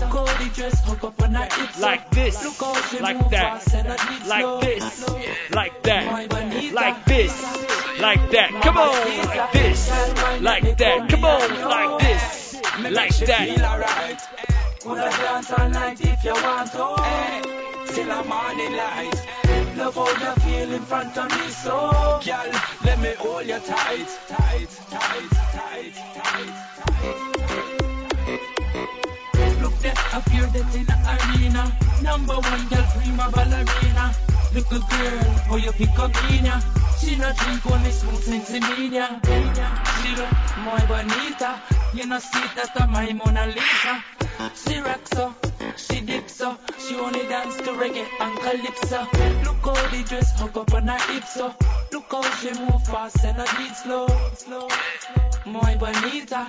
[0.00, 1.80] Look how the dress hook up on her hips.
[1.80, 2.44] Like this.
[2.44, 3.62] Look how she Like that.
[3.62, 5.08] fast and her beats Like this.
[5.52, 6.72] Like that.
[6.72, 7.42] Like this.
[8.00, 8.50] Like that.
[8.62, 8.83] Come on.
[8.84, 9.90] Like this.
[10.40, 11.08] Like that.
[11.10, 11.60] Come on.
[11.60, 12.60] Like this.
[12.90, 14.28] Like Feel that.
[14.84, 17.94] Wanna dance all night if you want to.
[17.94, 19.34] Till the morning light.
[19.76, 22.50] Love how you feel in front of me, so girl,
[22.84, 26.54] let me hold you tight, tight, tight, tight, tight.
[29.60, 31.76] Look there, I fear that in the arena.
[32.02, 34.33] Number one girl, prima ballerina.
[34.54, 35.18] Little girl,
[35.48, 36.60] how you pick up in ya.
[37.00, 39.20] She not drink only smooth sexy media.
[39.24, 40.30] She look
[40.62, 41.60] muy bonita.
[41.92, 44.04] You know see that I'm my Mona Lisa.
[44.54, 45.34] She rock so,
[45.76, 46.56] she dip so.
[46.78, 49.00] She only dance to reggae and calypso.
[49.42, 51.52] Look how the dress hook up on her hips so.
[51.92, 54.68] Look how she move fast and her beat slow, slow.
[55.46, 56.46] Muy bonita.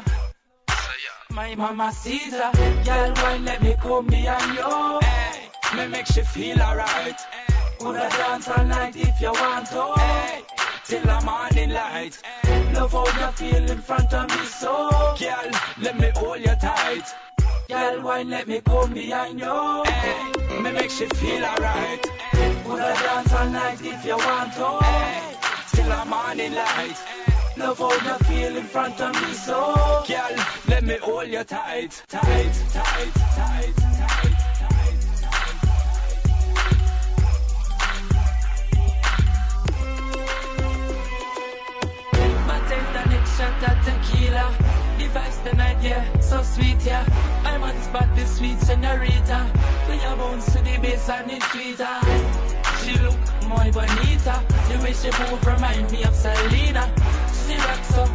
[1.32, 2.52] My mama sees her.
[2.86, 4.99] Girl, why let me come behind you?
[5.02, 7.19] Hey, me make she feel alright.
[7.86, 9.94] Wanna dance all night if you want to.
[10.02, 10.41] Hey,
[10.86, 12.20] till the morning light.
[12.74, 14.90] Love how you feel in front of me, so
[15.20, 17.06] girl, let me hold you tight.
[17.70, 19.84] Girl, why let me come behind you?
[20.64, 22.12] Me make she feel alright.
[22.66, 24.84] Wanna dance all night if you want to.
[24.84, 25.36] Hey,
[25.76, 26.98] till the morning light.
[27.56, 30.36] Love how you feel in front of me, so girl,
[30.70, 34.35] let me hold you tight, tight, tight, tight, tight.
[43.66, 44.56] Next shot at tequila.
[44.98, 47.06] The vibes tonight, yeah, so sweet, yeah.
[47.46, 49.40] I'm on spot, the sweet señorita.
[49.88, 51.86] When you bounce to the bass and it's sweeter.
[51.88, 52.82] Ah.
[52.84, 54.44] She look muy bonita.
[54.70, 56.92] The way she move remind me of Selena.
[57.46, 58.06] She rock so,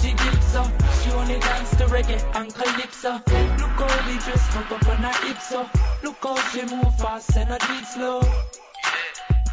[0.00, 0.62] she dip so.
[1.02, 3.12] She only dance to reggae and calypso.
[3.12, 5.68] Look how the dress hook up on her hips so.
[6.02, 8.22] Look how she move fast and her beat slow.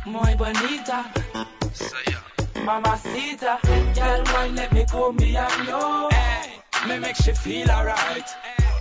[0.06, 2.17] Muy bonita.
[2.68, 3.60] Mamacita,
[3.96, 6.10] girl, why let me come behind you?
[6.12, 8.30] Hey, me make she feel alright.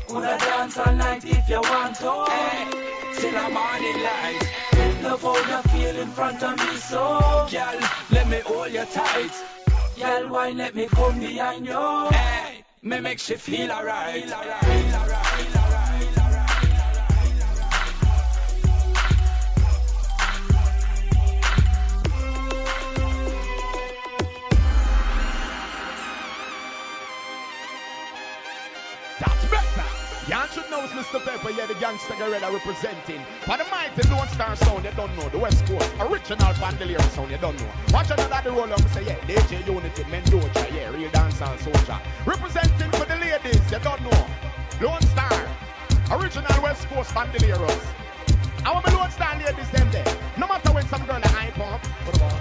[0.08, 2.24] Wanna dance all night if you want to.
[2.28, 2.66] Hey,
[3.14, 4.42] till the morning light.
[5.04, 7.80] Love how you feel in front of me, so girl,
[8.10, 9.30] let me hold you tight.
[9.96, 12.08] Girl, why let me come behind you?
[12.10, 14.24] Hey, me make she feel alright.
[14.24, 14.95] Feel alright,
[30.56, 31.22] should know it's Mr.
[31.22, 33.20] Pepper, yeah, the gangster gorilla representing.
[33.44, 35.28] For the mighty Lone Star sound, you don't know.
[35.28, 37.70] The West Coast, original bandolier sound, you don't know.
[37.92, 42.00] Watch another the roll up, say, yeah, DJ Uni-T, Mendoja, yeah, real dancehall soldier.
[42.24, 44.26] Representing for the ladies, you don't know.
[44.80, 45.46] Lone Star,
[46.12, 47.84] original West Coast bandolieros.
[48.64, 50.16] I want me Lone Star ladies them there.
[50.38, 51.84] No matter when some girl a hype up.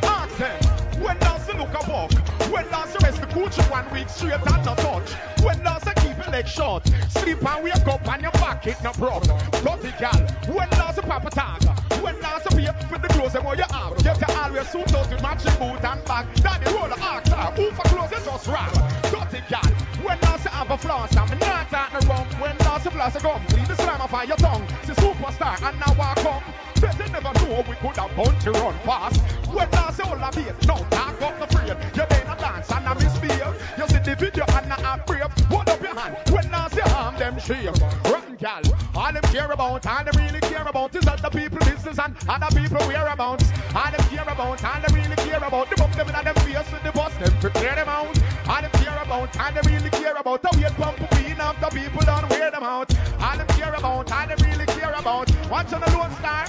[0.04, 0.85] Ask them.
[0.98, 2.12] When does the look a walk?
[2.52, 5.12] When does the rest the coochie one week straight and no touch?
[5.44, 6.88] When does the keep your leg short?
[7.10, 9.24] Sleep and wake up and your back it no broke.
[9.64, 10.20] Bloody gal.
[10.48, 11.64] When does the papa tag?
[12.02, 13.98] When does the pay for the clothes them what you have?
[13.98, 16.26] You can always suit those with matching boot and bag.
[16.42, 18.72] Daddy roll the ox uh, Who for clothes you just rob?
[19.12, 19.68] Dirty gal.
[20.04, 21.16] When does the have a floss?
[21.18, 22.28] I'm not talking wrong.
[22.40, 23.42] When does the floss come?
[23.54, 24.64] Leave the slam off of your tongue.
[24.64, 26.44] A superstar and now I come.
[26.82, 29.22] Better never know we could have bound to run fast.
[29.48, 30.68] When I the whole of it?
[30.68, 31.78] No, talk up the frame.
[31.96, 33.56] You been a dance and a misbehave.
[33.78, 35.32] You see the video and act brave.
[35.50, 36.18] Hold up your hand.
[36.32, 37.74] When I the harm them shame?
[38.04, 38.62] Rotten gal.
[38.96, 42.52] All them care about, all them really care about is other people business and other
[42.56, 43.50] people whereabouts.
[43.76, 45.70] All them care about, all them really care about.
[45.70, 48.18] The bump them in them face with the bus, them prepare them out.
[48.48, 48.75] All them
[49.06, 50.42] about, all them really care about.
[50.42, 52.90] The weight pump being up the people don't wear them out.
[53.22, 55.30] All them care about, all them really care about.
[55.50, 56.46] Watch on the Lone Star.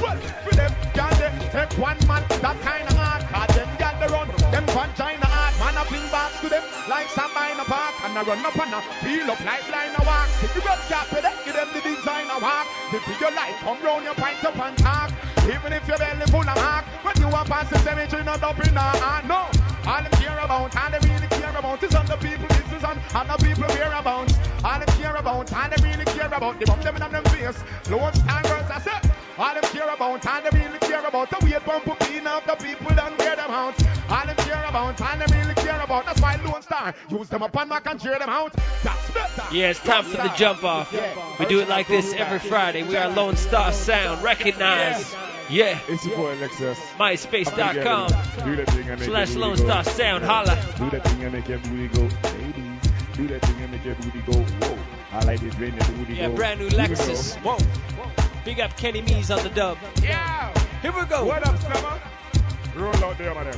[0.00, 3.22] Well, for them, gal, they take one man, that kind of hard.
[3.28, 5.54] Cause them gal they run, them vagina hard.
[5.60, 7.94] Man a bring back to them like some in a park.
[8.04, 10.28] And I run up and I feel up like line of walk.
[10.42, 12.66] If you got cap give them the designer walk.
[12.92, 15.31] If you like, come round your pint up and talk.
[15.44, 16.84] Even if your belly full of mark.
[17.02, 19.28] When you are past the cemetery, not up in a hand.
[19.28, 19.48] No.
[19.84, 23.44] All them care about, all they really care about is other people business and other
[23.44, 24.38] people whereabouts.
[24.64, 26.58] All them care about, all they really care about.
[26.58, 27.58] They bump them in on them face.
[27.90, 29.10] Lone Star girls, I said.
[29.36, 31.30] All them care about, all they really care about.
[31.30, 33.74] The weight bump up in of the people don't wear them out.
[34.08, 36.06] All them care about, all they really care about.
[36.06, 38.54] That's why Lone Star use them up and Mac and cheer them out.
[38.84, 39.42] That's better.
[39.50, 40.92] Yeah, it's time for the jump off.
[41.40, 42.84] We do it like this every Friday.
[42.84, 44.22] We are Lone Star Sound.
[44.22, 45.12] Recognize.
[45.50, 45.78] Yeah.
[45.88, 46.76] It's your boy Lexus.
[46.98, 48.08] MySpace.com
[48.44, 49.56] Do that thing and make slash your Lone.
[49.56, 50.24] Star Sound.
[50.24, 50.56] Holla.
[50.78, 52.02] Do that thing and make your booty go.
[52.02, 54.32] Ladies, do that thing and make your booty go.
[54.66, 54.78] Whoa.
[55.12, 56.34] I like this when the booty Yeah, go.
[56.36, 57.36] brand new Lexus.
[57.42, 57.58] Whoa.
[58.44, 59.78] Big up Kenny Mees on the dub.
[60.02, 60.52] Yeah.
[60.80, 61.24] Here we go.
[61.24, 62.00] What up, Summer?
[62.74, 63.54] Roll out there, man.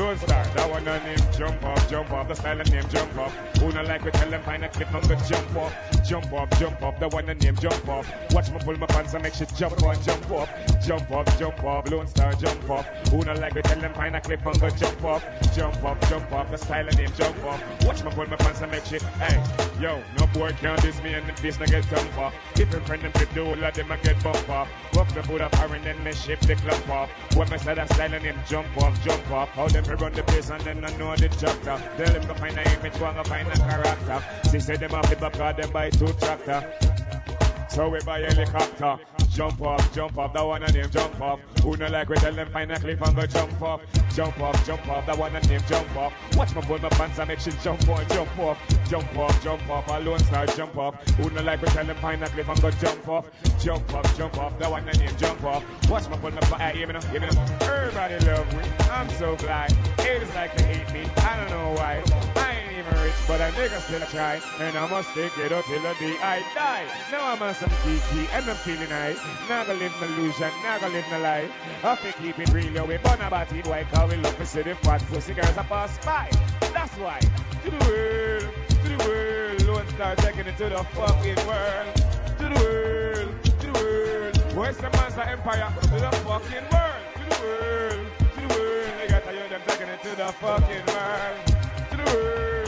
[0.00, 3.34] Lone Star, that one on name jump off, jump off, the silent name jump off.
[3.58, 5.74] Who not like we tell them find a clip on the jump off,
[6.08, 8.10] jump off, jump off, the one on name jump off.
[8.32, 10.48] Watch me pull my pants and make shit jump on, jump off,
[10.86, 12.86] jump off, jump off, Lone Star jump off.
[13.10, 15.22] Who not like we tell them find a clip on the jump off,
[15.54, 17.84] jump off, jump off, the silent name jump off.
[17.84, 19.38] Watch me pull my pants and make shit, hey,
[19.78, 22.32] yo, no boy can't diss me and face not get jump off.
[22.56, 24.68] If your friend them flip the whole of them a get bump off.
[24.94, 27.10] Walk the foot up and then me ship the club off.
[27.36, 29.50] When me say that silent name jump off, jump off.
[29.50, 31.82] How them fi run the place and then I know the chapter.
[31.96, 34.22] Tell them to find a image, one to find a character.
[34.50, 37.49] She say them have the back cause them buy two tractor.
[37.70, 38.98] So we buy helicopter.
[39.30, 41.38] Jump off, jump off, that one and name jump off.
[41.62, 43.80] Who no like we tell them find a cliff and go jump off.
[44.12, 46.12] Jump off, jump off, that one and name jump off.
[46.36, 48.58] Watch me pull my pants and make shit jump on, jump off.
[48.88, 51.08] Jump off, jump off, a lone star jump off.
[51.10, 53.26] Who no like we tell them find a cliff and go jump off.
[53.60, 55.64] Jump off, jump off, that one and name jump off.
[55.88, 57.46] Watch me pull my pants, hey, hear me me now.
[57.60, 59.68] Everybody love me, I'm so fly.
[59.98, 62.02] Haters like to hate me, I don't know why.
[62.34, 64.40] I even rich, but a nigga still try.
[64.60, 66.86] And I must take it up till the day I die.
[67.10, 69.16] Now I'm on some kiki and I'm feeling high.
[69.48, 71.50] Now gonna live my illusion, now gonna live my life.
[71.84, 74.62] I fi keep it real, we burn about it white, cause we love to see
[74.62, 76.30] the fat pussy girls a pass by.
[76.72, 81.46] That's why, to the world, to the world, Lone Star taking it to the fucking
[81.46, 81.94] world.
[82.38, 85.72] To the world, to the world, Where's the Monster Empire?
[85.82, 88.92] To the fucking world, to the world, to the world.
[88.98, 91.36] They got to hear them taking it to the fucking world.
[91.90, 92.59] To the world,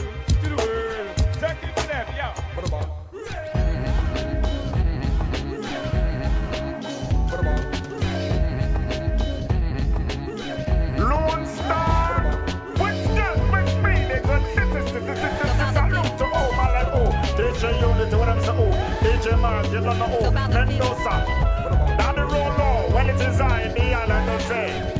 [17.71, 18.71] Uni-T, what I'm oh.
[18.99, 20.31] DJ Mars, you don't know.
[20.31, 21.97] Mendoja.
[21.97, 22.57] Down the road
[22.93, 24.93] well it is I, the island don't say.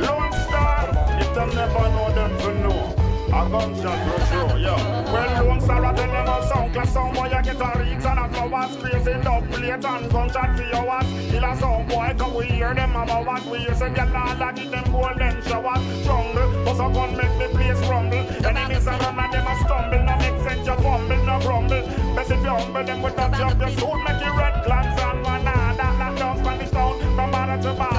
[0.00, 0.88] Lone Star,
[1.20, 2.32] if them never know them.
[2.40, 2.57] A
[3.46, 4.74] gunshot go through, yo.
[5.12, 5.38] Well,
[5.88, 8.76] I tell them a sound class, some boy, you get a reach and a flowers,
[8.76, 11.06] crazy dub plate and gunshot for your ass.
[11.30, 13.74] Kill a sound boy, cause we hear them about what we hear.
[13.74, 15.82] Say, girl, all I give them golden showers.
[16.04, 18.24] Jungle, bust a gun, make the place rumble.
[18.46, 20.02] Enemies are run and them a stumble.
[20.02, 21.82] No make sense, you fumble, no grumble.
[22.16, 25.24] Best if you humble them with a job, your suit make you red clans and
[25.24, 27.97] one that that down Spanish town from border to border.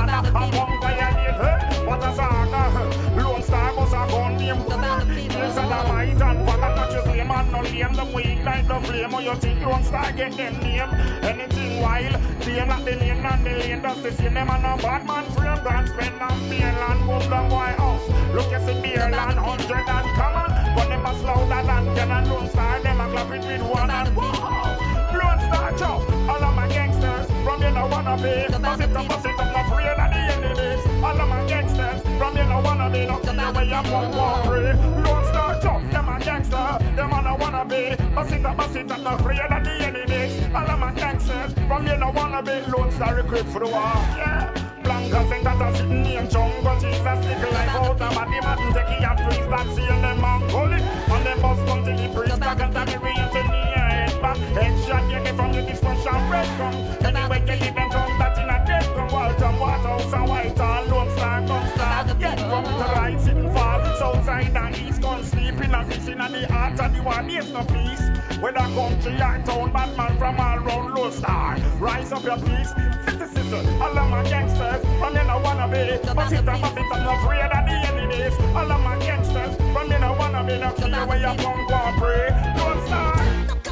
[7.99, 9.13] Them weak like the flame.
[9.13, 10.89] Or you think Lone Star get them name?
[11.21, 13.81] Anything wild, they not the lane and the lane.
[13.81, 15.59] That's the same them and a bad man frame.
[15.63, 18.07] Grand spend and beer land, boom down White House.
[18.33, 20.49] Look, you see beer land, hundred and come on.
[20.75, 21.11] But them a
[21.49, 22.79] that and can and Lone Star.
[22.79, 25.19] Them a clap it with one and whoa.
[25.19, 26.29] Lone Star, Joe.
[26.31, 26.95] All of my gangs
[28.21, 28.47] be.
[28.59, 31.03] Bust it up, bust it up, not afraid of the enemies.
[31.03, 33.05] All of my gangsters from you no wanna be.
[33.05, 34.71] No care where you come, walk free.
[35.03, 35.48] Don't start them
[36.49, 36.95] gangster.
[36.95, 37.95] Them all I wanna be.
[38.13, 40.43] Bust it up, bust it up, not afraid of the enemies.
[40.53, 42.61] All of my gangsters from you no wanna be.
[42.71, 43.93] Lone Star recruit for the war.
[44.17, 44.51] Yeah.
[44.83, 46.79] Blancas and got a sitting in jungle.
[46.79, 48.57] Jesus, stick life out of body, man.
[48.73, 50.81] Take it and freeze back, see them man call it.
[50.81, 53.61] And them bust come till the priest back and tell me real to me
[54.09, 54.37] head back.
[54.55, 56.75] Headshot you get from the distance and bread come.
[57.05, 59.09] Anyway, you live and come that in a dead come.
[59.11, 60.78] Walton, Waterhouse and Whitehall,
[64.29, 67.21] side and east, come sleep in a this in the heart of the war.
[67.27, 68.05] There's no peace.
[68.41, 71.57] Whether country or town, Batman from all round Lone Star.
[71.79, 72.71] Rise up your peace.
[73.05, 75.83] Citizens, all of my gangsters, from you no wanna be.
[76.17, 78.35] But it and but it, I'm not afraid of the enemies.
[78.57, 80.55] All of my gangsters, from you no wanna be.
[80.63, 82.27] No care where you come, go and pray.
[82.59, 83.17] Lone Star.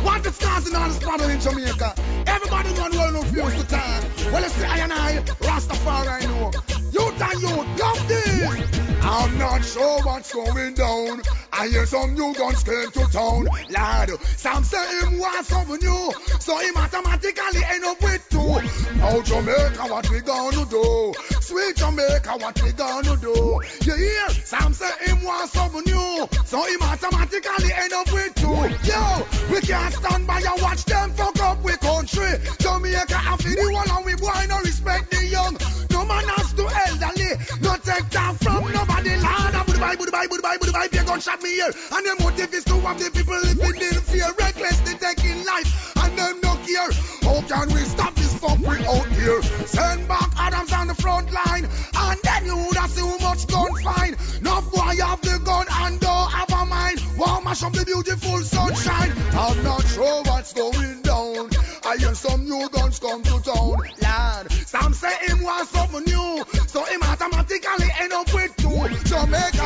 [0.05, 1.89] What the stars in all this planet in Jamaica?
[2.25, 4.01] Everybody run roll no fuse the time.
[4.31, 5.09] Well, it's the I and I,
[5.47, 6.76] Rastafari know.
[6.97, 8.87] Youth and youth, love this.
[9.03, 11.21] I'm not sure what's going down.
[11.53, 13.47] I hear some new guns came to town.
[13.69, 16.11] Lad, some say him was something new.
[16.39, 18.97] So he automatically end up with two.
[18.97, 21.13] Now Jamaica, what we gonna do?
[21.39, 23.61] Sweet Jamaica, what we gonna do?
[23.83, 24.29] You hear?
[24.29, 26.27] Some say him was something new.
[26.45, 28.57] So he automatically end up with two.
[28.89, 32.33] Yo, we can't stand by and watch them fuck up with country.
[32.59, 35.86] Jamaica, I feel the one and we boy no respect the young.
[36.07, 37.31] No man has to elderly.
[37.59, 39.11] No take that from nobody.
[39.19, 40.87] Lord, I would buy, would buy, would buy, would buy.
[40.87, 41.65] Be a gunshot me here.
[41.67, 44.31] And the motive is to have the people living in fear.
[44.39, 45.67] Recklessly taking life.
[45.97, 46.91] And them no care.
[47.27, 49.41] How can we stop this fuckery out here?
[49.67, 51.67] Send back Adams on the front line.
[51.67, 54.15] And then you would have see how much gun fine.
[54.41, 57.03] No boy have the gun and don't have a mind.
[57.17, 59.11] Wow, mash up the beautiful sunshine.
[59.33, 61.49] I'm not sure what's going down.
[61.83, 63.75] I hear some new guns come to town.
[64.01, 66.43] Lad, some say him want something new.
[66.67, 68.67] So him automatically end up with two.
[69.05, 69.56] Jamaica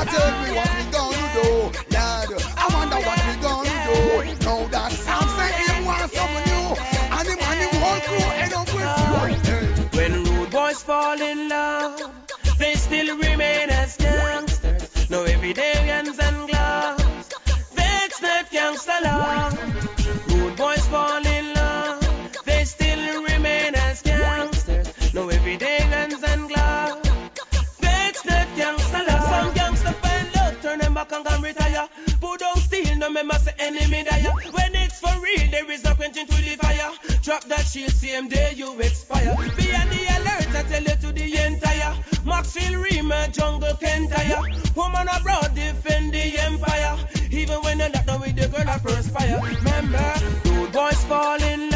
[33.12, 34.32] steel, no member say enemy dire.
[34.52, 36.92] When it's for real, there is no quenching to the fire.
[37.22, 39.36] Drop that shield, same day you expire.
[39.58, 41.96] Be on the alert, I tell you to the entire.
[42.26, 44.42] Maxfield Rima, jungle can tire.
[44.76, 46.98] Woman abroad, defend the empire.
[47.32, 49.40] Even when you're not done with the girl, I first fire.
[49.42, 51.71] Remember, boys fall in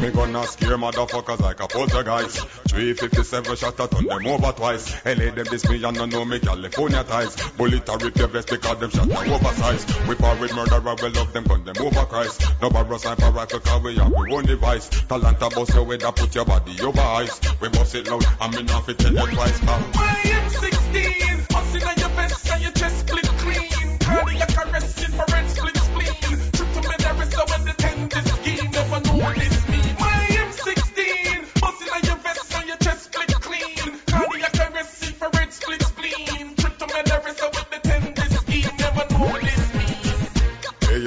[0.00, 2.38] Me gonna scare motherfuckers like a poltergeist.
[2.68, 4.94] 357 shot I turn them over twice.
[5.04, 7.36] LA them this me and no know me California ties.
[7.58, 10.08] Bullet a rip your vest because them shot are oversized.
[10.08, 12.42] We par with murderer, we love them gun them over Christ.
[12.62, 14.88] No barrel sniper rifle cause we have we own device.
[14.88, 17.38] Talanta bust your weather, put your body over ice.
[17.60, 19.58] We bust it loud and me not fit tell you twice.
[19.60, 23.29] Cause I am 16, busting on your vest and your chest split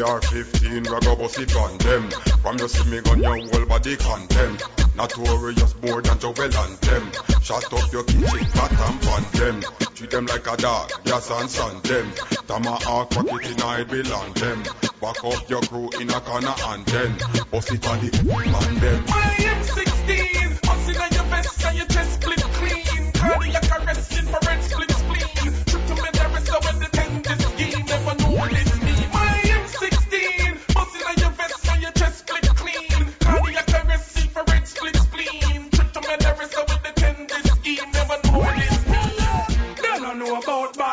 [0.02, 2.10] AR-15, we go bust it on them.
[2.42, 4.58] From you see me gun, your whole body condemn.
[4.96, 7.12] Notorious more than Joel and them.
[7.42, 9.62] Shut up your kitchen, cat and pan them.
[9.96, 12.12] Treat them like a dog, gas and sun them.
[12.48, 14.64] Tomahawk pocket in I belong them.
[15.02, 17.18] Back up your crew in a corner and then
[17.52, 19.04] bust it on the man them.
[19.10, 23.12] I am 16, busting on your vest and your chest split clean.
[23.24, 24.43] Arrest, infrared split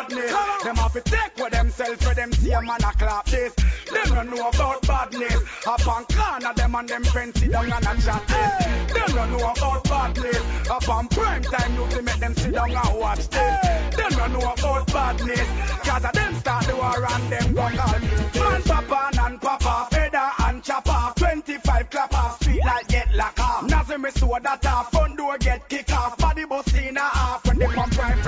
[0.09, 0.65] badness.
[0.65, 3.55] Them have to take what themselves for them see a man a clap this.
[3.55, 5.43] Them don't know about badness.
[5.67, 8.95] Up on corner them and them friends sit down and a chat this.
[8.95, 10.71] Them don't know about badness.
[10.71, 13.97] Up on prime time you to make them sit down and watch this.
[13.97, 15.49] Them don't know about badness.
[15.85, 18.09] Cause of them start the war and them go call me.
[18.39, 22.47] Man papa and papa, feather and chopper, 25 clappers.
[22.47, 23.63] Feet like get car.
[23.67, 24.91] Now see me so that off.
[24.91, 26.17] Front door get kick off.
[26.19, 28.20] Body bust in a half when they come prime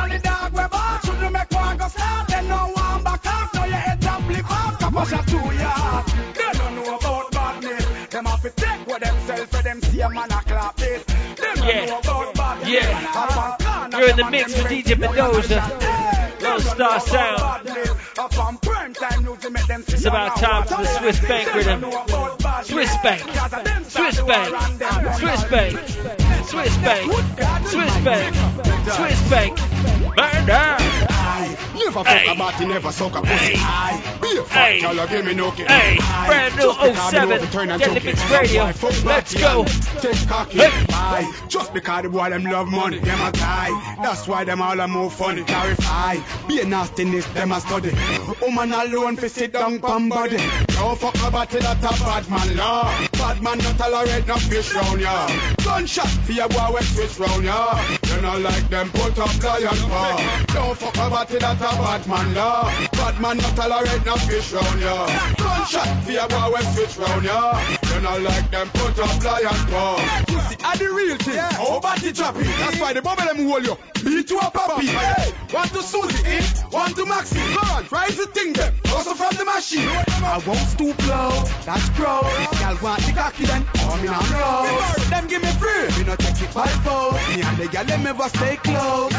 [0.00, 0.08] star.
[0.08, 1.04] Kill all the dog we bark.
[1.04, 2.28] Shouldn't make one go start.
[2.28, 3.54] Then no one back off.
[3.54, 4.78] Now your head up flip off.
[4.78, 5.38] Cap a shot to.
[6.34, 7.86] They don't know about badness.
[8.10, 11.04] Them have to take what themselves for them see a man a clap this.
[11.04, 11.86] They Yeah.
[11.86, 12.68] know about badness.
[12.68, 13.98] Yeah.
[13.98, 16.40] You're in the mix with DJ Mendoja.
[16.42, 17.68] Lone Star Sound.
[18.18, 21.20] Up on prime time news, they make them see It's about time for the Swiss.
[21.20, 21.80] Bank rhythm.
[21.80, 22.66] don't know about.
[22.66, 23.20] Swiss Bank.
[23.88, 24.54] Swiss Bank.
[24.62, 25.78] and them Swiss Bank.
[26.48, 27.12] Swiss Bank.
[27.66, 28.34] Swiss Bank.
[28.88, 29.69] Swiss Bank.
[30.16, 30.76] Murder.
[31.84, 32.26] Never Hey.
[32.26, 33.54] fuck a body, never suck a pussy.
[33.56, 34.18] Aye.
[34.20, 34.80] Be a Hey.
[34.80, 35.66] y'all give me no kick.
[35.68, 35.96] Hey,
[36.26, 38.30] brand new Just because me 07, know the turn and Deadly Mix.
[38.30, 38.64] Radio.
[39.04, 39.64] Let's go.
[40.00, 40.58] Take cocky.
[40.58, 41.26] Hey.
[41.48, 43.96] Just because the boy them love money, them a guy.
[44.02, 45.42] That's why them all a move funny.
[45.44, 46.16] Clarify.
[46.48, 47.92] Be a nastiness, them a study.
[48.42, 50.36] Woman alone fi sit down pon body.
[50.68, 52.84] Don't fuck a body that a bad man law.
[53.12, 55.26] Bad man not tolerate no fish round ya.
[55.64, 57.80] Gunshot for your boy when switch round ya.
[58.14, 60.44] You know like them put up lion paw.
[60.54, 62.64] Don't fuck a body that a bad man law.
[62.92, 65.06] Bad man not tolerate no fish round ya.
[65.36, 67.79] Gunshot for your boy when switch round ya.
[68.00, 70.24] You know like them put up lion paw.
[70.26, 71.36] Pussy are the real thing.
[71.36, 72.44] How body drop it?
[72.44, 73.76] That's why the bubble them hold you.
[74.02, 74.86] Beat you up, puppy.
[74.86, 77.38] Hey, one to Susie one to Maxi.
[77.54, 78.74] Go on, rise the thing them.
[78.94, 79.88] Also from the machine.
[80.22, 82.24] I won't stoop low, that's gross.
[82.60, 84.66] Y'all want the cocky then, come in and roll.
[85.10, 87.36] Them give me free, me no take it by force.
[87.36, 89.12] Me and the gal them ever stay close.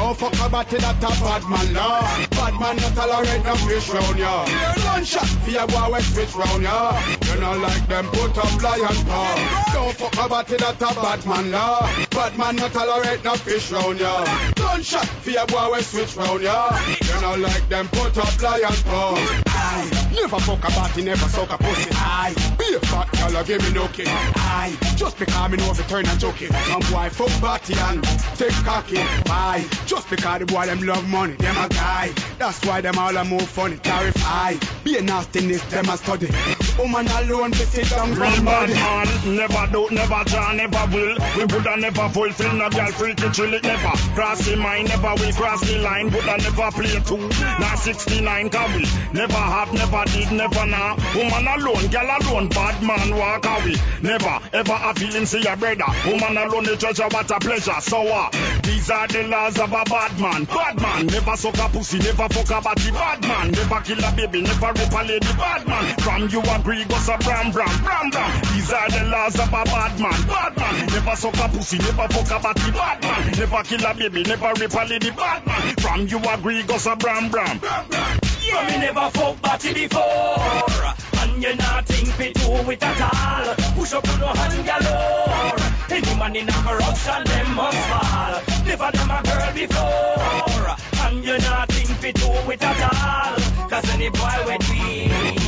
[0.00, 2.00] Don't fuck a body that a bad man law.
[2.30, 4.46] Bad man not tolerate no fish round ya.
[4.46, 6.96] Gunshot for your boy when switch round ya.
[7.26, 9.70] You know like them put up lion paw.
[9.74, 11.80] Don't fuck a body that a bad man law.
[12.10, 14.59] Bad man not tolerate no fish round ya.
[14.70, 16.70] Gunshot for your boy when switch round ya.
[17.02, 19.14] You know like them put up lion paw.
[19.48, 20.10] Aye.
[20.14, 21.90] Never fuck a body, never suck a pussy.
[21.92, 22.34] Aye.
[22.56, 24.06] Be a fat girl, give me no kick.
[24.08, 24.76] Aye.
[24.96, 26.52] Just because me know the turn and joke it.
[26.52, 28.04] Some boy fuck body and
[28.38, 28.98] take cocky.
[29.26, 29.66] Aye.
[29.86, 32.12] Just because the boy them love money, them a guy.
[32.38, 33.76] That's why them all a move funny.
[33.76, 34.54] Clarify.
[34.84, 36.28] Be a nastiness, them a study.
[36.78, 38.74] Woman alone, they sit down from bad body.
[38.74, 41.16] man, never do, never try, never will.
[41.36, 43.96] We woulda never fulfill no girl freaky chill it never.
[44.14, 46.10] Cross the mind, never will cross the line.
[46.10, 47.28] Woulda never play two,
[47.58, 48.84] now 69 can we.
[49.12, 50.96] Never have, never did, never now.
[51.14, 53.76] Woman alone, girl alone, bad man walk away.
[54.02, 55.90] Never ever a feeling see your brother.
[56.06, 57.80] Woman alone, the treasure, what a pleasure.
[57.80, 58.32] So what?
[58.62, 60.44] These are the laws of a bad man.
[60.44, 62.90] Bad man, never suck a pussy, never fuck a body.
[62.90, 65.32] Bad man, never kill a baby, never rape a lady.
[65.36, 68.30] Bad man, from you agree, go so bram bram bram bram.
[68.52, 70.20] These are the laws of a bad man.
[70.28, 72.70] Bad man, never suck a pussy, never fuck a body.
[72.70, 75.10] Bad man, never kill a baby, never rape a lady.
[75.10, 77.60] Bad man, from you agree, go so bram bram.
[77.62, 80.94] Yeah, me never fuck body before.
[81.20, 83.54] And you not think fit do it at all.
[83.74, 85.56] Push up on your hand galore.
[85.90, 88.42] Any man in a corruption, them must fall.
[88.66, 90.76] Never them a girl before.
[91.06, 93.68] And you not think fit do it at all.
[93.68, 95.39] Cause any boy with me.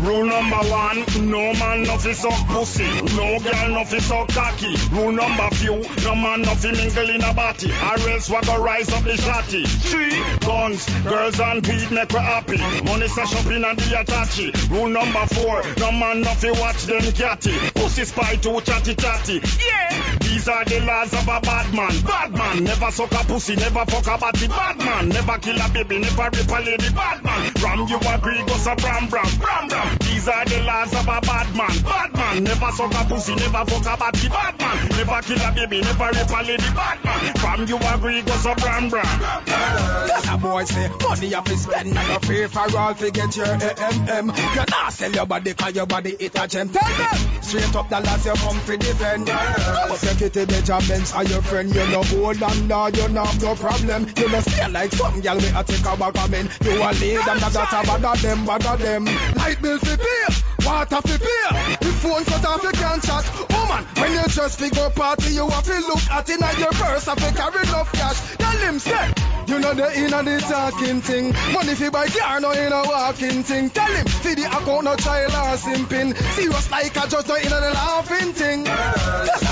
[0.00, 4.74] Rule number one, no man no suck pussy, no girl no suck cocky.
[4.92, 9.04] Rule number few, no man no mingle in a body, or else what rise up
[9.04, 9.66] the shotty.
[9.66, 10.16] Three,
[10.46, 12.56] guns, girls and weed make we happy.
[12.84, 14.52] Money stash up in a the attache.
[14.70, 17.52] Rule number four, no man no watch them catty.
[17.74, 19.34] Pussy spy too chatty chatty.
[19.34, 21.92] Yeah, these are the laws of a bad man.
[22.02, 24.48] Bad man, never suck a pussy, never fuck a body.
[24.48, 26.88] Bad man, never kill a baby, never rip a lady.
[26.88, 29.89] Bad man, from you agree, go so bram bram bram bram.
[30.00, 31.82] These are the laws of a bad man.
[31.82, 34.28] Bad man, never suck a pussy, never fuck a body.
[34.28, 36.70] Bad man, never kill a baby, never rape a lady.
[36.74, 39.06] Bad man, from you agree, go so bram bram.
[39.46, 43.36] Yes, a boy say money you fi spend and no free for all fi get
[43.36, 44.36] your AMM.
[44.36, 46.68] You not sell your body 'cause your body it a gem.
[46.68, 49.26] Tell them straight up the lads you come fi defend.
[49.26, 53.24] But you get the Benjamins and your friend you no hold on law you no
[53.24, 54.06] have no problem.
[54.16, 56.50] You no stay like some girl we a take a bag of men.
[56.62, 59.04] You a lead and that a bother them bother them.
[59.36, 61.46] Light bill fi pay, water fi pay.
[61.88, 63.24] If phone cut off you can't chat.
[63.50, 67.08] Woman, when you just fi go party you have to look at in your purse
[67.08, 68.36] and fi carry enough cash.
[68.36, 69.12] Tell him say.
[69.46, 71.34] You know the inna the talking thing.
[71.52, 73.70] Money fi buy car, no inna walking thing.
[73.70, 76.16] Tell him, see the account no child or simping.
[76.34, 78.66] Serious like a just no inna the laughing thing.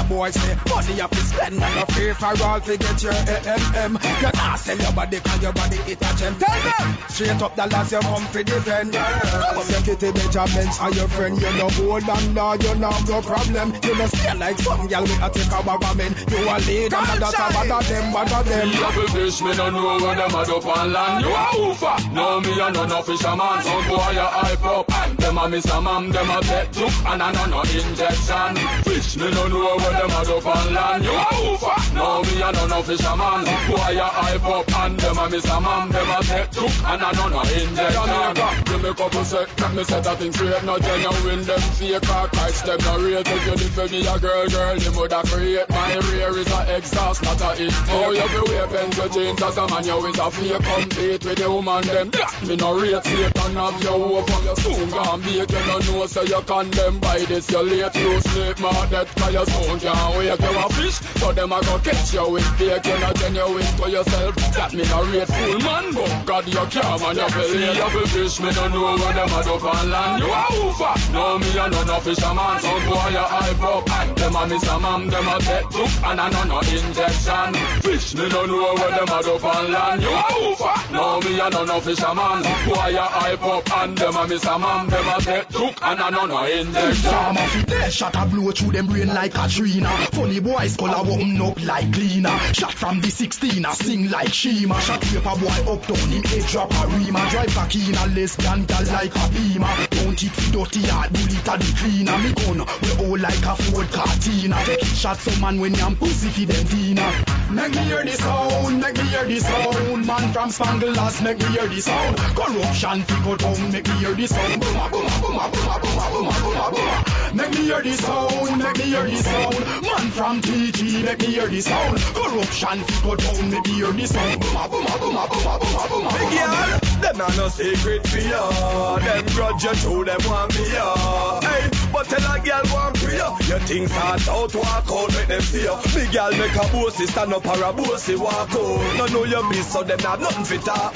[0.09, 3.03] Yes, a boy say money up to spend and no free for all to get
[3.03, 3.93] your AMM.
[3.93, 6.35] You can't sell your body cause your body it a gem.
[6.39, 8.93] Tell them straight up the last you come for defend.
[8.93, 12.93] Come up your kitty Benjamins and your friend you know hold on law you know
[13.09, 13.75] no problem.
[13.83, 15.99] You know stay like some girl with a take a bag of.
[16.33, 18.69] You a lead and that's a bad of them bad of them.
[18.69, 21.25] Me a fish, me no know where them a do on land.
[21.25, 23.63] You a hoofer, no me a no no fisherman.
[23.63, 24.87] Some boy a hype up,
[25.19, 28.57] them a miss a man, them a take juke and a no no injection.
[28.85, 31.05] Fish, me no know where them a do on land.
[31.05, 33.45] You a hoofer, no me a no no fisherman.
[33.67, 37.03] Boy a hype up and them a miss a man, them a take juke and
[37.03, 38.65] a no no injection.
[38.65, 40.63] Give me couple sec, let me set a thing straight.
[40.65, 43.27] No genuine, them fake or Christ, them no rate.
[43.27, 45.69] If you live for me a girl, girl, you woulda create.
[45.71, 47.91] My rear is a exhaust, not a intake.
[47.91, 51.39] Oh, you fi wear pencil jeans as a man, you is a fake complete with
[51.39, 52.11] the woman them.
[52.47, 55.51] Me no rate, Satan have your hope of your soon gone bake.
[55.51, 57.95] You no know, so you condemn by this, you late.
[57.97, 60.41] You sleep, my death, cause your soon can't wake.
[60.41, 62.85] You a fish, so them a go catch you with bait.
[62.87, 65.29] You not genuine for yourself, that me no rate.
[65.29, 67.77] Fool man, but God, you can't man, you feel it.
[67.77, 70.23] You fish, me no know where them a do on land.
[70.23, 72.61] You a hoofer, no me a no no fisherman.
[72.61, 75.93] Some boy you hype up, and them a miss a man, them a take took,
[76.05, 77.55] and a no no injection.
[77.83, 80.03] Fish, me no know where them a do on land.
[80.03, 82.43] You a hoofer, no me a no no fisherman.
[82.69, 86.01] Boy you hype up, and them a miss a man, them a take took, and
[86.01, 87.11] a no no injection.
[87.11, 89.33] Farmer fi dead shot a blow through them brain like
[89.79, 90.07] Katrina.
[90.13, 92.39] Funny boys color open up like cleaner.
[92.53, 94.81] Shot from the 16 a sing like Shima.
[94.81, 97.27] Shot paper boy up down him head drop a rima.
[97.31, 99.87] Drive back in a lesbian gal like a beamer.
[99.91, 102.19] Don't it dirty yard, bullet a the cleaner.
[102.19, 104.57] Me gun we all like a Ford Cortina.
[104.65, 107.38] Take it shot some man when yam pussy fi them Tina.
[107.51, 110.07] Make me hear the sound, make me hear the sound.
[110.07, 112.17] Man from Spanglass, make me hear the sound.
[112.37, 114.63] Corruption go down, make me hear the sound.
[114.63, 117.35] Booma booma booma booma booma booma booma booma.
[117.35, 119.61] Make me hear the sound, make me hear the sound.
[119.83, 121.99] Man from TG, make me hear the sound.
[122.13, 124.41] Corruption go down, make me hear the sound.
[124.43, 126.11] Booma booma booma booma booma booma.
[126.21, 128.99] Big girl, them are no secret ya.
[128.99, 131.41] Them grudge you too, them want me ya.
[131.41, 133.37] Hey, but tell a girl free ya.
[133.49, 135.81] Your things start out, walk out, make them see ya.
[135.95, 138.99] Big girl make a bossy stand up or a bossy walk out.
[138.99, 140.95] No know your miss, so them have nothing fit out.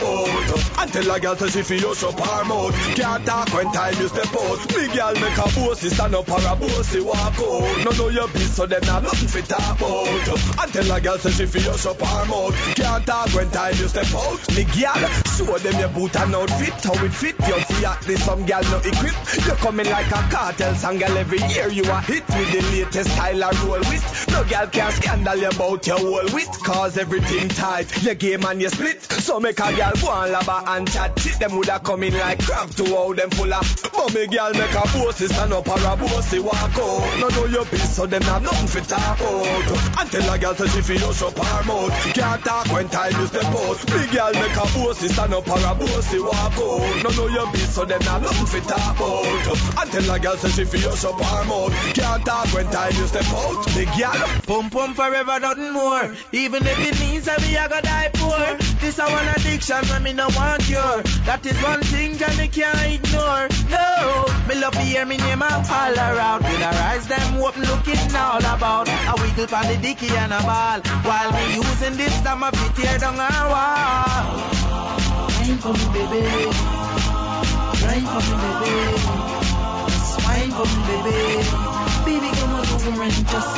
[0.78, 2.74] And tell a girl to she feel shut her mouth.
[2.96, 4.58] Can't talk when time you step out.
[4.68, 7.84] Big girl make a bossy stand up or a bossy walk out.
[7.84, 9.80] No know your miss, so them have nothing fit out.
[10.62, 12.54] And tell a girl to she feel shut her mouth.
[12.76, 14.40] Can't talk when time you step out.
[14.54, 15.02] Big girl,
[15.36, 17.36] show them your boot and outfit, how it fit.
[17.48, 19.16] You see at least some girl no equip.
[19.46, 21.16] You coming like a cartel song, girl.
[21.16, 24.04] Every year you are hit with the latest style and roll with.
[24.32, 27.86] No girl can scandal you about your whole wit, cause everything tight.
[28.02, 29.00] Your game and your split.
[29.02, 31.18] So make a girl go and lava and chat.
[31.20, 33.66] Shit, them woulda come in like crab to how them full of.
[33.94, 37.20] But me girl make a bossy stand up or a bossy walk out.
[37.20, 40.10] No know your piece, so them have nothing fit talk out.
[40.10, 42.14] Tell a girl to she feel shut her mouth.
[42.14, 43.78] Can't talk when time you step out.
[43.86, 47.04] Big girl make a bossy stand up or a bossy walk out.
[47.04, 49.86] No know your piece, so them have nothing fit talk out.
[49.92, 51.72] Tell a girl to she feel shut her mouth.
[51.92, 53.66] Can't talk when time you step out.
[53.76, 54.28] Big girl.
[54.48, 56.14] Pum pum forever, nothing more.
[56.32, 58.56] Even if it means that we are gonna die poor.
[58.80, 61.02] This a one addiction when me no want cure.
[61.28, 63.46] That is one thing that me can't ignore.
[63.68, 66.42] No, me love to hear me name all around.
[66.42, 68.88] With our eyes them open looking all about.
[68.88, 70.80] I wiggle on the dicky and a ball.
[71.04, 74.24] While me using this time of it tear down our wall.
[75.36, 76.22] Wine for me baby.
[77.84, 79.41] Wine for me baby.
[80.52, 81.16] Wine for me baby.
[82.04, 83.52] Baby come on over and just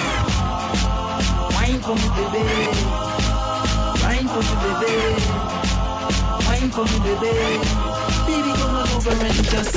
[1.50, 2.44] wine for me baby.
[4.04, 5.10] Wine for me baby.
[6.46, 7.58] Wine for me baby.
[8.26, 9.72] Baby come on over and just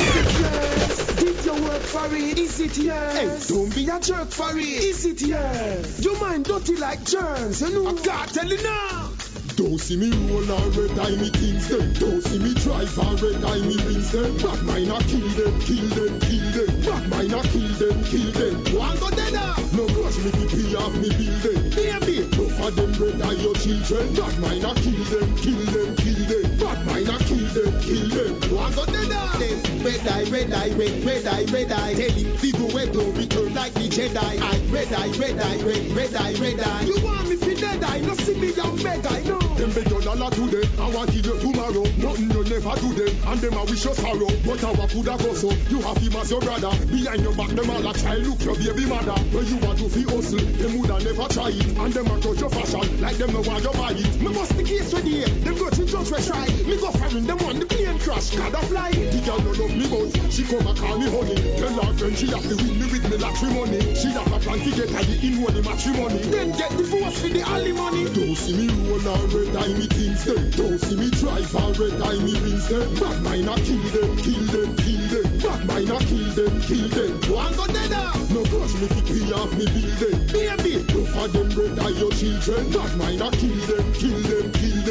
[1.18, 2.38] Did you work for it?
[2.38, 3.48] Is it yes?
[3.50, 4.64] Hey, don't be a jerk for it.
[4.64, 6.00] Is it yes?
[6.00, 7.88] Your mind dirty like germs, you know.
[7.88, 9.17] I can't tell you now.
[9.58, 11.92] Don't see me roll and red eye me things them.
[11.94, 14.38] Don't see me drive and red eye me wings them.
[14.38, 16.82] Bad mind a kill them, kill them, kill them.
[16.86, 18.78] Bad mind a kill them, kill them.
[18.78, 19.58] One go dead up.
[19.74, 21.62] No rush me to pay off me bill them.
[21.74, 22.30] Baby.
[22.38, 24.14] No for them red eye your children.
[24.14, 26.57] Bad mind a kill them, kill them, kill them.
[26.68, 28.56] Bad mind a kill them, kill them.
[28.56, 29.40] One go dead up.
[29.40, 31.94] Red eye, red eye, red, red eye, red eye.
[31.94, 34.20] Tell him, Vigo where don't return like the Jedi.
[34.20, 36.82] I red eye, red eye, red, red eye, red eye.
[36.84, 38.00] You want me fi dead eye?
[38.02, 39.40] No see me young mega, I know.
[39.56, 41.86] Them beg your dollar today, I want give you tomorrow.
[42.04, 44.28] Nothing you never do them, and them a wish you sorrow.
[44.44, 46.74] But our coulda go so, you have him as your brother.
[46.88, 49.16] Behind your back, them all a try look your baby mother.
[49.32, 52.42] When you want to fi hustle, them woulda never try it, and them a judge
[52.42, 54.20] your fashion like them no want you buy it.
[54.20, 55.44] Me bust the case with.
[55.46, 56.57] Them go to judge we try.
[56.66, 58.92] Me go foreign, them want the plane crash, gotta fly.
[58.92, 61.38] The girl no love me but she come and call me honey.
[61.60, 63.82] Tell her friend she have to win me with me lottery money.
[63.94, 66.24] She have a plan to get her the in one matrimony.
[66.34, 68.10] Then get divorced for the alimony.
[68.16, 70.44] Don't see me roll or red eye me things them.
[70.56, 72.90] Don't see me drive or red eye me rings them.
[72.96, 75.28] Bad mind a kill them, kill them, kill them.
[75.44, 77.14] Bad mind a kill them, kill them.
[77.28, 77.94] One go dead
[78.34, 80.20] No crush me fi pay off me them.
[80.32, 82.64] Baby, no for them red eye your children.
[82.72, 84.87] Bad mind a kill them, kill them, kill them.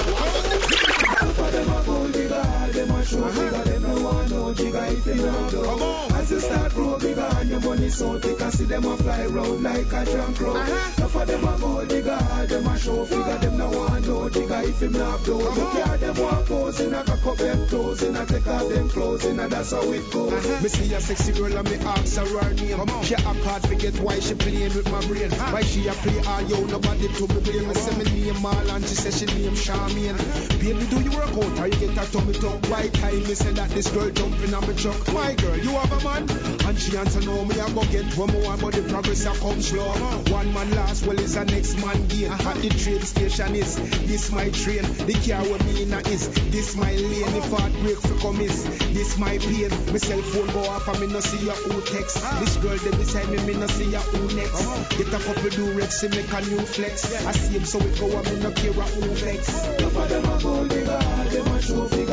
[1.51, 3.76] Them a gold digger, all them
[4.07, 6.15] want no jigger if you not do.
[6.15, 9.25] As you start grow bigger and your money so thick, I see them a fly
[9.25, 10.53] round like a drunk crow.
[10.53, 14.61] Now for them a gold digger, them a show figure, them no want no jigger
[14.63, 15.35] if him not do.
[15.35, 18.69] Look here, them want pose in a cock up them toes, in a take off
[18.69, 20.61] them clothes, in a that's how it goes.
[20.61, 23.03] Me see a sexy girl and me ask her her name.
[23.03, 25.31] She act hard forget why she playing with my brain.
[25.31, 27.67] Why she a play all yo nobody to me brain.
[27.67, 30.17] Me say me name all and she say she name Charmaine.
[30.59, 32.69] Baby, do you work out or you get a tummy tuck?
[32.69, 35.13] Right time me say that this girl jumping on me truck.
[35.13, 36.29] My girl, you have a man?
[36.67, 39.61] And she answer no, me I go get one more, but the progress I come
[39.61, 39.89] slow.
[40.33, 42.31] One man last, well is a next man gain.
[42.31, 43.75] At the train station is
[44.05, 44.83] this my train.
[45.07, 47.35] The car with me in is this my lane.
[47.41, 48.63] If I break for come is
[48.93, 49.71] this my pain.
[49.91, 52.21] My cell phone go off and me no see ya who text.
[52.39, 54.61] This girl they beside me, me no see ya who next.
[54.97, 57.25] Get a couple do rex and make a new flex.
[57.25, 59.49] I see him so it go and me no care who vex.
[59.79, 62.06] Enough of them a gold digger, them a them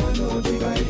[0.00, 0.40] no no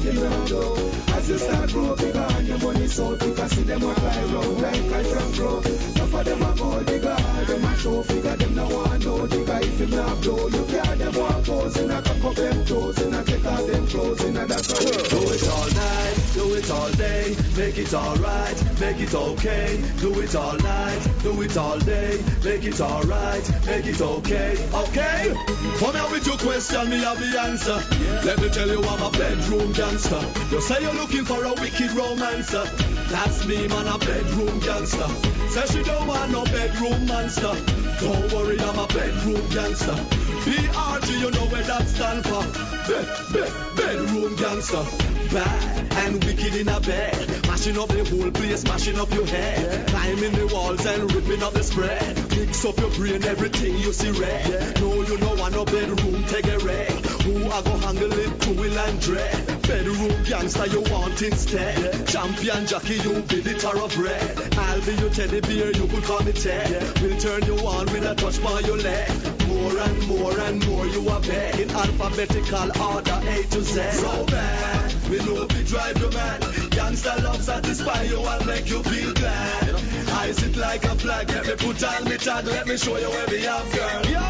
[0.05, 1.18] you not do.
[1.27, 1.37] You
[1.67, 5.59] grow bigger your money so I see them a fly round like a drum bro.
[5.59, 9.27] Enough of them a gold digger, all them a show figure, them no want no
[9.27, 10.31] jigger if you not do.
[10.31, 13.67] You can't them want pose in a cock up them toes, in a take off
[13.67, 17.37] them clothes, in a that's how it Do it all night, do it all day,
[17.57, 19.83] make it alright, make it okay.
[20.01, 25.35] Do it all night, do it all day, make it alright, make it okay, okay?
[25.79, 27.79] Come here with your question, me have the answer.
[28.25, 30.21] Let me tell you I'm a bedroom gangster.
[30.51, 32.65] You say you're looking for a wicked romancer.
[33.09, 35.09] That's me, man, a bedroom gangster.
[35.49, 37.55] Say she don't want no bedroom monster.
[38.01, 39.97] Don't worry, I'm a bedroom gangster.
[40.45, 42.45] BRG, you know where that stand for.
[42.89, 44.85] Bed, bed, bedroom gangster.
[45.33, 47.47] Bad and wicked in a bed.
[47.47, 49.89] Mashing up the whole place, mashing up your head.
[49.89, 52.17] Climbing the walls and ripping up the spread.
[52.37, 54.81] Mix up your brain, everything you see red.
[54.81, 56.91] No, you know want no bedroom, take a wreck.
[57.25, 59.58] Who I go handle it, will and dread.
[59.69, 62.07] Bedroom gangster you want instead.
[62.07, 64.57] Champion jockey, you be the thoroughbred.
[64.57, 66.73] I'll be your teddy bear, you could call me Ted.
[67.03, 69.11] We'll turn you on with a touch by your leg.
[69.47, 73.83] More and more and more you are beg in alphabetical order A to Z.
[73.93, 76.41] So bad, we know we drive you mad.
[76.71, 79.75] Gangster love satisfy you and make you feel glad.
[80.17, 83.11] I sit like a flag, let me put on me tag, let me show you
[83.11, 84.07] where we have girl.
[84.07, 84.21] Your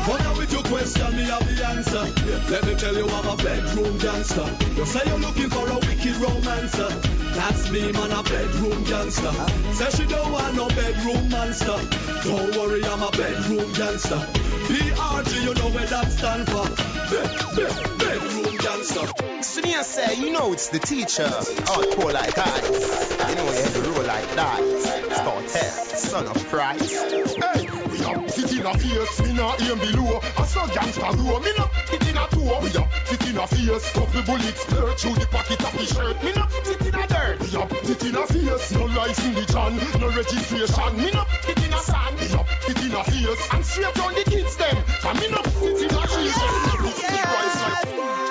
[0.69, 2.05] question, me have the answer.
[2.51, 4.47] Let me tell you I'm a bedroom gangster.
[4.77, 6.89] You say you're looking for a wicked romancer.
[7.36, 9.32] That's me, man, a bedroom gangster.
[9.73, 11.78] Say she don't want no bedroom monster.
[12.24, 14.20] Don't worry, I'm a bedroom gangster.
[14.69, 16.66] PRG, you know where that stand for.
[17.11, 19.07] Bed, bed, bedroom gangster.
[19.43, 21.28] Senior say, you know it's the teacher.
[21.28, 23.31] Oh, Hardcore like ice.
[23.31, 24.61] You know every roll like that.
[25.12, 25.39] Star
[25.99, 27.12] son of Christ.
[27.12, 27.68] Hey,
[28.09, 30.20] up fit in a face, me not aim below.
[30.36, 32.60] I saw gangster row, me not fit in a toe.
[32.62, 36.22] We up fit in a face, couple bullets splurt through the pocket of his shirt.
[36.24, 37.40] Me not fit in a dirt.
[37.40, 40.97] We up fit in a face, no license the John, no registration.
[40.97, 42.16] Me not fit in a sand.
[42.20, 44.76] We up fit in a face, and straight on the kids them.
[45.05, 46.36] And me not fit in a trees.
[46.36, 48.27] Remember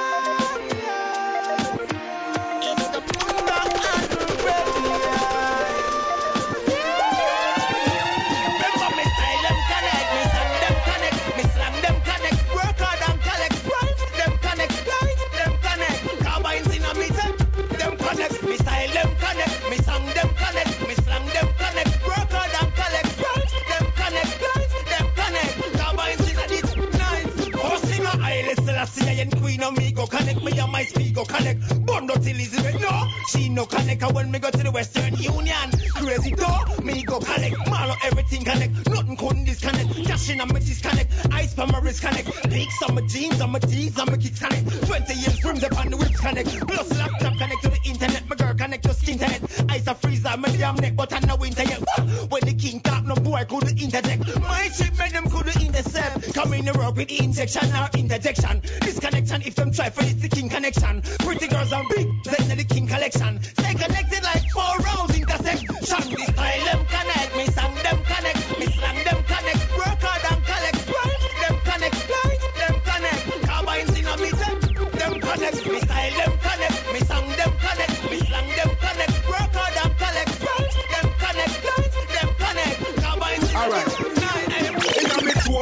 [29.18, 32.36] I and queen of me go connect, me and my speed go connect, Bondo till
[32.36, 36.60] Elizabeth no, she no connect, and when me go to the Western Union, crazy door,
[36.84, 41.56] me go connect, Marlo everything connect, nothing couldn't disconnect, cash in on my disconnect, ice
[41.56, 44.86] from my wrist connect, leaks on my jeans, on my tees, on my kicks connect,
[44.86, 48.36] 20 years rims up on the whips connect, plus laptop connect to the internet, my
[48.36, 51.82] girl connect just internet, ice a freezer, my damn neck, but I know internet,
[52.30, 56.54] when the king talk, no boy could interject, my ship made them could intercept, come
[56.54, 58.62] in the rock with injection or interjection,
[59.10, 59.42] connection.
[59.44, 61.02] If them try for it, the king connection.
[61.20, 63.42] Pretty girls and big, then the king collection.
[63.42, 65.76] Stay connected like four rounds intersection.
[66.18, 69.62] Me style them connect, me sang them connect, me slang them connect.
[69.80, 71.22] Work hard and collect, right?
[71.42, 72.42] Them connect, right?
[72.60, 73.24] Them connect.
[73.48, 75.60] Carbines in a me them, connect.
[75.72, 79.16] Me style them connect, me sang them connect, me slang them connect.
[79.32, 80.74] Work hard and collect, right?
[80.92, 81.94] Them connect, right?
[82.16, 82.78] Them connect.
[83.04, 83.97] Carbines in a me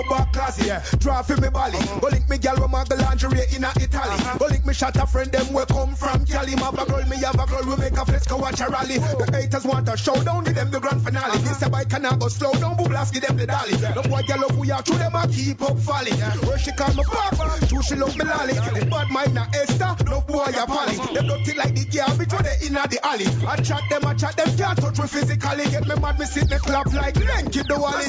[0.04, 1.80] meter, draw for me bally.
[2.02, 4.18] Go link me gal with my lingerie in a Italy.
[4.40, 6.56] Go link me shot a friend them we come from Cali.
[6.56, 8.98] My girl, me have a girl, we make a flex go watch a rally.
[8.98, 11.38] The haters want a showdown, give them the grand finale.
[11.40, 13.78] This a bike cannot go slow down, boo blast give them the dolly.
[13.96, 16.20] No boy gal up we are through them a keep up falling.
[16.44, 17.36] Where she call me pop,
[17.68, 18.54] true she love me lolly.
[18.90, 20.98] Bad mind a Esther, no boy a pally.
[21.14, 23.28] Them dirty like the garbage when they inna the alley.
[23.48, 25.66] I chat them, I chat them, can't touch me physically.
[25.72, 28.08] Get me mad, me sit me clap like Lenky the wally.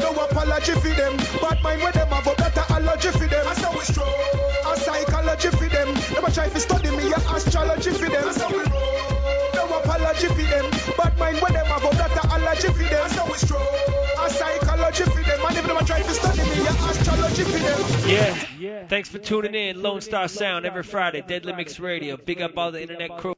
[0.00, 3.44] No apology for them, bad mind when them have a better allergy for them.
[3.44, 4.08] That's how we strong.
[4.66, 5.94] A psychology for them.
[5.94, 8.24] Them a try to study me, a astrology for them.
[8.24, 9.50] That's how we roll.
[9.54, 12.90] No apology for them, bad mind when them have a better allergy for them.
[12.90, 13.66] That's how we strong.
[14.20, 17.58] A psychology for them, and if them a try to study me, a astrology for
[17.58, 17.80] them.
[18.58, 18.86] Yeah.
[18.86, 19.82] Thanks for tuning in.
[19.82, 21.22] Lone Star Sound every Friday.
[21.26, 22.16] Deadly Mix Radio.
[22.16, 23.30] Big up all the internet crew.